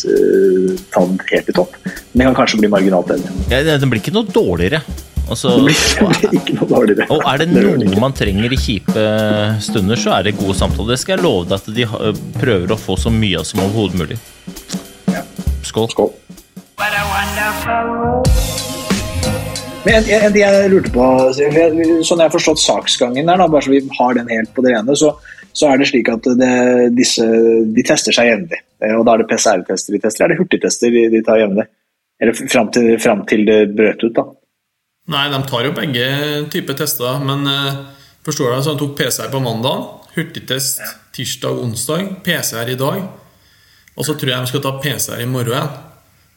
ta 0.93 1.07
den 1.09 1.23
helt 1.33 1.49
i 1.49 1.57
topp. 1.57 1.81
Men 2.13 2.27
det 2.27 2.29
kan 2.29 2.43
kanskje 2.45 2.61
bli 2.61 2.75
marginalt 2.77 3.15
bedre. 3.15 3.39
Ja, 3.49 3.65
Den 3.81 3.89
blir 3.89 4.05
ikke 4.05 4.13
noe 4.21 4.29
dårligere. 4.29 4.85
Ikke 6.35 6.57
noe 6.57 6.69
dårligere. 6.71 7.07
og 7.15 7.23
er 7.31 7.43
det 7.43 7.49
noe 7.55 8.01
man 8.03 8.17
trenger 8.17 8.53
i 8.53 8.59
kjipe 8.61 9.05
stunder, 9.63 10.01
så 10.01 10.17
er 10.19 10.29
det 10.29 10.37
gode 10.41 10.57
samtaler. 10.59 10.95
Det 10.95 11.01
skal 11.03 11.17
jeg 11.17 11.25
love 11.25 11.47
deg 11.51 11.57
at 11.61 11.71
de 11.77 11.87
prøver 12.41 12.75
å 12.75 12.79
få 12.81 12.99
så 12.99 13.13
mye 13.15 13.41
av 13.41 13.47
som 13.49 13.63
overhodet 13.65 14.01
mulig. 14.01 14.19
Skål. 15.67 15.91
Skål. 15.93 16.11
Men 19.85 19.95
en, 20.05 20.33
ting 20.33 20.43
jeg 20.43 20.71
lurte 20.73 20.91
på, 20.93 21.05
sånn 21.37 21.55
jeg 21.57 22.27
har 22.27 22.33
forstått 22.33 22.61
saksgangen 22.61 23.29
der, 23.29 23.41
da, 23.41 23.47
bare 23.49 23.65
så 23.65 23.73
vi 23.73 23.81
har 23.97 24.17
den 24.19 24.29
helt 24.29 24.51
på 24.57 24.65
det 24.65 24.75
rene, 24.75 24.97
så, 24.99 25.15
så 25.57 25.71
er 25.71 25.81
det 25.81 25.89
slik 25.89 26.11
at 26.13 26.27
det, 26.41 26.51
disse, 26.99 27.25
de 27.77 27.85
tester 27.89 28.13
seg 28.17 28.29
jevnlig. 28.29 28.61
Eh, 28.85 28.93
Og 28.99 29.07
da 29.09 29.15
er 29.15 29.23
det 29.23 29.31
PCR-tester 29.31 29.97
de 29.97 30.03
tester, 30.03 30.27
er 30.27 30.35
det 30.35 30.41
hurtigtester 30.43 30.93
de, 30.93 31.07
de 31.15 31.23
tar 31.25 31.41
jevnlig? 31.41 31.65
Eller 32.21 32.37
fram 32.37 32.69
til, 32.75 32.91
fram 33.01 33.25
til 33.29 33.47
det 33.49 33.61
brøt 33.79 34.05
ut, 34.05 34.13
da. 34.19 34.27
Nei, 35.09 35.29
de 35.33 35.41
tar 35.49 35.65
jo 35.65 35.73
begge 35.75 36.07
typer 36.53 36.77
tester, 36.79 37.23
men 37.25 37.47
eh, 37.49 37.79
forstår 38.27 38.53
du, 38.53 38.63
så 38.63 38.75
de 38.75 38.83
tok 38.83 38.97
PCR 38.99 39.31
på 39.33 39.41
mandag, 39.43 39.87
hurtigtest 40.15 40.83
tirsdag 41.17 41.57
og 41.57 41.71
onsdag, 41.71 42.11
PCR 42.27 42.69
i 42.69 42.79
dag, 42.79 43.07
og 43.97 44.07
så 44.07 44.15
tror 44.15 44.35
jeg 44.35 44.45
de 44.45 44.51
skal 44.53 44.65
ta 44.67 44.75
PCR 44.83 45.23
i 45.23 45.31
morgen 45.31 45.57
igjen. 45.57 45.79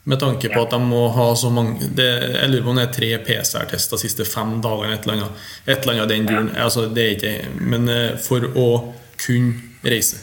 Med 0.04 0.20
tanke 0.20 0.50
på 0.52 0.60
at 0.60 0.74
de 0.74 0.78
må 0.84 1.06
ha 1.16 1.30
så 1.32 1.48
mange 1.48 1.86
det, 1.96 2.04
Jeg 2.34 2.50
lurer 2.50 2.64
på 2.66 2.72
om 2.74 2.76
det 2.76 2.82
er 2.84 2.92
tre 2.92 3.06
PCR-tester 3.24 3.96
de 3.96 4.02
siste 4.02 4.26
fem 4.28 4.58
dagene. 4.60 4.98
Et 4.98 5.06
eller 5.06 5.14
annet, 5.14 5.46
et 5.64 5.78
eller 5.78 5.94
annet 5.94 6.10
den 6.12 6.26
duren. 6.28 6.50
Altså, 6.60 6.84
det 6.92 7.04
er 7.04 7.14
ikke 7.14 7.62
Men 7.72 7.88
eh, 7.88 8.18
for 8.20 8.44
å 8.44 8.66
kunne 9.16 9.54
reise. 9.80 10.20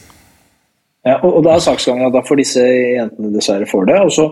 Ja, 1.01 1.15
og, 1.23 1.39
og 1.39 1.47
da 1.47 1.55
er 1.55 1.65
saksgangen 1.65 2.05
at 2.11 2.13
da 2.13 2.21
får 2.27 2.43
disse 2.43 2.61
jentene 2.61 3.33
dessverre 3.33 3.65
får 3.65 3.89
det, 3.89 3.97
og 4.05 4.13
så 4.13 4.27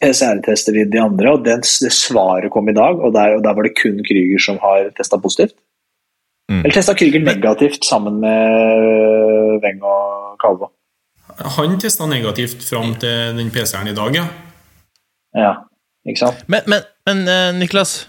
PCR-tester 0.00 0.72
de 0.76 0.84
de 0.90 1.00
andre, 1.02 1.34
og 1.34 1.44
den, 1.44 1.60
det 1.60 1.92
svaret 1.92 2.50
kom 2.52 2.68
i 2.68 2.76
dag, 2.76 3.00
og 3.00 3.12
der, 3.14 3.36
og 3.36 3.44
der 3.44 3.56
var 3.56 3.66
det 3.66 3.74
kun 3.80 4.00
Krüger 4.06 4.40
som 4.40 4.58
har 4.62 4.88
testa 4.96 5.18
positivt. 5.20 5.56
Mm. 6.50 6.62
Eller 6.62 6.74
testa 6.76 6.94
Krüger 6.96 7.24
negativt 7.24 7.84
sammen 7.84 8.20
med 8.20 9.60
Weng 9.64 9.84
og 9.84 10.38
Kalvå. 10.40 10.70
Han 11.58 11.78
testa 11.80 12.06
negativt 12.06 12.64
fram 12.64 12.94
til 13.00 13.36
den 13.38 13.52
PCR-en 13.52 13.92
i 13.92 13.96
dag, 13.96 14.16
ja. 14.16 14.26
Ja, 15.34 15.52
ikke 16.06 16.20
sant? 16.26 16.44
Men, 16.48 16.66
men, 16.70 16.84
men 17.08 17.28
eh, 17.28 17.52
Niklas. 17.58 18.08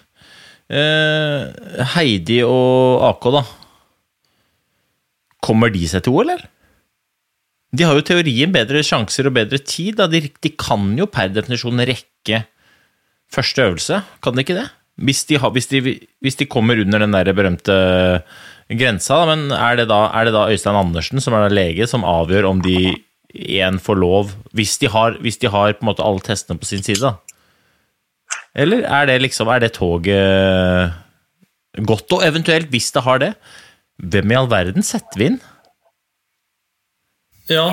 eh, 0.69 1.85
Heidi 1.95 2.41
og 2.45 3.05
AK, 3.09 3.31
da. 3.33 3.45
Kommer 5.45 5.73
de 5.73 5.88
seg 5.89 6.05
til 6.05 6.13
OL, 6.13 6.29
eller? 6.29 6.45
De 7.75 7.85
har 7.88 7.97
jo 7.97 8.05
teorien 8.05 8.53
bedre 8.53 8.83
sjanser 8.85 9.27
og 9.29 9.35
bedre 9.38 9.59
tid. 9.59 10.01
De, 10.11 10.21
de 10.29 10.51
kan 10.59 10.88
jo 10.99 11.07
per 11.11 11.31
definisjon 11.33 11.83
rekke 11.88 12.43
første 13.33 13.65
øvelse, 13.65 14.01
kan 14.23 14.35
de 14.35 14.45
ikke 14.45 14.57
det? 14.57 14.67
Hvis 15.05 15.25
de, 15.27 15.39
har, 15.41 15.51
hvis 15.51 15.67
de, 15.67 15.81
hvis 16.23 16.38
de 16.39 16.47
kommer 16.47 16.79
under 16.79 17.01
den 17.03 17.11
der 17.11 17.33
berømte 17.35 17.73
grensa, 18.71 19.17
da, 19.19 19.33
men 19.33 19.51
er 19.51 19.81
det 19.81 19.89
da, 19.91 20.05
er 20.15 20.29
det 20.29 20.33
da 20.38 20.45
Øystein 20.53 20.77
Andersen, 20.79 21.19
som 21.21 21.35
er 21.35 21.51
lege, 21.51 21.88
som 21.89 22.07
avgjør 22.07 22.47
om 22.53 22.61
de 22.63 22.93
igjen 23.35 23.81
får 23.83 23.99
lov, 23.99 24.31
hvis 24.55 24.77
de 24.79 24.88
har, 24.93 25.17
hvis 25.19 25.41
har 25.51 25.75
alle 25.75 26.23
testene 26.23 26.61
på 26.61 26.69
sin 26.69 26.85
side? 26.85 27.01
da? 27.03 27.17
Eller 28.55 28.85
er 28.88 29.09
det 29.09 29.19
liksom, 29.21 29.51
er 29.51 29.59
det 29.59 29.73
toget 29.75 30.93
godt? 31.83 32.07
Og 32.15 32.23
eventuelt, 32.23 32.71
hvis 32.71 32.91
det 32.95 33.03
har 33.03 33.19
det, 33.19 33.33
hvem 33.99 34.31
i 34.31 34.38
all 34.39 34.47
verden 34.51 34.83
setter 34.83 35.19
vi 35.19 35.25
inn? 35.33 35.41
Ja, 37.51 37.67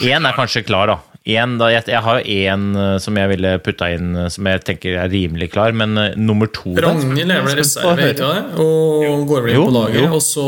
Én 0.00 0.24
er 0.24 0.36
kanskje 0.36 0.62
klar, 0.64 0.88
da. 0.88 0.98
En, 1.28 1.58
da 1.60 1.66
jeg, 1.68 1.84
jeg 1.92 2.00
har 2.00 2.20
jo 2.22 2.36
én 2.40 2.62
som 3.04 3.16
jeg 3.20 3.28
ville 3.34 3.50
putta 3.60 3.90
inn, 3.92 4.14
eh, 4.16 4.28
som 4.32 4.46
jeg 4.48 4.62
tenker 4.64 4.96
er 4.96 5.10
rimelig 5.12 5.50
klar, 5.52 5.74
men 5.76 5.92
uh, 6.00 6.06
nummer 6.16 6.48
to 6.48 6.72
Ragnhild 6.80 7.34
er 7.34 7.42
vel 7.44 7.58
reserve, 7.58 8.06
ikke 8.14 8.30
det? 8.32 8.62
Og 8.64 9.26
går 9.28 9.44
vel 9.44 9.52
inn 9.52 9.58
Jo, 9.58 9.66
på 9.68 9.74
laget. 9.76 9.98
jo. 10.00 10.06
Og 10.16 10.22
så 10.24 10.46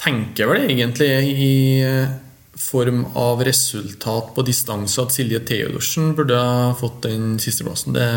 tenker 0.00 0.44
jeg 0.44 0.52
vel 0.54 0.70
egentlig 0.70 1.10
i 1.42 1.52
form 2.56 3.02
av 3.20 3.42
resultat 3.44 4.32
på 4.32 4.44
distanse 4.46 5.02
at 5.02 5.12
Silje 5.12 5.42
Theodorsen 5.44 6.14
burde 6.16 6.38
ha 6.40 6.70
fått 6.78 7.02
den 7.04 7.36
sisteplassen. 7.42 7.92
Det, 7.92 8.08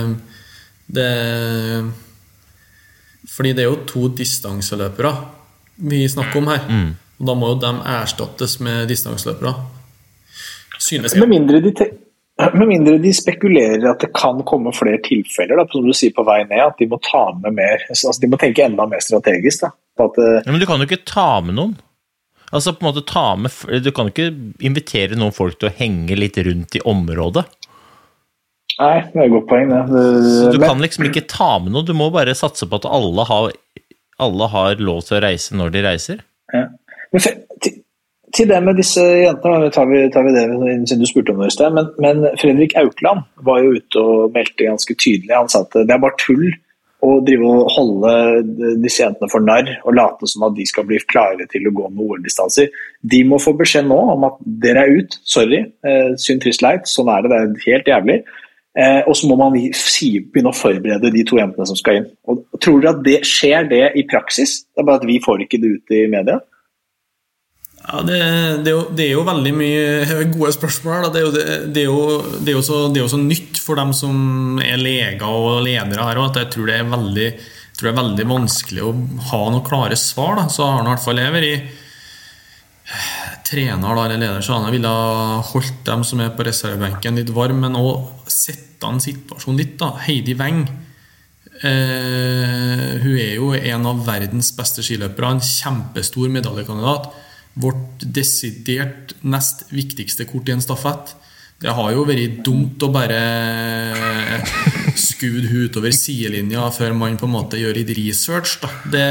det 0.87 1.09
Fordi 3.27 3.53
det 3.57 3.65
er 3.65 3.69
jo 3.73 3.83
to 3.89 4.07
distanseløpere 4.15 5.11
vi 5.89 6.05
snakker 6.11 6.39
om 6.41 6.47
her. 6.51 6.63
Mm. 6.67 6.89
Og 7.19 7.27
da 7.27 7.35
må 7.35 7.49
jo 7.53 7.59
de 7.59 7.71
erstattes 7.85 8.59
med 8.63 8.87
distanseløpere. 8.87 9.53
Synes 10.79 11.15
Med 11.19 11.27
mindre, 11.33 11.59
de 11.63 11.73
te 11.75 11.89
med 12.55 12.67
mindre 12.69 12.93
de 13.03 13.11
spekulerer 13.11 13.83
at 13.91 13.99
det 13.99 14.13
kan 14.15 14.37
komme 14.47 14.71
flere 14.71 15.01
tilfeller, 15.03 15.59
da, 15.59 15.65
som 15.67 15.83
du 15.83 15.91
sier 15.91 16.13
på 16.15 16.23
vei 16.23 16.37
ned, 16.47 16.61
at 16.63 16.77
de 16.79 16.87
må 16.87 16.95
ta 17.03 17.25
med 17.35 17.51
mer 17.57 17.83
altså 17.89 18.13
De 18.21 18.29
må 18.31 18.39
tenke 18.39 18.63
enda 18.63 18.85
mer 18.87 19.03
strategisk. 19.03 19.65
Da, 19.65 19.73
på 19.99 20.07
at, 20.07 20.19
eh, 20.23 20.37
Ja, 20.45 20.51
men 20.53 20.61
du 20.63 20.65
kan 20.69 20.79
jo 20.79 20.87
ikke 20.87 21.03
ta 21.03 21.41
med 21.43 21.57
noen. 21.59 21.73
Altså 22.55 22.71
på 22.73 22.81
en 22.81 22.87
måte 22.93 23.03
ta 23.05 23.35
med 23.35 23.51
Du 23.83 23.91
kan 23.91 24.07
jo 24.07 24.13
ikke 24.15 24.31
invitere 24.65 25.19
noen 25.19 25.35
folk 25.35 25.59
til 25.59 25.67
å 25.69 25.75
henge 25.75 26.15
litt 26.17 26.39
rundt 26.47 26.79
i 26.79 26.81
området. 26.87 27.43
nei, 28.79 28.95
det 29.11 29.19
er 29.19 29.25
et 29.27 29.33
godt 29.35 29.49
poeng, 29.51 29.69
det. 29.69 29.83
Så 29.91 30.51
du 30.53 30.59
Men- 30.59 30.69
kan 30.69 30.79
liksom 30.79 31.05
ikke 31.11 31.27
ta 31.27 31.59
med 31.59 31.73
noen, 31.73 31.85
Du 31.85 31.93
må 31.93 32.07
bare 32.13 32.31
satse 32.39 32.63
på 32.65 32.75
at 32.79 32.85
alle 32.87 33.25
har, 33.27 33.51
alle 34.17 34.47
har 34.47 34.75
lov 34.79 35.03
til 35.03 35.19
å 35.19 35.23
reise 35.27 35.51
når 35.59 35.71
de 35.75 35.81
reiser. 35.83 36.19
Ja. 36.53 36.67
Men 37.13 37.25
til, 37.25 37.75
til 38.35 38.49
det 38.49 38.61
med 38.63 38.77
disse 38.77 39.03
jentene, 39.03 39.69
tar 39.73 39.89
vi, 39.89 40.05
tar 40.13 40.25
vi 40.27 40.33
det 40.35 40.45
siden 40.87 41.03
du 41.03 41.09
spurte 41.09 41.33
om 41.33 41.43
det 41.43 41.51
i 41.51 41.57
sted, 41.57 41.75
men, 41.75 41.91
men 42.01 42.25
Fredrik 42.41 42.75
Aukland 42.79 43.25
var 43.45 43.61
jo 43.63 43.77
ute 43.77 44.01
og 44.03 44.33
meldte 44.35 44.67
ganske 44.67 44.95
tydelig. 44.95 45.35
Han 45.35 45.49
sa 45.51 45.63
at 45.65 45.79
det 45.81 45.95
er 45.95 46.03
bare 46.03 46.19
tull 46.21 46.49
å 47.05 47.13
drive 47.23 47.47
og 47.47 47.69
holde 47.71 48.11
disse 48.83 49.05
jentene 49.05 49.29
for 49.31 49.43
narr 49.43 49.69
og 49.87 49.95
late 49.95 50.27
som 50.27 50.43
at 50.49 50.57
de 50.57 50.65
skal 50.67 50.85
bli 50.87 50.99
klare 51.07 51.47
til 51.51 51.69
å 51.69 51.73
gå 51.75 51.87
med 51.93 52.03
OL-distanser. 52.03 52.67
De 53.13 53.21
må 53.27 53.39
få 53.39 53.53
beskjed 53.59 53.87
nå 53.87 53.99
om 54.15 54.27
at 54.27 54.41
dere 54.65 54.83
er 54.83 54.99
ut. 54.99 55.15
Sorry. 55.23 55.63
Eh, 55.63 56.11
synd, 56.19 56.43
trist, 56.43 56.63
leit. 56.65 56.89
Sånn 56.91 57.11
er 57.13 57.23
det. 57.23 57.31
Det 57.31 57.39
er 57.39 57.69
helt 57.69 57.91
jævlig. 57.93 58.19
Eh, 58.79 59.01
og 59.07 59.15
så 59.17 59.29
må 59.31 59.39
man 59.39 59.55
si, 59.75 60.11
begynne 60.19 60.51
å 60.51 60.59
forberede 60.59 61.13
de 61.15 61.23
to 61.27 61.39
jentene 61.39 61.67
som 61.71 61.79
skal 61.79 62.01
inn. 62.01 62.11
Og 62.29 62.43
Tror 62.59 62.83
dere 62.83 62.97
at 62.97 63.03
det 63.07 63.17
skjer 63.27 63.71
det 63.71 63.85
i 63.95 64.05
praksis? 64.09 64.59
Det 64.67 64.83
er 64.83 64.89
bare 64.91 65.01
at 65.01 65.07
vi 65.07 65.21
får 65.23 65.47
ikke 65.47 65.61
det 65.63 65.75
ut 65.77 65.95
i 65.95 66.03
media? 66.11 66.41
Ja, 67.79 68.01
det, 68.05 68.17
det, 68.65 68.69
er 68.69 68.75
jo, 68.75 68.81
det 68.93 69.05
er 69.05 69.13
jo 69.15 69.27
veldig 69.27 69.53
mye 69.55 70.25
gode 70.33 70.51
spørsmål. 70.55 71.07
Det, 71.13 71.21
er 71.21 71.25
jo, 71.25 71.31
det, 72.43 72.53
er 72.53 72.61
så, 72.65 72.81
det 72.91 72.99
er 72.99 73.05
jo 73.05 73.13
så 73.15 73.21
nytt 73.21 73.61
for 73.63 73.79
dem 73.79 73.93
som 73.95 74.59
er 74.63 74.81
leger 74.81 75.25
og 75.25 75.63
ledere 75.65 76.05
her 76.05 76.19
òg, 76.19 76.29
at 76.31 76.43
jeg 76.43 76.51
tror 76.57 76.73
er 76.73 76.91
veldig 76.91 77.29
jeg 77.29 77.79
tror 77.79 77.87
det 77.87 77.93
er 77.93 78.01
veldig 78.01 78.25
vanskelig 78.27 78.81
å 78.83 78.95
ha 79.29 79.37
noen 79.53 79.63
klare 79.63 79.95
svar. 79.95 80.33
Da. 80.35 80.49
Så 80.51 80.65
har 80.67 80.83
i 80.83 80.89
hvert 80.89 81.05
fall 81.05 81.21
jeg 81.21 81.31
vært 81.31 81.77
trener 83.47 83.95
da, 83.95 84.03
eller 84.03 84.19
leder, 84.19 84.43
så 84.43 84.57
han 84.59 84.73
ville 84.73 84.91
holdt 85.53 85.79
dem 85.87 86.03
som 86.05 86.19
er 86.19 86.33
på 86.35 86.43
reservebenken 86.45 87.21
litt 87.21 87.31
varm, 87.33 87.63
men 87.63 87.79
òg 87.79 88.27
sette 88.29 88.83
an 88.89 88.99
situasjonen 89.01 89.61
litt. 89.61 89.77
da. 89.79 89.93
Heidi 90.03 90.35
Weng 90.37 90.65
Eh, 91.59 92.99
hun 93.03 93.17
er 93.19 93.33
jo 93.35 93.49
en 93.51 93.87
av 93.89 94.05
verdens 94.05 94.53
beste 94.55 94.83
skiløpere, 94.85 95.33
en 95.33 95.43
kjempestor 95.43 96.31
medaljekandidat. 96.31 97.09
Vårt 97.59 98.05
desidert 98.05 99.15
nest 99.25 99.65
viktigste 99.73 100.27
kort 100.29 100.49
i 100.49 100.53
en 100.55 100.61
stafett. 100.63 101.15
Det 101.59 101.73
har 101.75 101.89
jo 101.91 102.05
vært 102.07 102.37
dumt 102.45 102.79
å 102.85 102.87
bare 102.93 103.17
skue 104.95 105.41
henne 105.41 105.65
utover 105.67 105.91
sidelinja 105.91 106.69
før 106.71 106.93
man 106.95 107.17
på 107.19 107.27
en 107.27 107.33
måte 107.33 107.59
gjør 107.59 107.75
litt 107.81 107.91
research. 107.97 108.53
Da. 108.61 108.69
Det, 108.93 109.07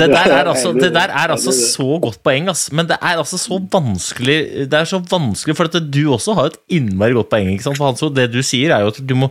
Det 0.00 0.08
der 0.08 0.32
er 0.32 0.48
altså, 0.48 0.72
det 0.72 0.94
der 0.94 1.12
er 1.12 1.34
altså 1.34 1.52
så 1.52 1.98
godt 2.00 2.22
poeng, 2.24 2.48
ass. 2.48 2.70
men 2.72 2.88
det 2.88 2.96
er 2.96 3.20
altså 3.20 3.36
så 3.40 3.58
vanskelig 3.60 4.38
Det 4.70 4.78
er 4.80 4.88
så 4.88 5.02
vanskelig, 5.10 5.56
for 5.58 5.68
at 5.68 5.76
du 5.92 6.00
også 6.14 6.38
har 6.38 6.52
et 6.52 6.58
innmari 6.78 7.12
godt 7.18 7.28
poeng. 7.34 7.52
ikke 7.52 7.68
sant? 7.68 7.76
For 7.76 7.90
Hanso, 7.90 8.08
det 8.08 8.30
du 8.32 8.40
sier, 8.40 8.72
er 8.72 8.86
jo 8.86 8.94
at 8.94 9.02
du 9.04 9.14
må 9.18 9.28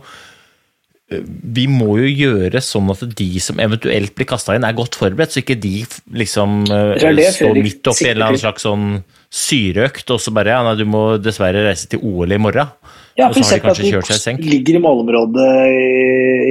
vi 1.12 1.66
må 1.68 1.98
jo 2.00 2.08
gjøre 2.08 2.60
sånn 2.64 2.88
at 2.94 3.02
de 3.18 3.26
som 3.42 3.58
eventuelt 3.60 4.14
blir 4.16 4.28
kasta 4.30 4.54
inn, 4.56 4.64
er 4.64 4.76
godt 4.76 4.96
forberedt, 4.96 5.34
så 5.34 5.42
ikke 5.42 5.58
de 5.60 5.82
liksom 6.16 6.62
eh, 6.64 6.94
står 7.36 7.60
midt 7.60 7.90
oppi 7.92 8.08
en 8.08 8.14
eller 8.14 8.30
annen 8.30 8.40
slags 8.40 8.64
sånn 8.64 8.86
syreøkt, 9.34 10.08
og 10.14 10.22
så 10.22 10.32
bare 10.34 10.54
ja, 10.54 10.62
nei, 10.64 10.76
du 10.80 10.86
må 10.88 11.02
dessverre 11.20 11.66
reise 11.66 11.90
til 11.92 12.00
OL 12.08 12.32
i 12.32 12.40
morgen. 12.40 12.72
Ja, 13.18 13.28
og 13.28 13.36
for 13.36 13.44
så 13.44 13.54
har 13.54 13.60
de 13.60 13.66
kanskje 13.68 13.90
kjørt 13.92 14.08
seg 14.08 14.16
i 14.16 14.22
senk. 14.22 14.46
ligger 14.48 14.78
i 14.78 14.82
målområdet 14.82 15.50
i, 15.70 15.82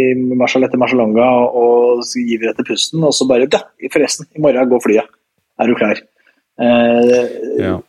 i 0.03 0.35
Marshall 0.37 0.67
etter 0.67 0.79
Marcialonga 0.79 1.25
og 1.59 2.05
giver 2.21 2.53
etter 2.53 2.67
pusten, 2.67 3.01
og 3.03 3.15
så 3.17 3.27
bare 3.27 3.49
ja, 3.49 3.63
Forresten, 3.91 4.29
i 4.37 4.43
morgen 4.43 4.69
går 4.71 4.85
flyet. 4.85 5.09
Er 5.59 5.69
du 5.71 5.75
klar? 5.79 5.99
Eh, 6.61 7.25
Ja. 7.59 7.79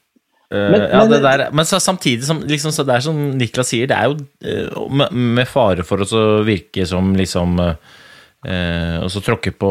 Eh, 0.54 0.70
Men- 0.70 0.84
ja, 0.90 1.00
men- 1.10 1.22
der, 1.24 1.44
men 1.52 1.64
så, 1.66 1.80
samtidig 1.82 2.22
som 2.28 2.40
liksom, 2.46 2.70
så 2.76 2.84
det 2.86 2.94
er 2.94 3.04
som 3.08 3.16
Niklas 3.40 3.72
sier, 3.72 3.88
det 3.90 3.96
er 3.96 4.12
jo 4.12 4.16
eh, 4.44 4.88
med, 5.00 5.10
med 5.40 5.48
fare 5.50 5.82
for 5.86 5.98
å 6.04 6.22
virke 6.46 6.86
som 6.86 7.10
liksom 7.18 7.58
eh, 7.64 8.96
Og 9.02 9.08
så 9.10 9.22
tråkke 9.24 9.50
på, 9.56 9.70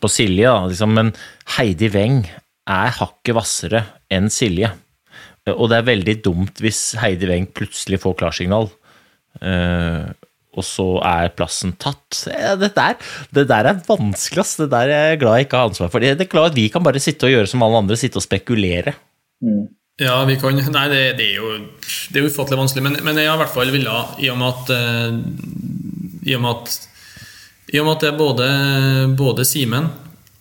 på 0.00 0.08
Silje, 0.10 0.46
da, 0.48 0.66
liksom, 0.70 0.92
men 0.94 1.12
Heidi 1.58 1.88
Weng 1.92 2.22
er 2.66 2.94
hakket 2.96 3.34
hvassere 3.36 3.84
enn 4.10 4.30
Silje. 4.32 4.70
Eh, 5.46 5.52
Og 5.54 5.68
det 5.70 5.80
er 5.82 5.88
veldig 5.90 6.16
dumt 6.24 6.62
hvis 6.64 6.94
Heidi 7.02 7.28
Weng 7.30 7.46
plutselig 7.52 8.00
får 8.02 8.16
klarsignal. 8.22 8.70
eh, 9.42 10.06
og 10.56 10.64
så 10.64 10.84
er 11.04 11.28
plassen 11.36 11.74
tatt. 11.76 12.22
Det 12.56 12.70
der, 12.74 12.94
det 13.36 13.42
der 13.50 13.66
er 13.68 13.82
vanskelig, 13.84 14.40
ass. 14.40 14.54
Det 14.56 14.70
der 14.72 14.88
er 14.88 15.10
jeg 15.10 15.18
glad 15.20 15.34
jeg 15.36 15.46
ikke 15.50 15.58
har 15.60 15.68
ansvar 15.68 15.90
for. 15.92 16.00
Det 16.00 16.14
er 16.24 16.30
glad 16.32 16.46
at 16.52 16.56
vi 16.56 16.70
kan 16.72 16.82
bare 16.86 17.02
sitte 17.04 17.28
og 17.28 17.34
gjøre 17.34 17.50
som 17.50 17.60
alle 17.66 17.82
andre, 17.82 17.98
sitte 18.00 18.16
og 18.16 18.24
spekulere. 18.24 18.94
Ja, 19.96 20.24
vi 20.24 20.36
kan 20.36 20.56
Nei, 20.56 20.88
det, 20.92 21.16
det 21.16 21.30
er 21.30 21.38
jo 21.40 21.54
Det 22.12 22.20
er 22.20 22.26
ufattelig 22.28 22.58
vanskelig, 22.60 22.82
men, 22.84 22.98
men 23.04 23.16
jeg 23.16 23.30
har 23.30 23.38
i 23.38 23.40
hvert 23.40 23.54
fall 23.54 23.72
ville 23.72 23.94
I 24.20 24.28
og 24.32 24.36
med 24.40 24.48
at 24.50 24.72
eh, 24.74 25.12
I 26.28 26.36
og 26.36 26.42
med 26.44 26.50
at 26.52 26.76
I 27.72 27.80
og 27.80 27.86
med 27.86 27.94
at 27.94 28.04
det 28.04 28.10
er 28.10 28.18
både, 28.18 28.48
både 29.16 29.46
Simen 29.48 29.88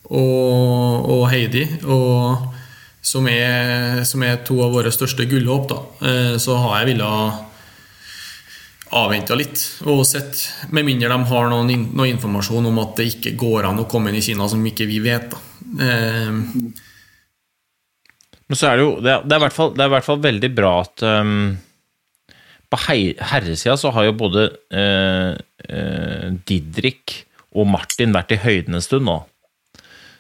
og, 0.06 1.08
og 1.10 1.24
Heidi 1.32 1.64
og, 1.82 2.52
som, 3.02 3.26
er, 3.32 4.04
som 4.06 4.22
er 4.28 4.44
to 4.46 4.60
av 4.62 4.76
våre 4.76 4.92
største 4.94 5.26
gullhåp, 5.26 5.66
da, 5.72 5.80
eh, 6.06 6.36
så 6.38 6.60
har 6.62 6.84
jeg 6.84 6.92
villet 6.92 7.42
avvente 8.96 9.38
litt 9.40 9.64
og 9.90 10.04
sett, 10.06 10.44
med 10.70 10.86
mindre 10.86 11.10
de 11.10 11.30
har 11.32 11.50
noen, 11.50 11.74
noen, 11.88 12.12
informasjon 12.12 12.70
om 12.70 12.78
at 12.84 13.02
det 13.02 13.08
ikke 13.16 13.34
går 13.42 13.72
an 13.72 13.82
å 13.82 13.88
komme 13.90 14.14
inn 14.14 14.20
i 14.22 14.26
Kina 14.28 14.46
som 14.52 14.62
ikke 14.70 14.86
vi 14.92 15.02
vet. 15.08 15.34
da. 15.34 15.40
Men 18.50 18.60
så 18.60 18.70
er 18.70 18.78
det 18.78 18.86
jo 18.86 18.92
Det 19.02 19.12
er, 19.12 19.24
det 19.26 19.36
er, 19.36 19.40
i, 19.40 19.94
hvert 19.96 20.06
fall, 20.06 20.20
veldig 20.24 20.52
bra 20.58 20.74
at 20.84 21.06
um, 21.06 21.56
På 22.72 22.82
herresida 22.86 23.78
så 23.80 23.94
har 23.96 24.10
jo 24.10 24.18
både 24.20 24.50
uh, 24.74 25.32
uh, 25.70 26.28
Didrik 26.46 27.22
og 27.56 27.70
Martin 27.72 28.14
vært 28.16 28.36
i 28.36 28.42
høyden 28.42 28.76
en 28.76 28.84
stund 28.84 29.06
nå. 29.08 29.22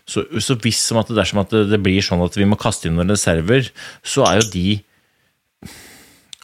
Så, 0.08 0.22
så 0.40 0.56
hvis 0.64 0.78
som 0.80 1.02
at 1.02 1.10
det 1.10 1.18
dersom 1.18 1.42
at 1.42 1.52
det, 1.52 1.66
det 1.68 1.82
blir 1.84 2.06
sånn 2.06 2.24
at 2.24 2.38
vi 2.38 2.46
må 2.48 2.56
kaste 2.56 2.88
inn 2.88 2.96
noen 2.96 3.12
reserver, 3.12 3.68
så 4.08 4.24
er 4.30 4.40
jo 4.40 4.46
de 4.54 4.70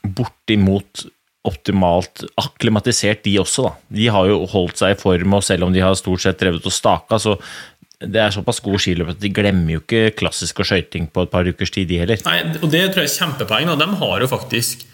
bortimot 0.04 1.06
optimalt 1.48 2.22
akklimatisert, 2.38 3.24
de 3.26 3.38
også. 3.42 3.66
da. 3.66 3.72
De 3.98 4.10
har 4.14 4.28
jo 4.30 4.44
holdt 4.52 4.82
seg 4.82 4.94
i 4.94 5.00
form, 5.00 5.38
og 5.38 5.46
selv 5.46 5.66
om 5.66 5.74
de 5.74 5.82
har 5.82 5.96
stort 5.98 6.22
sett 6.22 6.38
drevet 6.42 6.68
og 6.70 6.76
staka, 6.76 7.18
så 7.22 7.38
det 8.02 8.22
er 8.22 8.34
såpass 8.34 8.62
gode 8.66 8.80
skiløp 8.82 9.12
at 9.14 9.20
de 9.22 9.30
glemmer 9.34 9.76
jo 9.76 9.82
ikke 9.84 10.16
klassisk 10.18 10.62
og 10.64 10.68
skøyting 10.70 11.10
på 11.14 11.26
et 11.28 11.32
par 11.34 11.46
ukers 11.48 11.72
tid, 11.74 11.88
de 11.90 12.00
heller. 12.02 12.22
Nei, 12.26 12.40
og 12.62 12.70
det 12.74 12.82
tror 12.94 13.04
jeg 13.06 13.12
er 13.12 13.18
kjempepoeng. 13.20 13.70
De 13.78 13.88
har 14.02 14.24
jo 14.26 14.30
faktisk, 14.32 14.86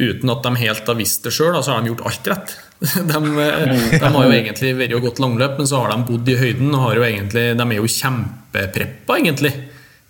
uten 0.00 0.32
at 0.32 0.42
de 0.46 0.52
helt 0.62 0.88
har 0.90 0.98
visst 0.98 1.26
det 1.26 1.34
sjøl, 1.36 1.58
så 1.62 1.74
har 1.76 1.84
de 1.84 1.92
gjort 1.92 2.06
alt 2.10 2.30
rett. 2.32 2.54
De, 3.12 3.18
de 3.22 4.08
har 4.10 4.24
jo 4.26 4.32
egentlig 4.34 4.72
vært 4.74 4.96
og 4.96 5.04
gått 5.04 5.20
langløp, 5.22 5.52
men 5.60 5.68
så 5.70 5.84
har 5.84 5.92
de 5.92 6.00
bodd 6.08 6.26
i 6.32 6.34
høyden 6.40 6.72
og 6.74 6.80
har 6.82 6.96
jo 6.98 7.04
egentlig, 7.06 7.44
de 7.60 7.66
er 7.68 7.78
jo 7.78 7.90
kjempepreppa, 7.94 9.18
egentlig, 9.20 9.52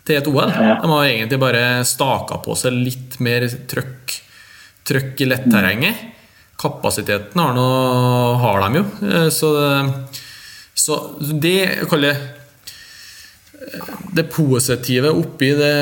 til 0.08 0.16
et 0.16 0.30
OL. 0.30 0.54
De 0.56 0.88
har 0.94 1.10
egentlig 1.10 1.38
bare 1.42 1.64
staka 1.84 2.40
på 2.42 2.56
seg 2.56 2.78
litt 2.78 3.18
mer 3.20 3.44
trøkk, 3.68 4.16
trøkk 4.88 5.20
i 5.20 5.28
letterrenget. 5.28 6.00
Kapasiteten 6.62 7.42
har, 7.42 7.52
noe, 7.56 8.38
har 8.40 8.64
de 8.64 8.80
jo. 8.80 8.84
Eh, 9.10 9.28
Så 9.34 9.52
det, 9.58 10.11
Så 10.74 10.98
det 11.20 11.56
jeg 11.58 11.90
kaller 11.90 12.20
det 14.12 14.24
positive 14.32 15.10
oppi, 15.14 15.52
det, 15.56 15.72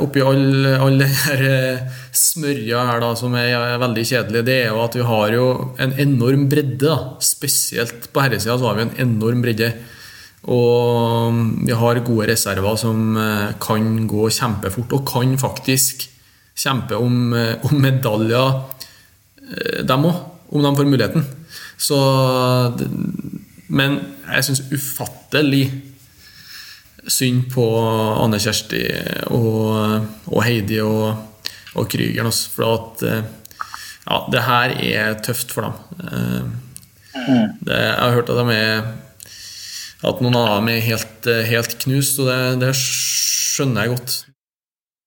oppi 0.00 0.22
all, 0.24 0.66
all 0.70 1.00
den 1.00 1.16
her 1.24 1.42
eh, 1.48 1.96
smørja 2.16 2.84
her, 2.88 3.02
da, 3.02 3.10
som 3.18 3.34
er 3.38 3.80
veldig 3.82 4.04
kjedelig, 4.08 4.44
det 4.46 4.58
er 4.62 4.70
jo 4.70 4.82
at 4.84 4.96
vi 4.96 5.06
har 5.08 5.34
jo 5.36 5.48
en 5.82 5.94
enorm 6.00 6.46
bredde. 6.52 6.78
da, 6.84 6.96
Spesielt 7.24 8.08
på 8.12 8.24
herresida 8.24 8.56
har 8.62 8.78
vi 8.78 8.86
en 8.86 8.94
enorm 9.06 9.42
bredde. 9.44 9.72
Og 10.52 11.36
vi 11.66 11.74
har 11.78 12.02
gode 12.06 12.30
reserver 12.32 12.78
som 12.80 13.18
eh, 13.20 13.52
kan 13.62 13.92
gå 14.10 14.30
kjempefort, 14.32 14.96
og 14.96 15.06
kan 15.08 15.36
faktisk 15.40 16.06
kjempe 16.58 16.98
om, 16.98 17.32
eh, 17.36 17.56
om 17.68 17.78
medaljer, 17.82 18.60
dem 19.84 20.06
òg, 20.08 20.20
om 20.54 20.62
de 20.64 20.70
får 20.78 20.86
muligheten. 20.88 21.24
Så 21.76 21.98
Men 23.72 23.98
jeg 24.26 24.46
syns 24.46 24.64
ufattelig 24.72 25.64
synd 27.10 27.46
på 27.52 27.64
Anne 28.22 28.38
Kjersti 28.42 28.82
og, 29.34 30.08
og 30.28 30.42
Heidi 30.46 30.78
og, 30.84 31.48
og 31.74 31.88
Krüger. 31.90 32.28
For 32.52 32.68
at 32.68 33.06
ja, 33.06 34.18
det 34.34 34.44
her 34.46 34.76
er 34.76 35.22
tøft 35.24 35.54
for 35.54 35.66
dem. 35.68 36.52
Det, 37.62 37.78
jeg 37.78 37.96
har 37.98 38.14
hørt 38.16 38.30
at, 38.32 38.42
de 38.42 38.56
er, 38.56 38.84
at 40.08 40.22
noen 40.24 40.38
av 40.38 40.52
dem 40.58 40.70
er 40.72 40.84
helt, 40.84 41.30
helt 41.48 41.76
knust, 41.84 42.20
og 42.22 42.30
det, 42.30 42.38
det 42.62 42.72
skjønner 42.78 43.86
jeg 43.86 43.96
godt. 43.96 44.16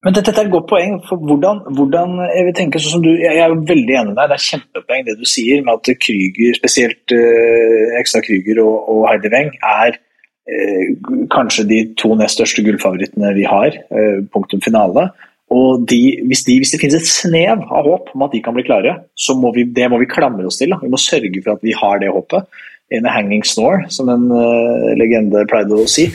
Men 0.05 0.13
dette, 0.13 0.31
er 0.31 0.45
et 0.45 0.53
godt 0.53 0.67
poeng. 0.69 0.99
for 1.07 1.17
hvordan, 1.17 1.63
hvordan 1.73 2.19
Jeg 2.29 2.45
vil 2.45 2.57
tenke 2.57 2.79
sånn 2.79 2.99
som 2.99 3.05
du, 3.05 3.11
jeg 3.17 3.41
er 3.41 3.53
veldig 3.53 3.95
enig 3.99 4.13
med 4.13 4.19
deg. 4.21 4.29
Det 4.29 4.37
er 4.37 4.47
kjempepoeng 4.47 5.05
det 5.07 5.15
du 5.17 5.25
sier 5.25 5.63
med 5.65 5.79
at 5.79 6.01
Krüger, 6.05 6.57
spesielt 6.57 7.15
eh, 7.15 7.95
Ekstra 7.99 8.21
Krüger 8.21 8.61
og, 8.61 8.75
og 8.93 9.07
Heidi 9.09 9.33
Weng, 9.33 9.55
er 9.65 9.97
Eh, 10.45 10.89
kanskje 11.33 11.63
de 11.65 11.77
to 11.97 12.11
nest 12.13 12.37
største 12.37 12.61
gullfavorittene 12.65 13.31
vi 13.33 13.47
har. 13.49 13.73
Eh, 13.89 14.19
punktum 14.33 14.61
finale. 14.61 15.07
Og 15.53 15.85
de, 15.89 16.01
hvis, 16.29 16.43
de, 16.45 16.59
hvis, 16.61 16.73
det 16.73 16.81
finnes 16.81 16.99
et 16.99 17.09
snev 17.09 17.63
av 17.65 17.89
håp 17.89 18.11
om 18.13 18.25
at 18.25 18.33
de 18.33 18.41
kan 18.45 18.53
bli 18.53 18.65
klare, 18.65 18.95
så 19.17 19.33
må 19.37 19.51
vi, 19.55 19.65
det 19.65 19.89
må 19.89 19.97
vi 20.01 20.09
klamre 20.09 20.45
oss 20.45 20.59
til. 20.61 20.73
Da. 20.73 20.79
Vi 20.81 20.91
må 20.93 21.01
sørge 21.01 21.41
for 21.41 21.55
at 21.55 21.65
vi 21.65 21.73
har 21.77 22.01
det 22.01 22.13
håpet. 22.13 22.49
In 22.93 23.07
a 23.09 23.13
hanging 23.13 23.41
snore, 23.41 23.87
som 23.89 24.11
en 24.13 24.27
uh, 24.29 24.91
legende 24.93 25.41
pleide 25.49 25.73
å 25.73 25.87
si. 25.89 26.05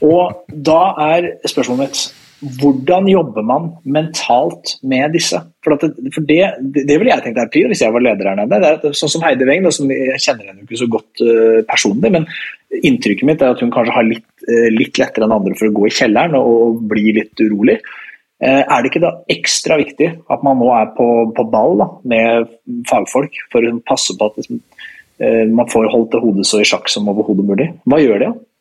Og 0.00 0.46
da 0.48 0.94
er 1.04 1.26
spørsmålet 1.44 1.82
mitt 1.82 1.98
hvordan 2.42 3.06
jobber 3.08 3.44
man 3.46 3.68
mentalt 3.84 4.74
med 4.82 5.14
disse? 5.14 5.38
For, 5.64 5.78
det, 5.80 6.10
for 6.12 6.26
det, 6.28 6.40
det 6.74 6.98
ville 6.98 7.12
jeg 7.12 7.24
tenkt 7.24 7.40
er 7.40 7.50
prior 7.52 7.70
hvis 7.72 7.84
jeg 7.84 7.94
var 7.94 8.04
leder 8.04 8.30
her 8.30 8.40
nede. 8.40 8.72
Det 8.82 8.92
sånn 8.98 9.12
som 9.14 9.24
Heidi 9.24 9.46
Weng, 9.48 9.64
jeg 9.64 10.20
kjenner 10.20 10.50
henne 10.50 10.64
ikke 10.64 10.80
så 10.82 10.88
godt 10.92 11.24
uh, 11.24 11.60
personlig, 11.68 12.12
men 12.14 12.28
inntrykket 12.74 13.28
mitt 13.28 13.44
er 13.44 13.54
at 13.54 13.62
hun 13.64 13.72
kanskje 13.74 13.96
har 13.96 14.08
litt, 14.08 14.26
uh, 14.48 14.70
litt, 14.74 14.98
lettere 15.00 15.28
enn 15.28 15.36
andre 15.36 15.56
for 15.58 15.70
å 15.70 15.76
gå 15.78 15.88
i 15.88 15.94
kjelleren 15.94 16.36
og, 16.40 16.50
og 16.66 16.82
bli 16.90 17.14
litt 17.20 17.44
urolig. 17.44 17.78
Uh, 18.42 18.60
er 18.60 18.76
det 18.82 18.90
ikke 18.90 19.04
da 19.06 19.14
ekstra 19.32 19.78
viktig 19.80 20.10
at 20.34 20.44
man 20.44 20.58
nå 20.60 20.72
er 20.76 20.90
på, 20.98 21.10
på 21.36 21.48
ball 21.52 21.78
da, 21.80 21.90
med 22.12 22.50
fagfolk 22.90 23.38
for 23.54 23.64
å 23.64 23.76
passe 23.88 24.18
på 24.18 24.30
at 24.30 24.42
liksom, 24.42 24.60
man 25.54 25.68
får 25.70 25.86
holdt 25.92 26.10
det 26.10 26.20
hodet 26.24 26.44
så 26.48 26.58
i 26.58 26.66
sjakk 26.66 26.90
som 26.90 27.06
overhodet 27.08 27.46
mulig? 27.46 27.68
Hva 27.86 28.00
gjør 28.02 28.18
de? 28.20 28.32
da? 28.34 28.53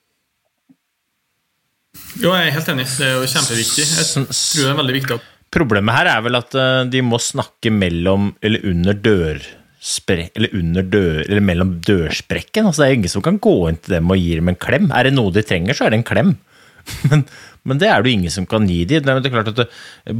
Jo, 2.21 2.33
jeg 2.35 2.49
er 2.49 2.55
helt 2.55 2.69
enig. 2.73 2.85
Det 2.97 3.07
er 3.07 3.15
jo 3.17 3.29
kjempeviktig. 3.29 3.85
Jeg 3.89 4.09
tror 4.13 4.27
det 4.29 4.69
er 4.69 4.81
veldig 4.81 4.97
viktig 4.99 5.15
at 5.17 5.29
Problemet 5.53 5.93
her 5.93 6.09
er 6.09 6.21
vel 6.25 6.39
at 6.39 6.55
eh, 6.57 6.85
de 6.89 7.03
må 7.05 7.19
snakke 7.21 7.69
mellom 7.73 8.31
eller 8.41 8.63
under 8.71 8.97
dørspre... 8.97 10.31
Eller 10.33 10.55
under 10.57 10.87
dør... 10.87 11.19
Eller 11.27 11.43
mellom 11.45 11.75
dørsprekken. 11.85 12.69
Altså, 12.69 12.81
det 12.81 12.87
er 12.87 12.97
ingen 12.97 13.13
som 13.13 13.25
kan 13.25 13.37
gå 13.41 13.53
inn 13.69 13.77
til 13.77 13.99
dem 13.99 14.09
og 14.09 14.17
gi 14.17 14.31
dem 14.39 14.49
en 14.49 14.57
klem. 14.57 14.89
Er 14.89 15.05
det 15.05 15.13
noe 15.13 15.33
de 15.35 15.45
trenger, 15.45 15.77
så 15.77 15.85
er 15.85 15.93
det 15.93 16.01
en 16.01 16.07
klem. 16.09 16.33
Men, 17.11 17.21
men 17.63 17.79
det 17.79 17.87
er 17.87 18.01
det 18.03 18.11
jo 18.11 18.17
ingen 18.17 18.33
som 18.33 18.43
kan 18.49 18.65
gi 18.67 18.81
dem. 18.89 19.05
Det 19.07 19.29
er 19.29 19.31
klart 19.31 19.53
at 19.53 19.59
det, 19.61 19.67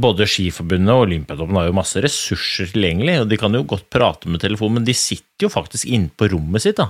Både 0.00 0.24
Skiforbundet 0.24 0.94
og 0.94 1.02
Olympiatoppen 1.04 1.58
har 1.58 1.66
jo 1.68 1.74
masse 1.76 2.00
ressurser 2.00 2.70
tilgjengelig, 2.70 3.18
og 3.20 3.26
de 3.28 3.38
kan 3.42 3.52
jo 3.52 3.66
godt 3.68 3.90
prate 3.92 4.30
med 4.32 4.40
telefonen, 4.40 4.78
men 4.78 4.86
de 4.88 4.94
sitter 4.96 5.44
jo 5.44 5.50
faktisk 5.52 5.90
inne 5.92 6.08
på 6.08 6.30
rommet 6.32 6.64
sitt 6.64 6.80
da, 6.80 6.86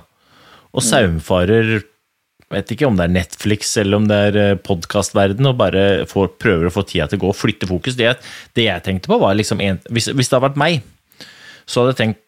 og 0.71 0.85
saumfarer 0.87 1.81
vet 2.55 2.75
ikke 2.75 2.89
om 2.89 2.99
det 2.99 3.07
er 3.07 3.15
Netflix 3.15 3.75
eller 3.81 4.01
om 4.01 4.09
det 4.11 4.19
er 4.29 4.41
eh, 4.41 4.59
podkastverden, 4.59 5.47
og 5.51 5.59
bare 5.61 5.85
får, 6.11 6.35
prøver 6.41 6.69
å 6.69 6.75
få 6.75 6.85
tida 6.89 7.09
til 7.11 7.21
å 7.21 7.27
gå 7.27 7.33
og 7.33 7.39
flytte 7.39 7.69
fokus. 7.71 7.99
Det, 7.99 8.15
det 8.57 8.69
jeg 8.69 8.85
tenkte 8.87 9.11
på, 9.13 9.21
var 9.23 9.37
liksom 9.39 9.63
en, 9.65 9.81
hvis, 9.91 10.11
hvis, 10.13 10.31
det 10.31 10.39
hadde 10.39 10.47
vært 10.49 10.61
meg, 10.61 10.85
så 11.65 11.83
hadde 11.83 11.97
jeg 11.97 12.03
tenkt 12.03 12.21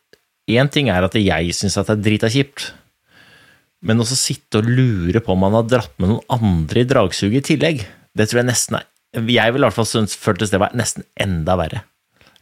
Én 0.46 0.68
ting 0.70 0.86
er 0.94 1.02
at 1.02 1.16
jeg 1.18 1.54
syns 1.58 1.74
at 1.80 1.88
det 1.88 1.94
er 1.96 2.02
drita 2.04 2.28
kjipt, 2.30 2.68
men 3.82 3.98
også 3.98 4.14
sitte 4.14 4.60
og 4.60 4.68
lure 4.70 5.18
på 5.18 5.34
om 5.34 5.40
man 5.42 5.56
har 5.58 5.66
dratt 5.66 5.96
med 5.98 6.12
noen 6.12 6.36
andre 6.36 6.84
i 6.84 6.86
dragsuget 6.86 7.40
i 7.40 7.48
tillegg, 7.48 7.82
det 8.14 8.28
tror 8.30 8.44
jeg 8.44 8.48
nesten 8.52 8.78
er 8.78 8.86
Jeg 9.16 9.54
ville 9.54 9.64
i 9.64 9.66
hvert 9.66 9.74
fall 9.74 9.88
synes, 9.90 10.14
føltes 10.14 10.52
det 10.52 10.60
var 10.62 10.76
nesten 10.78 11.02
enda 11.18 11.56
verre. 11.58 11.82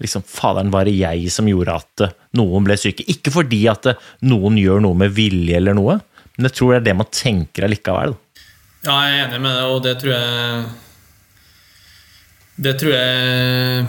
Liksom, 0.03 0.25
Faderen, 0.27 0.73
var 0.75 0.85
det 0.85 0.97
jeg 0.99 1.31
som 1.33 1.49
gjorde 1.49 1.79
at 1.81 2.05
noen 2.37 2.67
ble 2.67 2.77
syke? 2.81 3.07
Ikke 3.09 3.33
fordi 3.33 3.63
at 3.71 3.89
noen 4.27 4.59
gjør 4.59 4.83
noe 4.85 4.99
med 5.05 5.15
vilje 5.17 5.57
eller 5.57 5.77
noe, 5.79 6.01
men 6.37 6.49
jeg 6.49 6.57
tror 6.59 6.73
det 6.73 6.81
er 6.81 6.87
det 6.89 6.97
man 6.99 7.11
tenker 7.15 7.67
allikevel. 7.67 8.17
Ja, 8.85 8.97
jeg 9.09 9.21
er 9.21 9.29
enig 9.29 9.41
med 9.45 9.55
det, 9.57 9.65
og 9.71 9.79
det 9.85 9.95
tror 10.01 10.13
jeg 10.13 10.65
Det 12.65 12.75
tror 12.81 12.93
jeg 12.93 13.87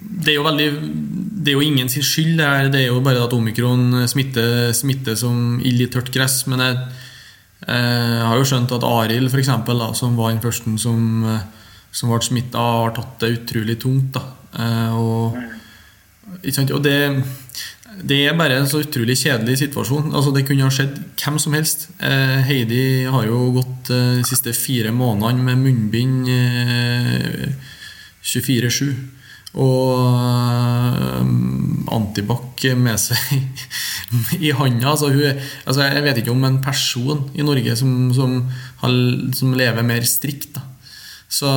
Det 0.00 0.32
er 0.32 0.38
jo 0.38 0.46
veldig 0.46 0.68
Det 1.44 1.52
er 1.52 1.58
jo 1.58 1.66
ingen 1.66 1.88
sin 1.92 2.04
skyld, 2.04 2.38
det 2.38 2.46
her. 2.46 2.70
Det 2.72 2.80
er 2.80 2.88
jo 2.88 3.02
bare 3.04 3.24
at 3.24 3.32
omikron 3.36 4.08
smitter, 4.08 4.72
smitter 4.76 5.14
som 5.16 5.60
ild 5.64 5.80
i 5.80 5.88
tørt 5.92 6.10
gress. 6.12 6.42
Men 6.46 6.60
jeg, 6.60 6.76
jeg 7.66 8.26
har 8.28 8.36
jo 8.36 8.44
skjønt 8.44 8.74
at 8.76 8.84
Arild, 8.84 9.30
f.eks., 9.32 9.48
som 9.96 10.18
var 10.18 10.34
den 10.34 10.42
første 10.44 10.74
som, 10.78 11.24
som 11.92 12.12
ble 12.12 12.20
smitta, 12.20 12.60
har 12.60 12.92
tatt 12.92 13.24
det 13.24 13.32
utrolig 13.38 13.78
tungt. 13.80 14.18
Da. 14.18 14.26
Eh, 14.52 15.00
og, 15.00 15.40
og 16.36 16.84
det 16.84 16.98
det 18.06 18.18
er 18.26 18.36
bare 18.38 18.56
en 18.60 18.68
så 18.68 18.80
utrolig 18.84 19.16
kjedelig 19.20 19.58
situasjon. 19.60 20.10
Altså, 20.14 20.32
det 20.34 20.46
kunne 20.48 20.64
ha 20.64 20.72
skjedd 20.72 20.96
hvem 21.20 21.38
som 21.42 21.56
helst. 21.56 21.88
Eh, 22.00 22.40
Heidi 22.48 23.04
har 23.10 23.26
jo 23.28 23.50
gått 23.58 23.90
eh, 23.92 24.20
de 24.20 24.26
siste 24.28 24.54
fire 24.56 24.92
månedene 24.94 25.44
med 25.44 25.64
munnbind 25.64 26.30
eh, 26.32 27.50
24-7. 28.24 28.94
Og 29.60 30.06
eh, 30.06 31.32
antibac 31.96 32.64
med 32.78 33.00
seg 33.02 33.20
i 34.46 34.54
handa. 34.56 34.94
Altså, 34.94 35.10
altså, 35.66 35.84
jeg 35.84 36.06
vet 36.06 36.22
ikke 36.22 36.34
om 36.34 36.48
en 36.48 36.60
person 36.64 37.26
i 37.34 37.44
Norge 37.46 37.76
som, 37.76 37.94
som, 38.16 38.38
har, 38.84 38.96
som 39.36 39.54
lever 39.58 39.86
mer 39.86 40.08
strikt. 40.08 40.54
Da. 40.56 40.64
Så 41.30 41.50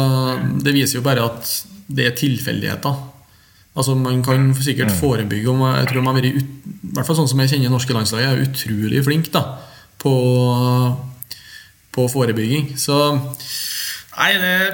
det 0.62 0.76
viser 0.76 1.00
jo 1.00 1.06
bare 1.06 1.26
at 1.30 1.56
det 1.94 2.10
er 2.10 2.18
tilfeldigheter. 2.18 3.13
Altså 3.74 3.96
Man 3.98 4.22
kan 4.26 4.52
sikkert 4.54 4.92
mm. 4.92 4.98
forebygge. 5.00 5.50
om 5.50 5.62
jeg 5.66 5.90
tror 5.90 6.06
man 6.06 6.16
har 6.16 6.22
vært, 6.22 6.42
i 6.44 6.94
hvert 6.94 7.08
fall 7.08 7.18
sånn 7.18 7.30
som 7.32 7.42
jeg 7.42 7.56
kjenner 7.56 7.74
norske 7.74 7.96
landslaget, 7.96 8.30
er 8.30 8.46
utrolig 8.46 9.04
flink 9.06 9.32
da, 9.34 9.44
på, 10.02 10.14
på 11.94 12.08
forebygging. 12.14 12.74
Så 12.78 12.98
Nei, 14.14 14.34
det 14.38 14.50
er 14.62 14.74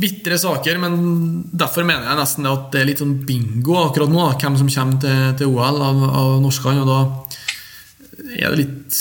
bitre 0.00 0.38
saker, 0.40 0.78
men 0.82 0.94
derfor 1.54 1.86
mener 1.86 2.08
jeg 2.08 2.18
nesten 2.18 2.48
at 2.50 2.70
det 2.72 2.80
er 2.80 2.88
litt 2.88 3.02
sånn 3.02 3.18
bingo 3.26 3.76
akkurat 3.84 4.10
nå. 4.10 4.24
Hvem 4.40 4.56
som 4.58 4.70
kommer 4.72 5.02
til, 5.02 5.26
til 5.38 5.52
OL 5.52 5.82
av, 5.86 6.00
av 6.08 6.30
norskene. 6.42 6.82
Og 6.82 6.90
da 6.90 7.00
er 8.40 8.50
det 8.50 8.64
litt 8.64 8.98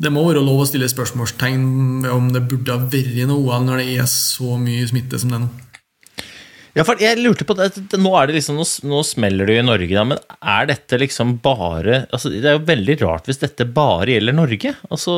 Det 0.00 0.10
må 0.12 0.22
være 0.26 0.42
lov 0.44 0.62
å 0.62 0.68
stille 0.68 0.88
spørsmålstegn 0.88 2.06
om 2.12 2.28
det 2.32 2.46
burde 2.48 2.76
ha 2.76 2.90
vært 2.92 3.26
noe 3.28 3.40
OL 3.40 3.66
når 3.66 3.82
det 3.82 3.98
er 3.98 4.08
så 4.08 4.56
mye 4.60 4.86
smitte 4.88 5.20
som 5.20 5.32
det 5.32 5.40
er 5.40 5.44
nå. 5.44 5.69
Ja, 6.76 6.84
for 6.86 7.00
jeg 7.02 7.18
lurte 7.18 7.46
på 7.46 7.56
det, 7.58 7.72
Nå 7.98 8.12
er 8.14 8.28
det 8.30 8.36
liksom, 8.38 8.60
nå, 8.60 9.00
smeller 9.06 9.48
det 9.48 9.56
jo 9.56 9.62
i 9.64 9.66
Norge, 9.66 9.90
da, 9.90 10.04
men 10.06 10.20
er 10.38 10.68
dette 10.70 11.00
liksom 11.02 11.38
bare 11.42 12.04
altså, 12.10 12.30
Det 12.30 12.46
er 12.46 12.58
jo 12.58 12.66
veldig 12.68 12.96
rart 13.02 13.30
hvis 13.30 13.42
dette 13.42 13.66
bare 13.66 14.14
gjelder 14.14 14.36
Norge. 14.38 14.74
Altså, 14.90 15.16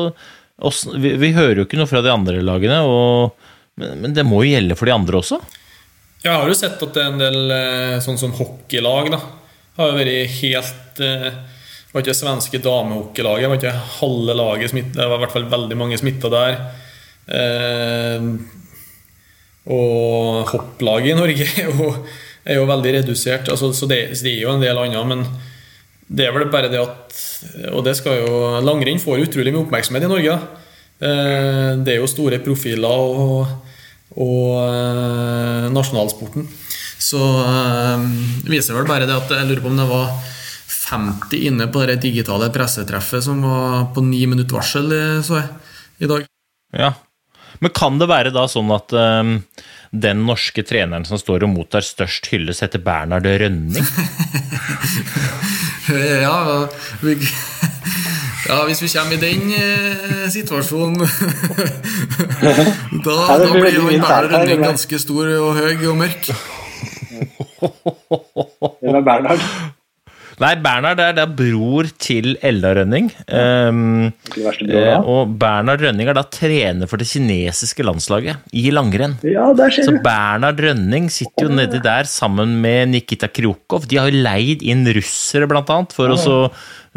oss, 0.57 0.85
vi, 0.95 1.13
vi, 1.21 1.33
hører 1.37 1.61
jo 1.61 1.67
ikke 1.67 1.79
noe 1.79 1.89
fra 1.89 2.01
de 2.05 2.13
andre 2.13 2.41
lagene, 2.45 2.79
og, 2.87 3.51
men, 3.79 3.99
men, 4.01 4.15
det 4.17 4.25
må 4.25 4.41
jo 4.43 4.55
gjelde 4.55 4.77
for 4.79 4.89
de 4.89 4.95
andre 4.95 5.21
også? 5.21 5.39
Jeg 6.23 6.33
har 6.33 6.49
jo 6.49 6.57
sett 6.57 6.81
at 6.81 6.95
det 6.95 7.03
er 7.03 7.11
en 7.11 7.21
del 7.21 7.53
eh, 7.53 7.97
sånn 8.03 8.19
som 8.19 8.33
hockeylag 8.37 9.11
da, 9.13 9.19
har 9.77 9.91
jo 9.91 9.97
vært 9.97 10.37
helt 10.39 11.01
eh, 11.03 11.29
Det 11.33 11.93
var 11.93 12.05
ikke 12.05 12.15
svenske 12.17 12.61
damehockeylaget, 12.63 13.49
var 13.51 13.59
ikke 13.59 13.87
halve 13.99 14.37
laget 14.39 14.73
smitta, 14.73 14.97
det 14.97 15.09
var 15.11 15.19
i 15.19 15.25
hvert 15.25 15.35
fall 15.35 15.49
veldig 15.51 15.77
mange 15.77 15.99
smitta 16.01 16.31
der. 16.33 16.59
Eh, 17.27 18.29
og 19.71 20.49
hopplaget 20.51 21.13
i 21.13 21.17
Norge 21.17 21.47
er 21.61 21.69
jo, 21.69 21.93
er 22.43 22.59
jo 22.59 22.67
veldig 22.67 22.97
redusert. 22.99 23.49
Altså, 23.49 23.71
så, 23.71 23.87
det, 23.87 24.01
så, 24.17 24.25
det, 24.25 24.35
er 24.35 24.41
jo 24.43 24.55
en 24.55 24.63
del 24.63 24.79
annet. 24.81 25.07
Men 25.07 25.23
det 26.07 26.27
er 26.27 26.35
vel 26.35 26.49
bare 26.51 26.71
det 26.71 26.81
at 26.81 27.21
Og 27.71 27.83
det 27.85 27.95
skal 27.97 28.19
jo 28.19 28.59
Langrenn 28.63 29.01
får 29.01 29.23
utrolig 29.23 29.53
mye 29.53 29.63
oppmerksomhet 29.63 30.07
i 30.07 30.11
Norge. 30.11 30.35
Eh, 31.03 31.69
det 31.83 31.95
er 31.95 32.01
jo 32.01 32.11
store 32.11 32.41
profiler 32.43 32.91
og, 32.91 33.47
og 34.19 34.59
eh, 34.67 35.71
nasjonalsporten. 35.73 36.47
Så 37.03 37.19
det 37.19 37.95
eh, 37.95 38.51
viser 38.51 38.77
vel 38.77 38.87
bare 38.87 39.07
det 39.07 39.15
at 39.15 39.31
jeg 39.31 39.49
lurer 39.49 39.63
på 39.63 39.71
om 39.71 39.79
det 39.79 39.89
var 39.89 40.13
50 40.83 41.47
inne 41.47 41.69
på 41.71 41.83
det 41.87 42.01
digitale 42.03 42.51
pressetreffet 42.53 43.23
som 43.25 43.41
var 43.43 43.89
på 43.95 44.03
ni 44.05 44.25
minutter 44.29 44.59
varsel, 44.59 44.91
så 45.23 45.39
jeg, 45.39 45.49
i 46.03 46.09
dag. 46.11 46.27
Ja. 46.75 46.91
Men 47.59 47.73
kan 47.75 47.99
det 48.01 48.09
være 48.09 48.33
da 48.33 48.47
sånn 48.49 48.71
at 48.73 48.93
um, 48.95 49.35
den 49.93 50.23
norske 50.27 50.63
treneren 50.65 51.05
som 51.05 51.19
står 51.21 51.45
og 51.45 51.53
mottar 51.53 51.85
størst 51.85 52.31
hyllest, 52.33 52.63
heter 52.65 52.81
Bernhard 52.83 53.27
Rønning? 53.29 53.85
Ja, 55.83 56.69
vi, 57.01 57.17
ja, 58.47 58.57
hvis 58.65 58.79
vi 58.81 58.87
kommer 58.87 59.17
i 59.17 59.19
den 59.19 59.49
eh, 59.51 60.29
situasjonen 60.31 60.95
Da, 63.03 63.15
da 63.35 63.49
blir 63.51 63.67
han 63.67 63.89
Bernhard 63.91 64.31
Rønning 64.31 64.63
ganske 64.63 64.99
stor 65.03 65.27
og 65.41 65.59
høy 65.59 65.83
og 65.91 65.97
mørk. 65.99 66.31
Det 68.79 68.95
er 68.95 69.03
Bernhard? 69.03 69.43
Nei, 70.43 70.53
Bernhard 70.59 70.99
er 70.99 71.13
da 71.15 71.23
bror 71.29 71.87
til 72.01 72.33
Elda 72.43 72.73
Rønning. 72.75 73.05
Ikke 73.13 74.41
bror, 74.43 74.57
eh, 74.67 75.05
og 75.13 75.35
Bernhard 75.39 75.83
Rønning 75.85 76.09
er 76.11 76.17
da 76.17 76.25
trener 76.27 76.89
for 76.91 76.99
det 76.99 77.07
kinesiske 77.07 77.85
landslaget 77.85 78.51
i 78.51 78.65
langrenn. 78.75 79.15
Ja, 79.23 79.45
der 79.55 79.71
ser 79.71 79.87
Så 79.87 79.93
du. 79.95 80.01
Bernhard 80.03 80.59
Rønning 80.59 81.07
sitter 81.13 81.47
jo 81.47 81.53
nedi 81.55 81.79
der 81.83 82.09
sammen 82.09 82.57
med 82.63 82.91
Nikita 82.91 83.29
Krokov. 83.31 83.87
De 83.87 84.01
har 84.01 84.11
jo 84.11 84.23
leid 84.25 84.65
inn 84.67 84.83
russere, 84.97 85.47
blant 85.47 85.71
annet. 85.71 85.95
For 85.95 86.11
å 86.11 86.19
så, 86.19 86.37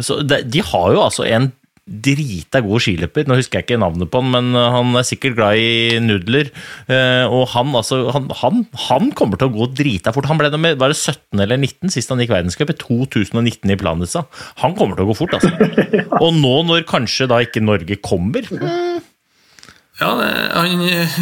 så 0.03 0.19
de, 0.27 0.43
de 0.43 0.67
har 0.67 0.91
jo 0.97 1.07
altså 1.07 1.29
en 1.31 1.53
drita 1.87 2.59
god 2.65 2.83
skiløper. 2.83 3.29
Nå 3.29 3.37
husker 3.39 3.61
jeg 3.61 3.67
ikke 3.67 3.79
navnet 3.79 4.11
på 4.11 4.19
han, 4.19 4.33
men 4.35 4.59
uh, 4.59 4.73
han 4.75 4.99
er 4.99 5.07
sikkert 5.07 5.37
glad 5.39 5.61
i 5.63 6.01
nudler. 6.03 6.51
Eh, 6.91 7.25
og 7.31 7.47
han, 7.53 7.71
altså, 7.79 8.01
han, 8.15 8.27
han, 8.41 8.65
han 8.89 9.13
kommer 9.19 9.39
til 9.39 9.51
å 9.51 9.55
gå 9.55 9.69
drita 9.79 10.11
fort. 10.15 10.27
Han 10.31 10.41
ble 10.41 10.51
nummer 10.51 10.75
var 10.81 10.91
det 10.91 10.99
17 10.99 11.45
eller 11.45 11.61
19 11.61 11.95
sist 11.95 12.11
han 12.11 12.23
gikk 12.23 12.35
verdenscup, 12.35 12.73
i 12.75 12.79
2019 12.81 13.71
i 13.71 13.79
Planica. 13.79 14.25
Han 14.65 14.75
kommer 14.79 14.99
til 14.99 15.07
å 15.07 15.13
gå 15.13 15.19
fort, 15.21 15.39
altså. 15.39 15.53
Og 16.25 16.35
nå 16.35 16.57
når 16.67 16.89
kanskje 16.91 17.31
da 17.31 17.39
ikke 17.45 17.63
Norge 17.63 18.01
kommer 18.03 18.51
Ja, 18.51 20.11
det, 20.19 20.33
han 20.57 20.83
eh, 20.91 21.21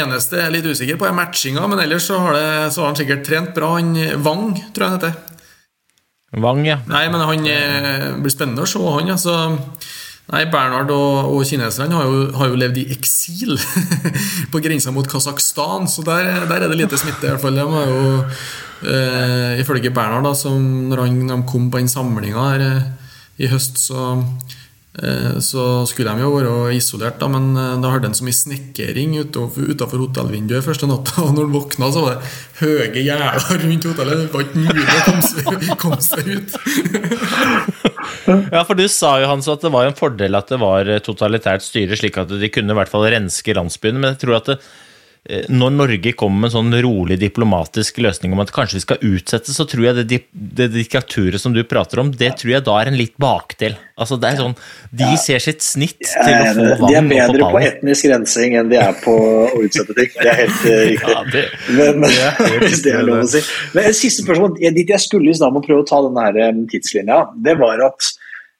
eneste 0.00 0.40
jeg 0.40 0.48
er 0.48 0.56
litt 0.56 0.70
usikker 0.70 0.96
på, 0.96 1.10
er 1.10 1.16
matchinga, 1.16 1.68
men 1.68 1.84
ellers 1.84 2.08
så 2.08 2.22
har, 2.24 2.38
det, 2.38 2.72
så 2.72 2.86
har 2.86 2.92
han 2.94 3.00
sikkert 3.02 3.28
trent 3.28 3.52
bra. 3.56 3.76
Han 3.76 3.92
Wang, 4.24 4.48
tror 4.72 4.86
jeg 4.86 4.94
han 4.94 5.00
heter. 5.02 5.33
Wang, 6.42 6.64
ja. 6.66 6.80
Nei, 6.90 7.04
men 7.12 7.22
han 7.22 7.46
eh, 7.46 8.08
blir 8.18 8.32
spennende 8.32 8.64
å 8.64 8.68
se 8.68 8.80
han. 8.82 9.12
Altså. 9.14 9.36
Nei, 10.32 10.46
Bernhard 10.48 10.88
og, 10.94 11.34
og 11.36 11.44
kineserne 11.44 11.98
har 11.98 12.08
jo, 12.08 12.20
har 12.38 12.48
jo 12.48 12.58
levd 12.58 12.80
i 12.80 12.86
eksil 12.94 13.58
på 14.52 14.62
grensa 14.64 14.92
mot 14.94 15.08
Kasakhstan, 15.08 15.84
så 15.90 16.04
der, 16.06 16.46
der 16.48 16.64
er 16.64 16.72
det 16.72 16.80
lite 16.80 16.98
smitte. 17.00 17.28
i 17.28 17.34
hvert 17.34 17.44
fall. 17.44 17.60
De 17.60 17.66
har 17.76 17.92
jo, 17.92 18.14
eh, 18.88 19.60
ifølge 19.62 19.92
Bernhard, 19.94 20.24
da, 20.26 20.34
som 20.38 20.88
når 20.90 21.04
han, 21.04 21.20
de 21.28 21.40
kom 21.50 21.68
på 21.70 21.82
den 21.82 21.92
samlinga 21.92 22.48
her 22.48 22.66
eh, 22.70 22.90
i 23.44 23.50
høst, 23.52 23.78
så, 23.84 24.14
så 25.42 25.82
skulle 25.90 26.12
de 26.14 26.22
jo 26.22 26.28
være 26.36 26.74
isolert, 26.76 27.16
da, 27.18 27.26
men 27.26 27.48
eh, 27.58 27.72
da 27.82 27.90
hørte 27.90 28.06
han 28.06 28.14
så 28.14 28.26
mye 28.26 28.36
snekring 28.38 29.16
utafor 29.18 29.98
hotellvinduet 30.04 30.62
første 30.62 30.86
natta, 30.86 31.16
og 31.24 31.32
når 31.34 31.48
han 31.48 31.56
våkna, 31.56 31.88
så 31.90 32.04
var 32.04 32.20
det 32.20 32.30
høye 32.60 33.02
gjerder 33.02 33.64
rundt 33.64 33.88
hotellet. 33.90 34.22
Det 34.22 34.30
var 34.30 34.46
ikke 34.46 34.62
mulig 34.62 34.86
å 34.86 35.02
komme 35.08 35.78
komme 35.84 36.00
seg 36.04 36.30
ut. 36.30 36.54
Ja, 38.54 38.62
for 38.62 38.78
du 38.78 38.86
sa 38.86 39.16
jo 39.18 39.28
Hans, 39.32 39.50
at 39.50 39.66
det 39.66 39.74
var 39.74 39.88
en 39.88 39.98
fordel 39.98 40.38
at 40.38 40.54
det 40.54 40.60
var 40.62 40.88
totalitært 41.04 41.66
styre, 41.66 41.98
slik 41.98 42.20
at 42.22 42.30
de 42.30 42.52
kunne 42.54 42.70
i 42.70 42.78
hvert 42.78 42.92
fall 42.92 43.08
renske 43.10 43.56
landsbyene. 43.58 43.98
Men 43.98 44.14
jeg 44.14 44.22
tror 44.22 44.38
at 44.38 44.52
det, 44.52 44.60
eh, 44.62 44.80
når 45.24 45.70
Norge 45.72 46.10
kommer 46.20 46.42
med 46.42 46.50
en 46.50 46.52
sånn 46.52 46.74
rolig 46.84 47.16
diplomatisk 47.16 47.96
løsning 48.04 48.34
om 48.36 48.42
at 48.42 48.50
kanskje 48.52 48.76
vi 48.76 48.82
skal 48.82 49.04
utsette, 49.08 49.54
så 49.56 49.64
tror 49.64 49.86
jeg 49.86 50.04
det, 50.10 50.18
det 50.32 50.66
diktaturet 50.74 51.40
som 51.40 51.54
du 51.54 51.62
prater 51.64 52.02
om, 52.02 52.10
det 52.12 52.34
tror 52.42 52.50
jeg 52.52 52.64
da 52.66 52.74
er 52.82 52.90
en 52.90 52.98
litt 52.98 53.14
bakdel. 53.16 53.78
Altså 53.96 54.18
det 54.20 54.34
er 54.34 54.42
sånn, 54.42 54.56
De 54.92 55.08
ser 55.22 55.40
sitt 55.40 55.64
snitt 55.64 56.02
til 56.02 56.34
å 56.34 56.50
få 56.50 56.66
vann 56.82 56.90
De 56.90 56.98
er 56.98 57.08
bedre 57.08 57.38
på 57.38 57.46
på 57.46 57.48
pallen. 57.54 57.70
etnisk 57.70 58.10
rensing 58.12 58.58
enn 58.60 58.68
de 58.72 58.80
er 58.82 59.00
på 59.00 59.14
å 59.14 59.62
utsette 59.64 59.96
ting. 59.96 60.12
Det 60.18 60.28
er 60.28 60.40
helt 60.42 60.68
eh, 60.68 60.84
riktig. 60.90 61.14
Ja, 61.14 61.24
det, 61.32 61.46
Men, 61.78 62.04
helt 62.10 62.66
hvis 62.66 62.84
det 62.84 62.94
er 62.98 63.08
lov 63.08 63.24
å 63.24 63.32
si. 63.32 63.40
Men 63.72 63.88
et 63.94 64.00
siste 64.02 64.26
spørsmål 64.26 64.58
dit 64.60 64.92
jeg 64.92 65.06
skulle 65.06 65.32
i 65.32 65.38
stad 65.40 65.54
med 65.54 65.64
å 65.64 65.66
prøve 65.70 65.86
å 65.86 65.88
ta 65.88 66.04
denne 66.04 66.28
eh, 66.36 66.62
tidslinja, 66.74 67.22
det 67.48 67.56
var 67.64 67.80
at 67.88 68.12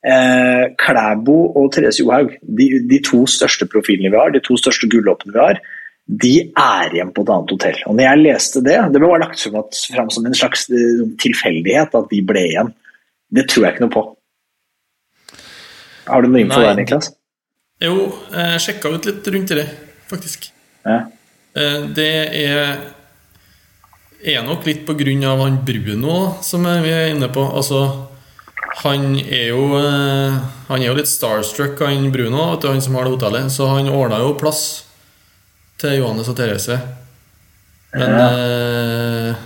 eh, 0.09 0.67
Klæbo 0.81 1.39
og 1.53 1.73
Therese 1.77 2.01
Johaug, 2.01 2.37
de, 2.41 2.73
de 2.89 3.05
to 3.05 3.25
største 3.29 3.69
profilene 3.69 4.15
vi 4.15 4.21
har, 4.21 4.33
de 4.33 4.41
to 4.45 4.57
største 4.61 4.89
gullåpene 4.89 5.37
vi 5.37 5.45
har, 5.45 5.61
de 6.05 6.35
er 6.53 6.93
igjen 6.93 7.13
på 7.17 7.25
et 7.25 7.31
annet 7.33 7.53
hotell. 7.55 7.79
Og 7.89 7.97
når 7.97 8.05
jeg 8.05 8.23
leste 8.23 8.61
det, 8.65 8.77
det 8.93 9.01
ble 9.01 9.09
bare 9.09 9.25
lagt 9.25 9.41
fram 9.41 10.11
som 10.13 10.27
en 10.29 10.37
slags 10.37 10.67
eh, 10.69 11.05
tilfeldighet 11.23 11.97
at 11.97 12.11
de 12.11 12.21
ble 12.29 12.43
igjen. 12.51 12.73
Det 13.35 13.47
tror 13.51 13.67
jeg 13.67 13.75
ikke 13.75 13.87
noe 13.87 13.95
på. 13.95 14.03
Har 16.05 16.23
du 16.23 16.29
noe 16.29 16.43
info 16.45 16.61
Nei, 16.61 16.67
der, 16.69 16.81
Niklas? 16.83 17.09
Jo, 17.83 17.95
jeg 18.35 18.61
sjekka 18.67 18.93
ut 18.93 19.09
litt 19.09 19.31
rundt 19.33 19.55
det, 19.57 19.65
faktisk. 20.11 20.51
Ja. 20.85 21.01
Eh, 21.57 21.81
Det 21.97 22.11
er 22.45 22.77
er 24.25 24.45
nok 24.45 24.65
litt 24.65 24.87
på 24.89 24.95
grunn 24.97 25.25
av 25.29 25.43
han 25.45 25.59
Bruno 25.67 26.39
som 26.45 26.65
vi 26.65 26.93
er 26.93 27.11
inne 27.13 27.29
på. 27.33 27.43
Altså, 27.45 28.09
han 28.81 29.19
er 29.21 29.51
jo 29.51 29.67
eh, 29.77 30.39
Han 30.69 30.81
er 30.81 30.87
jo 30.89 30.97
litt 30.97 31.11
starstruck, 31.11 31.81
han 31.85 32.11
Bruno, 32.13 32.51
vet 32.55 32.65
du, 32.65 32.69
han 32.73 32.81
som 32.83 32.97
har 32.97 33.05
det 33.05 33.17
hotellet. 33.19 33.53
Så 33.53 33.69
han 33.69 33.89
ordna 33.93 34.23
jo 34.23 34.33
plass 34.41 34.84
til 35.81 35.99
Johannes 36.01 36.31
og 36.31 36.37
Therese. 36.39 36.79
Men 37.95 38.15
eh, 38.21 39.43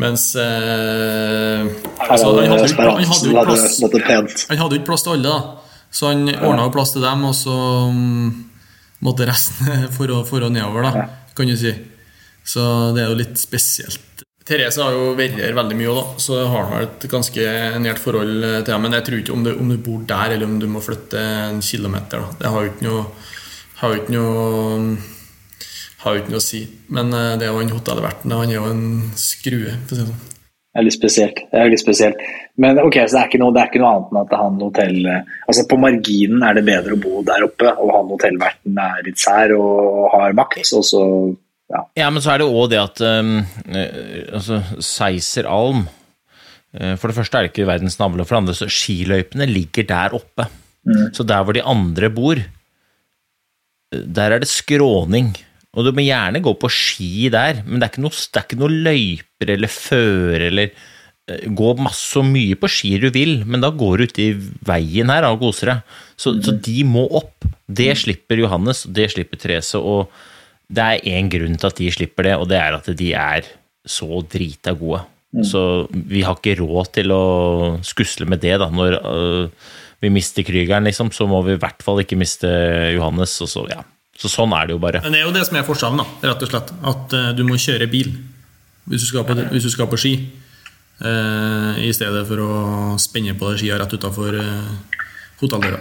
Mens 0.00 0.24
eh, 0.34 1.60
altså, 2.02 2.32
han, 2.34 2.50
hadde 2.50 2.64
jo, 2.64 2.72
ikke- 2.72 2.82
han, 2.82 3.04
hadde 3.06 3.28
jo 3.30 3.44
plass, 3.46 4.46
han 4.48 4.58
hadde 4.58 4.74
jo 4.74 4.80
ikke 4.80 4.88
plass 4.88 5.04
til 5.06 5.12
alle, 5.14 5.30
da. 5.30 5.60
Så 5.94 6.08
han 6.10 6.24
ordna 6.34 6.64
plass 6.74 6.90
til 6.96 7.04
dem, 7.04 7.22
og 7.28 7.34
så 7.38 7.54
mm, 7.94 8.32
måtte 9.06 9.28
resten 9.30 9.84
for 9.96 10.10
å, 10.10 10.24
for 10.26 10.42
å 10.42 10.50
nedover, 10.50 10.88
da, 10.88 11.04
kan 11.38 11.46
du 11.46 11.54
si. 11.60 11.70
Så 12.44 12.64
det 12.96 13.04
er 13.04 13.12
jo 13.12 13.20
litt 13.20 13.38
spesielt. 13.38 14.24
Therese 14.44 14.82
har 14.82 14.92
jo 14.92 15.12
vært 15.16 15.38
her 15.40 15.54
veldig 15.56 15.76
mye, 15.78 15.92
da, 15.96 16.02
så 16.20 16.40
har 16.50 16.66
hun 16.72 16.82
et 16.82 17.06
ganske 17.08 17.46
nært 17.80 18.02
forhold 18.02 18.34
til 18.42 18.66
dem. 18.74 18.82
Men 18.84 18.98
jeg 18.98 19.06
tror 19.06 19.22
ikke 19.22 19.36
om 19.38 19.46
du, 19.46 19.52
om 19.54 19.70
du 19.72 19.78
bor 19.86 20.02
der, 20.10 20.34
eller 20.34 20.50
om 20.50 20.58
du 20.60 20.66
må 20.68 20.82
flytte 20.84 21.22
en 21.46 21.62
kilometer. 21.64 22.18
Da. 22.26 22.34
Det 22.42 22.50
har 22.52 22.66
jo 22.66 22.74
ikke 22.74 22.88
noe, 22.90 23.06
har 23.80 23.94
jo 23.94 24.02
ikke 24.02 24.14
noe 24.14 24.94
har 26.04 26.14
jo 26.14 26.20
ikke 26.22 26.34
noe 26.34 26.42
å 26.42 26.44
si. 26.44 26.62
Men 26.92 27.10
eh, 27.16 27.32
det 27.40 27.46
er 27.46 27.52
jo 27.52 27.60
han 27.62 27.74
hotellverten. 27.74 28.36
Han 28.36 28.52
er 28.52 28.58
jo 28.58 28.70
en 28.70 28.86
skrue. 29.18 29.74
For 29.88 29.96
å 29.96 29.98
si 29.98 30.04
det 30.04 30.08
sånn. 30.10 30.30
Det 30.74 30.80
er 30.80 30.86
litt 30.88 30.96
spesielt. 30.96 31.40
Det 31.52 31.60
er 31.60 31.68
litt 31.70 31.80
spesielt. 31.80 32.22
Men 32.58 32.80
ok, 32.82 32.96
så 33.06 33.14
det 33.14 33.20
er 33.20 33.28
ikke 33.30 33.38
noe, 33.38 33.54
det 33.54 33.62
er 33.62 33.68
ikke 33.70 33.80
noe 33.82 33.92
annet 33.94 34.10
enn 34.10 34.20
at 34.24 34.32
han 34.40 34.56
hotell 34.58 34.96
Altså 35.06 35.64
På 35.70 35.78
marginen 35.78 36.42
er 36.46 36.56
det 36.58 36.64
bedre 36.66 36.96
å 36.96 37.00
bo 37.02 37.22
der 37.26 37.46
oppe, 37.46 37.70
og 37.78 37.92
han 37.94 38.10
hotellverten 38.10 38.80
er 38.82 39.04
litt 39.06 39.22
sær 39.22 39.54
og 39.54 40.08
har 40.16 40.34
makt, 40.34 40.72
og 40.74 40.86
så 40.86 41.04
ja. 41.70 41.84
Ja, 41.96 42.08
men 42.10 42.24
så 42.24 42.34
er 42.34 42.42
det 42.42 42.48
òg 42.50 42.66
det 42.74 42.80
at 42.82 43.00
um, 43.06 43.38
eh, 43.70 44.26
altså, 44.34 44.58
Seiser 44.84 45.46
Alm 45.48 45.86
For 46.74 47.06
det 47.08 47.16
første 47.16 47.38
er 47.38 47.46
det 47.46 47.54
ikke 47.54 47.70
verdens 47.70 47.96
navle, 48.00 48.20
og 48.20 48.28
for 48.28 48.36
det 48.36 48.42
andre 48.42 48.58
så 48.58 48.68
skiløypene 48.68 49.46
ligger 49.48 49.86
der 49.88 50.18
oppe. 50.18 50.48
Så 51.14 51.24
der 51.24 51.46
hvor 51.46 51.54
de 51.56 51.62
andre 51.62 52.10
bor, 52.12 52.34
eh, 52.36 52.53
der 54.04 54.34
er 54.34 54.42
det 54.42 54.50
skråning. 54.50 55.32
Og 55.74 55.86
du 55.86 55.92
må 55.94 56.04
gjerne 56.04 56.42
gå 56.42 56.54
på 56.58 56.70
ski 56.70 57.28
der, 57.34 57.62
men 57.66 57.80
det 57.80 57.86
er 57.86 57.94
ikke 57.94 58.04
noe, 58.04 58.14
det 58.14 58.42
ikke 58.44 58.58
noe 58.60 58.82
løyper 58.88 59.54
eller 59.56 59.72
føre 59.72 60.50
eller 60.50 60.68
eh, 60.70 61.48
Gå 61.50 61.72
masse 61.80 62.20
og 62.20 62.28
mye 62.28 62.58
på 62.60 62.70
ski 62.70 62.92
du 63.02 63.08
vil, 63.14 63.40
men 63.48 63.64
da 63.64 63.72
går 63.74 63.96
du 63.98 64.06
uti 64.10 64.28
i 64.30 64.36
veien 64.68 65.10
her 65.10 65.26
og 65.30 65.40
koser 65.42 65.72
deg. 65.72 65.96
Så, 66.20 66.36
så 66.44 66.54
de 66.54 66.84
må 66.86 67.08
opp. 67.10 67.48
Det 67.66 67.90
slipper 67.98 68.44
Johannes, 68.44 68.84
det 68.86 69.10
slipper 69.14 69.40
Therese. 69.40 69.80
og 69.80 70.12
det 70.74 70.84
er 70.84 71.18
én 71.18 71.28
grunn 71.28 71.58
til 71.60 71.68
at 71.68 71.80
de 71.80 71.90
slipper 71.92 72.28
det, 72.28 72.36
og 72.40 72.48
det 72.48 72.56
er 72.56 72.76
at 72.78 72.86
de 72.98 73.10
er 73.12 73.48
så 73.84 74.22
drita 74.32 74.72
gode. 74.78 75.02
Så 75.42 75.60
vi 75.90 76.22
har 76.22 76.38
ikke 76.38 76.60
råd 76.60 76.92
til 76.94 77.10
å 77.10 77.24
skusle 77.82 78.26
med 78.30 78.40
det, 78.44 78.54
da. 78.62 78.68
Når 78.70 78.96
øh, 79.02 79.48
vi 80.04 80.12
mister 80.12 80.44
Krygeren, 80.46 80.84
liksom, 80.88 81.10
så 81.14 81.26
må 81.30 81.40
vi 81.46 81.56
i 81.56 81.60
hvert 81.60 81.82
fall 81.84 82.02
ikke 82.04 82.18
miste 82.20 82.50
Johannes. 82.94 83.34
Og 83.44 83.50
så, 83.50 83.64
ja. 83.72 83.80
så 84.20 84.30
sånn 84.32 84.54
er 84.56 84.68
det 84.68 84.76
jo 84.76 84.82
bare. 84.82 85.02
Men 85.04 85.16
det 85.16 85.22
er 85.22 85.28
jo 85.28 85.34
det 85.36 85.46
som 85.48 85.58
er 85.60 85.66
forskjellen, 85.66 86.02
da, 86.02 86.30
rett 86.30 86.46
og 86.46 86.52
slett. 86.52 86.72
At 86.92 87.16
uh, 87.16 87.30
du 87.36 87.44
må 87.48 87.60
kjøre 87.60 87.90
bil 87.90 88.14
hvis 88.84 89.06
du 89.06 89.08
skal 89.08 89.24
på, 89.24 89.36
hvis 89.54 89.64
du 89.64 89.72
skal 89.72 89.88
på 89.88 90.00
ski. 90.00 90.14
Uh, 91.00 91.74
I 91.82 91.88
stedet 91.96 92.20
for 92.28 92.38
å 92.44 92.52
spenne 93.02 93.32
på 93.34 93.48
deg 93.50 93.64
skia 93.64 93.80
rett 93.80 93.96
utafor 93.96 94.36
uh, 94.38 95.00
hotelldøra. 95.40 95.80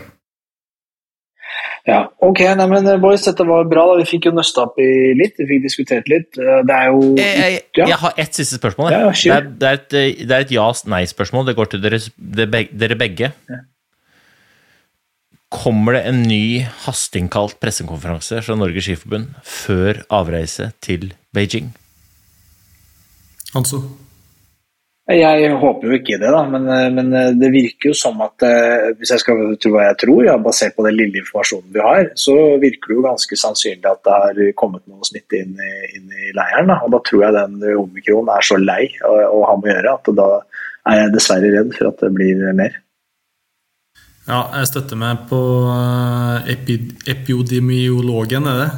ja. 1.91 1.99
Ok, 2.23 2.39
nei, 2.55 2.65
men 2.71 2.87
boys, 3.03 3.25
dette 3.27 3.43
var 3.45 3.67
bra. 3.67 3.83
da 3.91 3.99
Vi 3.99 4.07
fikk 4.07 4.29
jo 4.29 4.33
nøsta 4.33 4.63
opp 4.63 4.79
i 4.81 5.11
litt, 5.19 5.35
vi 5.41 5.49
fikk 5.51 5.65
diskutert 5.67 6.07
litt. 6.09 6.31
Det 6.39 6.77
er 6.77 6.87
jo 6.93 7.11
Jeg, 7.19 7.35
jeg, 7.43 7.59
Ja. 7.75 7.89
jeg 7.91 7.99
har 8.05 8.23
ett 8.23 8.39
siste 8.39 8.57
spørsmål. 8.61 8.95
Ja, 8.95 9.03
ja, 9.03 9.11
det, 9.11 9.35
er, 9.35 9.51
det, 9.51 9.67
er 9.67 10.07
et, 10.07 10.23
det 10.31 10.39
et 10.45 10.55
ja-nei-spørsmål. 10.55 11.45
Det 11.51 11.57
går 11.59 11.73
til 11.73 11.83
dere, 11.83 11.99
det 12.39 12.47
dere 12.71 12.97
begge. 13.03 13.33
Kommer 15.53 15.93
det 15.97 16.05
en 16.09 16.23
ny 16.25 16.63
hasteinnkalt 16.83 17.59
pressekonferanse 17.61 18.41
fra 18.41 18.55
Norges 18.57 18.87
Skiforbund 18.87 19.35
før 19.45 20.01
avreise 20.13 20.71
til 20.81 21.11
Beijing? 21.35 21.69
Altså 23.53 23.83
Jeg 25.13 25.51
håper 25.59 25.89
jo 25.91 25.97
ikke 25.99 26.17
det, 26.17 26.29
da, 26.31 26.41
men, 26.49 26.65
men 26.95 27.11
det 27.37 27.51
virker 27.53 27.91
jo 27.91 27.97
som 27.97 28.21
at 28.23 28.45
eh, 28.47 28.93
hvis 28.97 29.11
jeg 29.13 29.21
skal 29.21 29.41
tro 29.61 29.73
hva 29.75 29.89
jeg 29.89 29.97
tror, 30.05 30.21
ja, 30.25 30.37
basert 30.41 30.77
på 30.77 30.85
den 30.87 30.95
lille 30.95 31.19
informasjonen 31.19 31.73
vi 31.75 31.83
har, 31.83 32.07
så 32.17 32.35
virker 32.61 32.89
det 32.89 32.97
jo 32.97 33.03
ganske 33.05 33.37
sannsynlig 33.37 33.89
at 33.91 34.01
det 34.07 34.15
har 34.23 34.39
kommet 34.57 34.87
noe 34.87 35.05
smitte 35.05 35.43
inn 35.43 35.59
i, 35.59 35.73
inn 35.99 36.07
i 36.07 36.31
leiren. 36.33 36.71
Da. 36.71 36.79
Og 36.87 36.95
da 36.95 37.03
tror 37.03 37.27
jeg 37.27 37.35
den 37.35 37.59
omikronen 37.83 38.31
er 38.33 38.47
så 38.47 38.57
lei 38.61 38.87
å, 39.03 39.13
å 39.27 39.43
ha 39.51 39.57
med 39.59 39.69
å 39.69 39.75
gjøre 39.75 39.97
at 39.99 40.13
da 40.23 40.29
er 40.89 41.01
jeg 41.03 41.13
dessverre 41.17 41.51
redd 41.59 41.75
for 41.77 41.91
at 41.91 42.01
det 42.07 42.11
blir 42.15 42.47
mer. 42.57 42.79
Ja, 44.23 44.45
jeg 44.55 44.69
støtter 44.69 44.95
meg 44.99 45.25
på 45.27 45.37
eh, 45.67 46.53
epi, 46.53 46.77
epidemiologen, 47.11 48.45
er 48.47 48.61
det? 48.61 48.69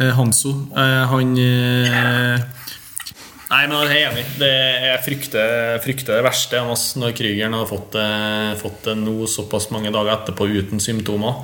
Eh, 0.00 0.10
Hanso. 0.16 0.54
Han 0.74 1.36
Nei, 3.50 3.64
men 3.66 3.74
jeg 3.90 4.02
er 4.02 4.12
enig. 4.12 4.24
Jeg 4.38 4.98
frykter, 5.02 5.52
frykter, 5.82 6.18
det 6.18 6.26
verste 6.26 6.60
når 6.62 7.14
Krügeren 7.18 7.56
har 7.58 7.66
fått, 7.66 7.96
fått 8.60 8.84
det 8.86 8.94
nå 9.00 9.26
såpass 9.26 9.72
mange 9.74 9.90
dager 9.90 10.12
etterpå 10.14 10.46
uten 10.46 10.82
symptomer. 10.82 11.42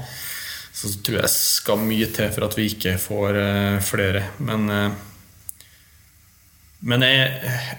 Så 0.70 0.92
tror 1.03 1.18
jeg 1.18 1.32
skal 1.34 1.82
mye 1.82 2.07
til 2.14 2.30
for 2.30 2.47
at 2.47 2.55
vi 2.55 2.68
ikke 2.70 2.94
får 3.03 3.40
flere. 3.82 4.22
Men, 4.38 4.70
men 6.86 7.07
jeg, 7.09 7.26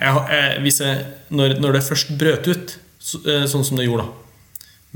jeg, 0.04 0.76
jeg, 0.76 1.08
når, 1.32 1.56
når, 1.64 1.80
det 1.80 1.88
først 1.88 2.12
brøt 2.20 2.52
ut, 2.52 2.76
så, 3.00 3.24
sånn 3.48 3.64
som 3.64 3.80
det 3.80 3.88
gjorde 3.88 4.10
da, 4.10 4.27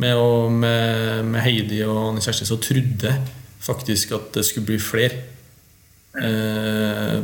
med, 0.02 0.18
å, 0.18 0.49
med, 0.49 1.28
med 1.30 1.45
Heidi 1.45 1.84
og 1.86 1.99
Anne 2.10 2.24
Kjersti, 2.24 2.47
så 2.49 2.58
trodde 2.62 3.12
jeg 3.12 3.38
faktisk 3.62 4.16
at 4.18 4.32
det 4.38 4.45
skulle 4.47 4.72
bli 4.72 4.80
flere 4.82 5.30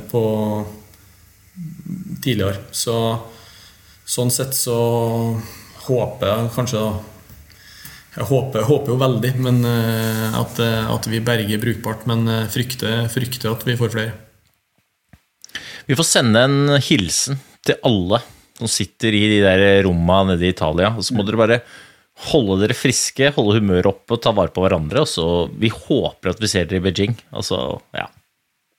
på 0.08 0.22
tidligere. 2.24 2.68
Så 2.72 2.96
sånn 4.08 4.32
sett 4.32 4.56
så 4.56 4.78
håper 5.88 6.32
jeg 6.32 6.52
kanskje 6.56 6.82
da 6.82 6.96
Jeg 8.18 8.26
håper, 8.32 8.64
håper 8.66 8.90
jo 8.90 8.98
veldig 8.98 9.32
men, 9.46 9.60
eh, 9.70 10.38
at, 10.40 10.58
eh, 10.58 10.88
at, 10.90 11.06
vi 11.06 11.20
berger 11.22 11.60
brukbart, 11.62 12.08
men 12.10 12.24
eh, 12.26 12.48
frykter, 12.50 13.06
frykter 13.14 13.52
at 13.52 13.62
vi 13.68 13.76
får 13.78 13.92
flere. 13.94 14.16
Vi 15.86 15.94
får 15.94 16.08
sende 16.10 16.42
en 16.48 16.80
hilsen 16.82 17.38
til 17.62 17.78
alle 17.86 18.24
som 18.58 18.72
sitter 18.74 19.14
i 19.14 19.22
de 19.36 19.38
der 19.44 19.84
rommene 19.86 20.32
nede 20.32 20.48
i 20.48 20.50
Italia. 20.50 20.96
Og 20.98 21.06
så 21.06 21.14
må 21.14 21.28
dere 21.28 21.44
bare 21.44 21.60
holde 22.32 22.62
dere 22.64 22.78
friske, 22.78 23.32
holde 23.36 23.60
humøret 23.60 23.90
oppe 23.92 24.18
og 24.18 24.22
ta 24.24 24.34
vare 24.36 24.54
på 24.54 24.64
hverandre. 24.64 25.04
Og 25.06 25.10
så 25.12 25.28
Vi 25.54 25.70
håper 25.74 26.34
at 26.34 26.42
vi 26.42 26.50
ser 26.52 26.66
dere 26.66 26.82
i 26.82 26.88
Beijing. 26.90 27.18
Altså, 27.32 27.80
ja. 27.96 28.08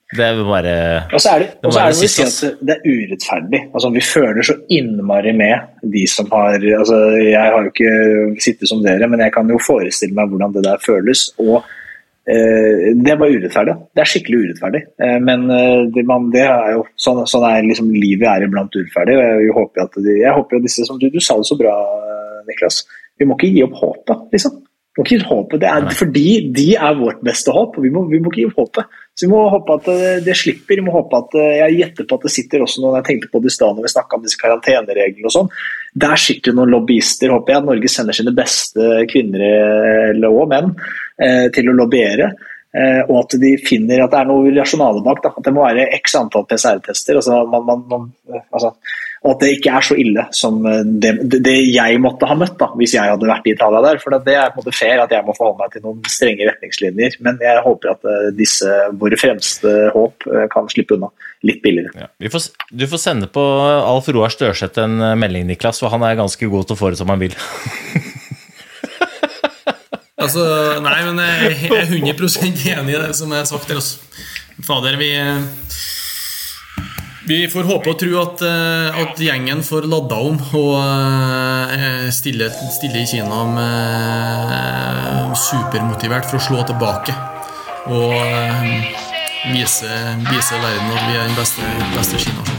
Det 0.09 0.25
er 0.25 0.39
bare 0.41 0.75
Og 1.13 1.21
så 1.21 1.35
er 1.35 1.43
det, 1.43 1.49
det, 1.61 1.69
er 1.77 1.91
det, 1.93 2.09
si 2.09 2.23
at 2.23 2.61
det 2.65 2.75
er 2.75 2.85
urettferdig. 2.87 3.59
Altså, 3.69 3.91
vi 3.93 4.01
føler 4.01 4.45
så 4.45 4.55
innmari 4.73 5.35
med 5.37 5.91
de 5.93 6.05
som 6.09 6.31
har 6.33 6.57
altså, 6.57 6.97
Jeg 7.21 7.37
har 7.37 7.67
jo 7.67 7.69
ikke 7.69 8.39
sittet 8.41 8.71
som 8.71 8.81
dere, 8.81 9.07
men 9.07 9.21
jeg 9.21 9.35
kan 9.35 9.51
jo 9.53 9.59
forestille 9.61 10.17
meg 10.17 10.31
hvordan 10.31 10.55
det 10.55 10.65
der 10.65 10.81
føles. 10.81 11.27
og 11.37 11.61
eh, 12.25 12.89
Det 12.97 13.13
er 13.13 13.21
bare 13.21 13.37
urettferdig. 13.37 13.75
Det 13.93 14.01
er 14.01 14.11
skikkelig 14.15 14.39
urettferdig. 14.47 14.81
Eh, 14.97 15.19
men 15.29 15.45
eh, 15.53 15.85
det, 15.93 16.05
man, 16.09 16.31
det, 16.33 16.47
er 16.47 16.73
jo 16.79 16.87
sånn, 16.97 17.21
sånn 17.29 17.45
er 17.51 17.69
liksom 17.69 17.93
livet 17.93 18.25
er 18.33 18.47
iblant 18.47 18.73
urettferdig. 18.73 19.13
og 19.13 19.45
Jeg 19.45 19.57
håper, 19.61 19.85
at 19.85 20.01
de, 20.09 20.17
jeg 20.23 20.37
håper 20.39 20.57
jo 20.57 20.65
disse 20.65 20.89
som 20.89 20.97
du, 20.97 21.05
du 21.13 21.21
sa 21.21 21.37
det 21.37 21.45
så 21.51 21.59
bra, 21.59 21.75
Niklas. 22.49 22.81
Vi 23.19 23.27
må 23.27 23.37
ikke 23.37 23.51
gi 23.53 23.63
opp 23.65 23.77
håpet, 23.79 24.25
liksom. 24.33 24.57
Vi 24.89 25.01
må 25.01 25.05
ikke 25.05 25.15
gi 25.15 25.21
opp 25.21 25.31
håpet. 25.33 25.61
Det 25.61 25.69
er 25.69 25.93
fordi 25.95 26.25
de 26.55 26.65
er 26.75 26.97
vårt 26.97 27.21
beste 27.23 27.53
håp, 27.55 27.77
og 27.77 27.85
vi 27.85 27.91
må, 27.93 28.03
vi 28.09 28.19
må 28.19 28.31
ikke 28.31 28.41
gi 28.41 28.49
opp 28.49 28.61
håpet. 28.63 28.97
Så 29.19 29.27
vi 29.27 29.31
må 29.33 29.41
håpe 29.51 29.75
at 29.75 29.87
det 30.23 30.35
slipper. 30.39 30.79
Vi 30.79 30.83
må 30.85 30.93
håpe 30.95 31.19
at 31.19 31.33
Jeg 31.35 31.75
gjetter 31.75 32.07
på 32.07 32.17
at 32.19 32.27
det 32.27 32.31
sitter 32.31 32.63
også 32.63 32.83
noen 32.83 32.97
jeg 33.01 33.07
tenkte 33.09 33.31
på 33.31 33.41
det 33.43 33.51
i 33.51 33.55
stad 33.55 33.75
når 33.75 33.85
vi 33.85 33.91
snakka 33.91 34.15
om 34.15 34.23
disse 34.23 34.39
karantenereglene 34.39 35.27
og 35.27 35.35
sånn. 35.35 35.49
Der 36.03 36.21
sitter 36.23 36.53
jo 36.53 36.59
noen 36.61 36.71
lobbyister, 36.71 37.33
håper 37.35 37.55
jeg. 37.55 37.65
Norge 37.67 37.91
sender 37.91 38.15
sine 38.15 38.35
beste 38.37 38.87
kvinner 39.11 39.43
eller 40.13 40.39
og 40.39 40.47
menn 40.53 40.71
eh, 40.71 41.49
til 41.55 41.67
å 41.67 41.75
lobbyere. 41.81 42.31
Eh, 42.69 43.01
og 43.07 43.23
at 43.23 43.33
de 43.41 43.55
finner 43.65 44.03
at 44.03 44.11
det 44.13 44.19
er 44.21 44.27
noe 44.29 44.53
rasjonale 44.53 45.01
bak. 45.05 45.23
Da. 45.25 45.33
At 45.35 45.47
det 45.47 45.53
må 45.55 45.65
være 45.65 45.87
x 45.97 46.15
antall 46.19 46.45
PCR-tester. 46.49 47.17
Altså, 47.19 47.41
altså, 48.53 48.73
og 49.19 49.33
at 49.33 49.41
det 49.43 49.49
ikke 49.57 49.71
er 49.75 49.83
så 49.83 49.95
ille 49.99 50.23
som 50.35 50.61
eh, 50.67 50.85
det, 51.03 51.11
det, 51.43 51.55
jeg 51.73 51.99
måtte 51.99 52.27
ha 52.29 52.37
møtt 52.39 52.55
da, 52.59 52.69
hvis 52.79 52.93
jeg 52.95 53.11
hadde 53.11 53.27
vært 53.27 53.49
i 53.49 53.53
Italia 53.55 53.81
der. 53.83 53.99
For 53.99 54.15
det 54.15 54.35
er 54.35 54.53
på 54.53 54.61
en 54.61 54.63
måte 54.63 54.75
fair 54.77 55.03
at 55.03 55.11
jeg 55.11 55.27
må 55.27 55.35
forholde 55.35 55.59
meg 55.59 55.73
til 55.73 55.83
noen 55.83 55.99
strenge 56.07 56.47
retningslinjer. 56.47 57.17
Men 57.25 57.41
jeg 57.43 57.65
håper 57.65 57.93
at 57.97 58.07
eh, 58.07 58.29
disse, 58.37 58.77
våre 59.01 59.19
fremste 59.19 59.75
håp 59.95 60.27
eh, 60.31 60.47
kan 60.53 60.71
slippe 60.71 60.95
unna 60.95 61.11
litt 61.43 61.59
billigere. 61.65 62.07
Ja. 62.07 62.31
Får, 62.31 62.47
du 62.71 62.87
får 62.91 63.03
sende 63.03 63.27
på 63.31 63.43
Alf 63.43 64.07
Roar 64.15 64.31
Størseth 64.31 64.79
en 64.85 64.97
melding, 65.19 65.49
Niklas, 65.51 65.83
for 65.83 65.91
han 65.91 66.03
er 66.07 66.19
ganske 66.19 66.51
god 66.51 66.69
til 66.69 66.77
å 66.77 66.79
få 66.79 66.93
det 66.93 67.01
som 67.01 67.11
han 67.11 67.19
vil. 67.19 67.35
altså, 70.23 70.43
nei, 70.85 70.99
men 71.11 71.23
jeg 71.25 71.59
er 71.75 71.91
100% 71.91 72.67
enig 72.71 72.95
i 72.95 72.99
det 73.03 73.15
som 73.19 73.35
er 73.35 73.47
sagt 73.51 73.67
til 73.67 73.83
oss. 73.83 73.97
Fader, 74.63 74.95
vi 74.99 75.11
vi 77.29 77.43
får 77.51 77.67
håpe 77.69 77.91
og 77.91 77.99
tro 78.01 78.15
at, 78.23 78.41
eh, 78.41 79.01
at 79.03 79.19
gjengen 79.21 79.61
får 79.65 79.85
ladda 79.91 80.17
om 80.31 80.39
og 80.57 80.77
eh, 81.75 82.07
stille, 82.15 82.49
stille 82.73 83.03
i 83.03 83.09
Kina 83.09 83.43
med 83.53 84.55
eh, 84.57 85.35
supermotivert 85.37 86.29
for 86.29 86.39
å 86.39 86.45
slå 86.47 86.63
tilbake. 86.71 87.13
Og 87.89 88.17
vise, 89.53 89.99
vise 90.29 90.63
verden 90.63 90.95
at 90.95 91.05
vi 91.05 91.19
er 91.19 91.29
den 91.29 91.37
beste, 91.37 91.75
beste 91.95 92.25
Kina. 92.25 92.58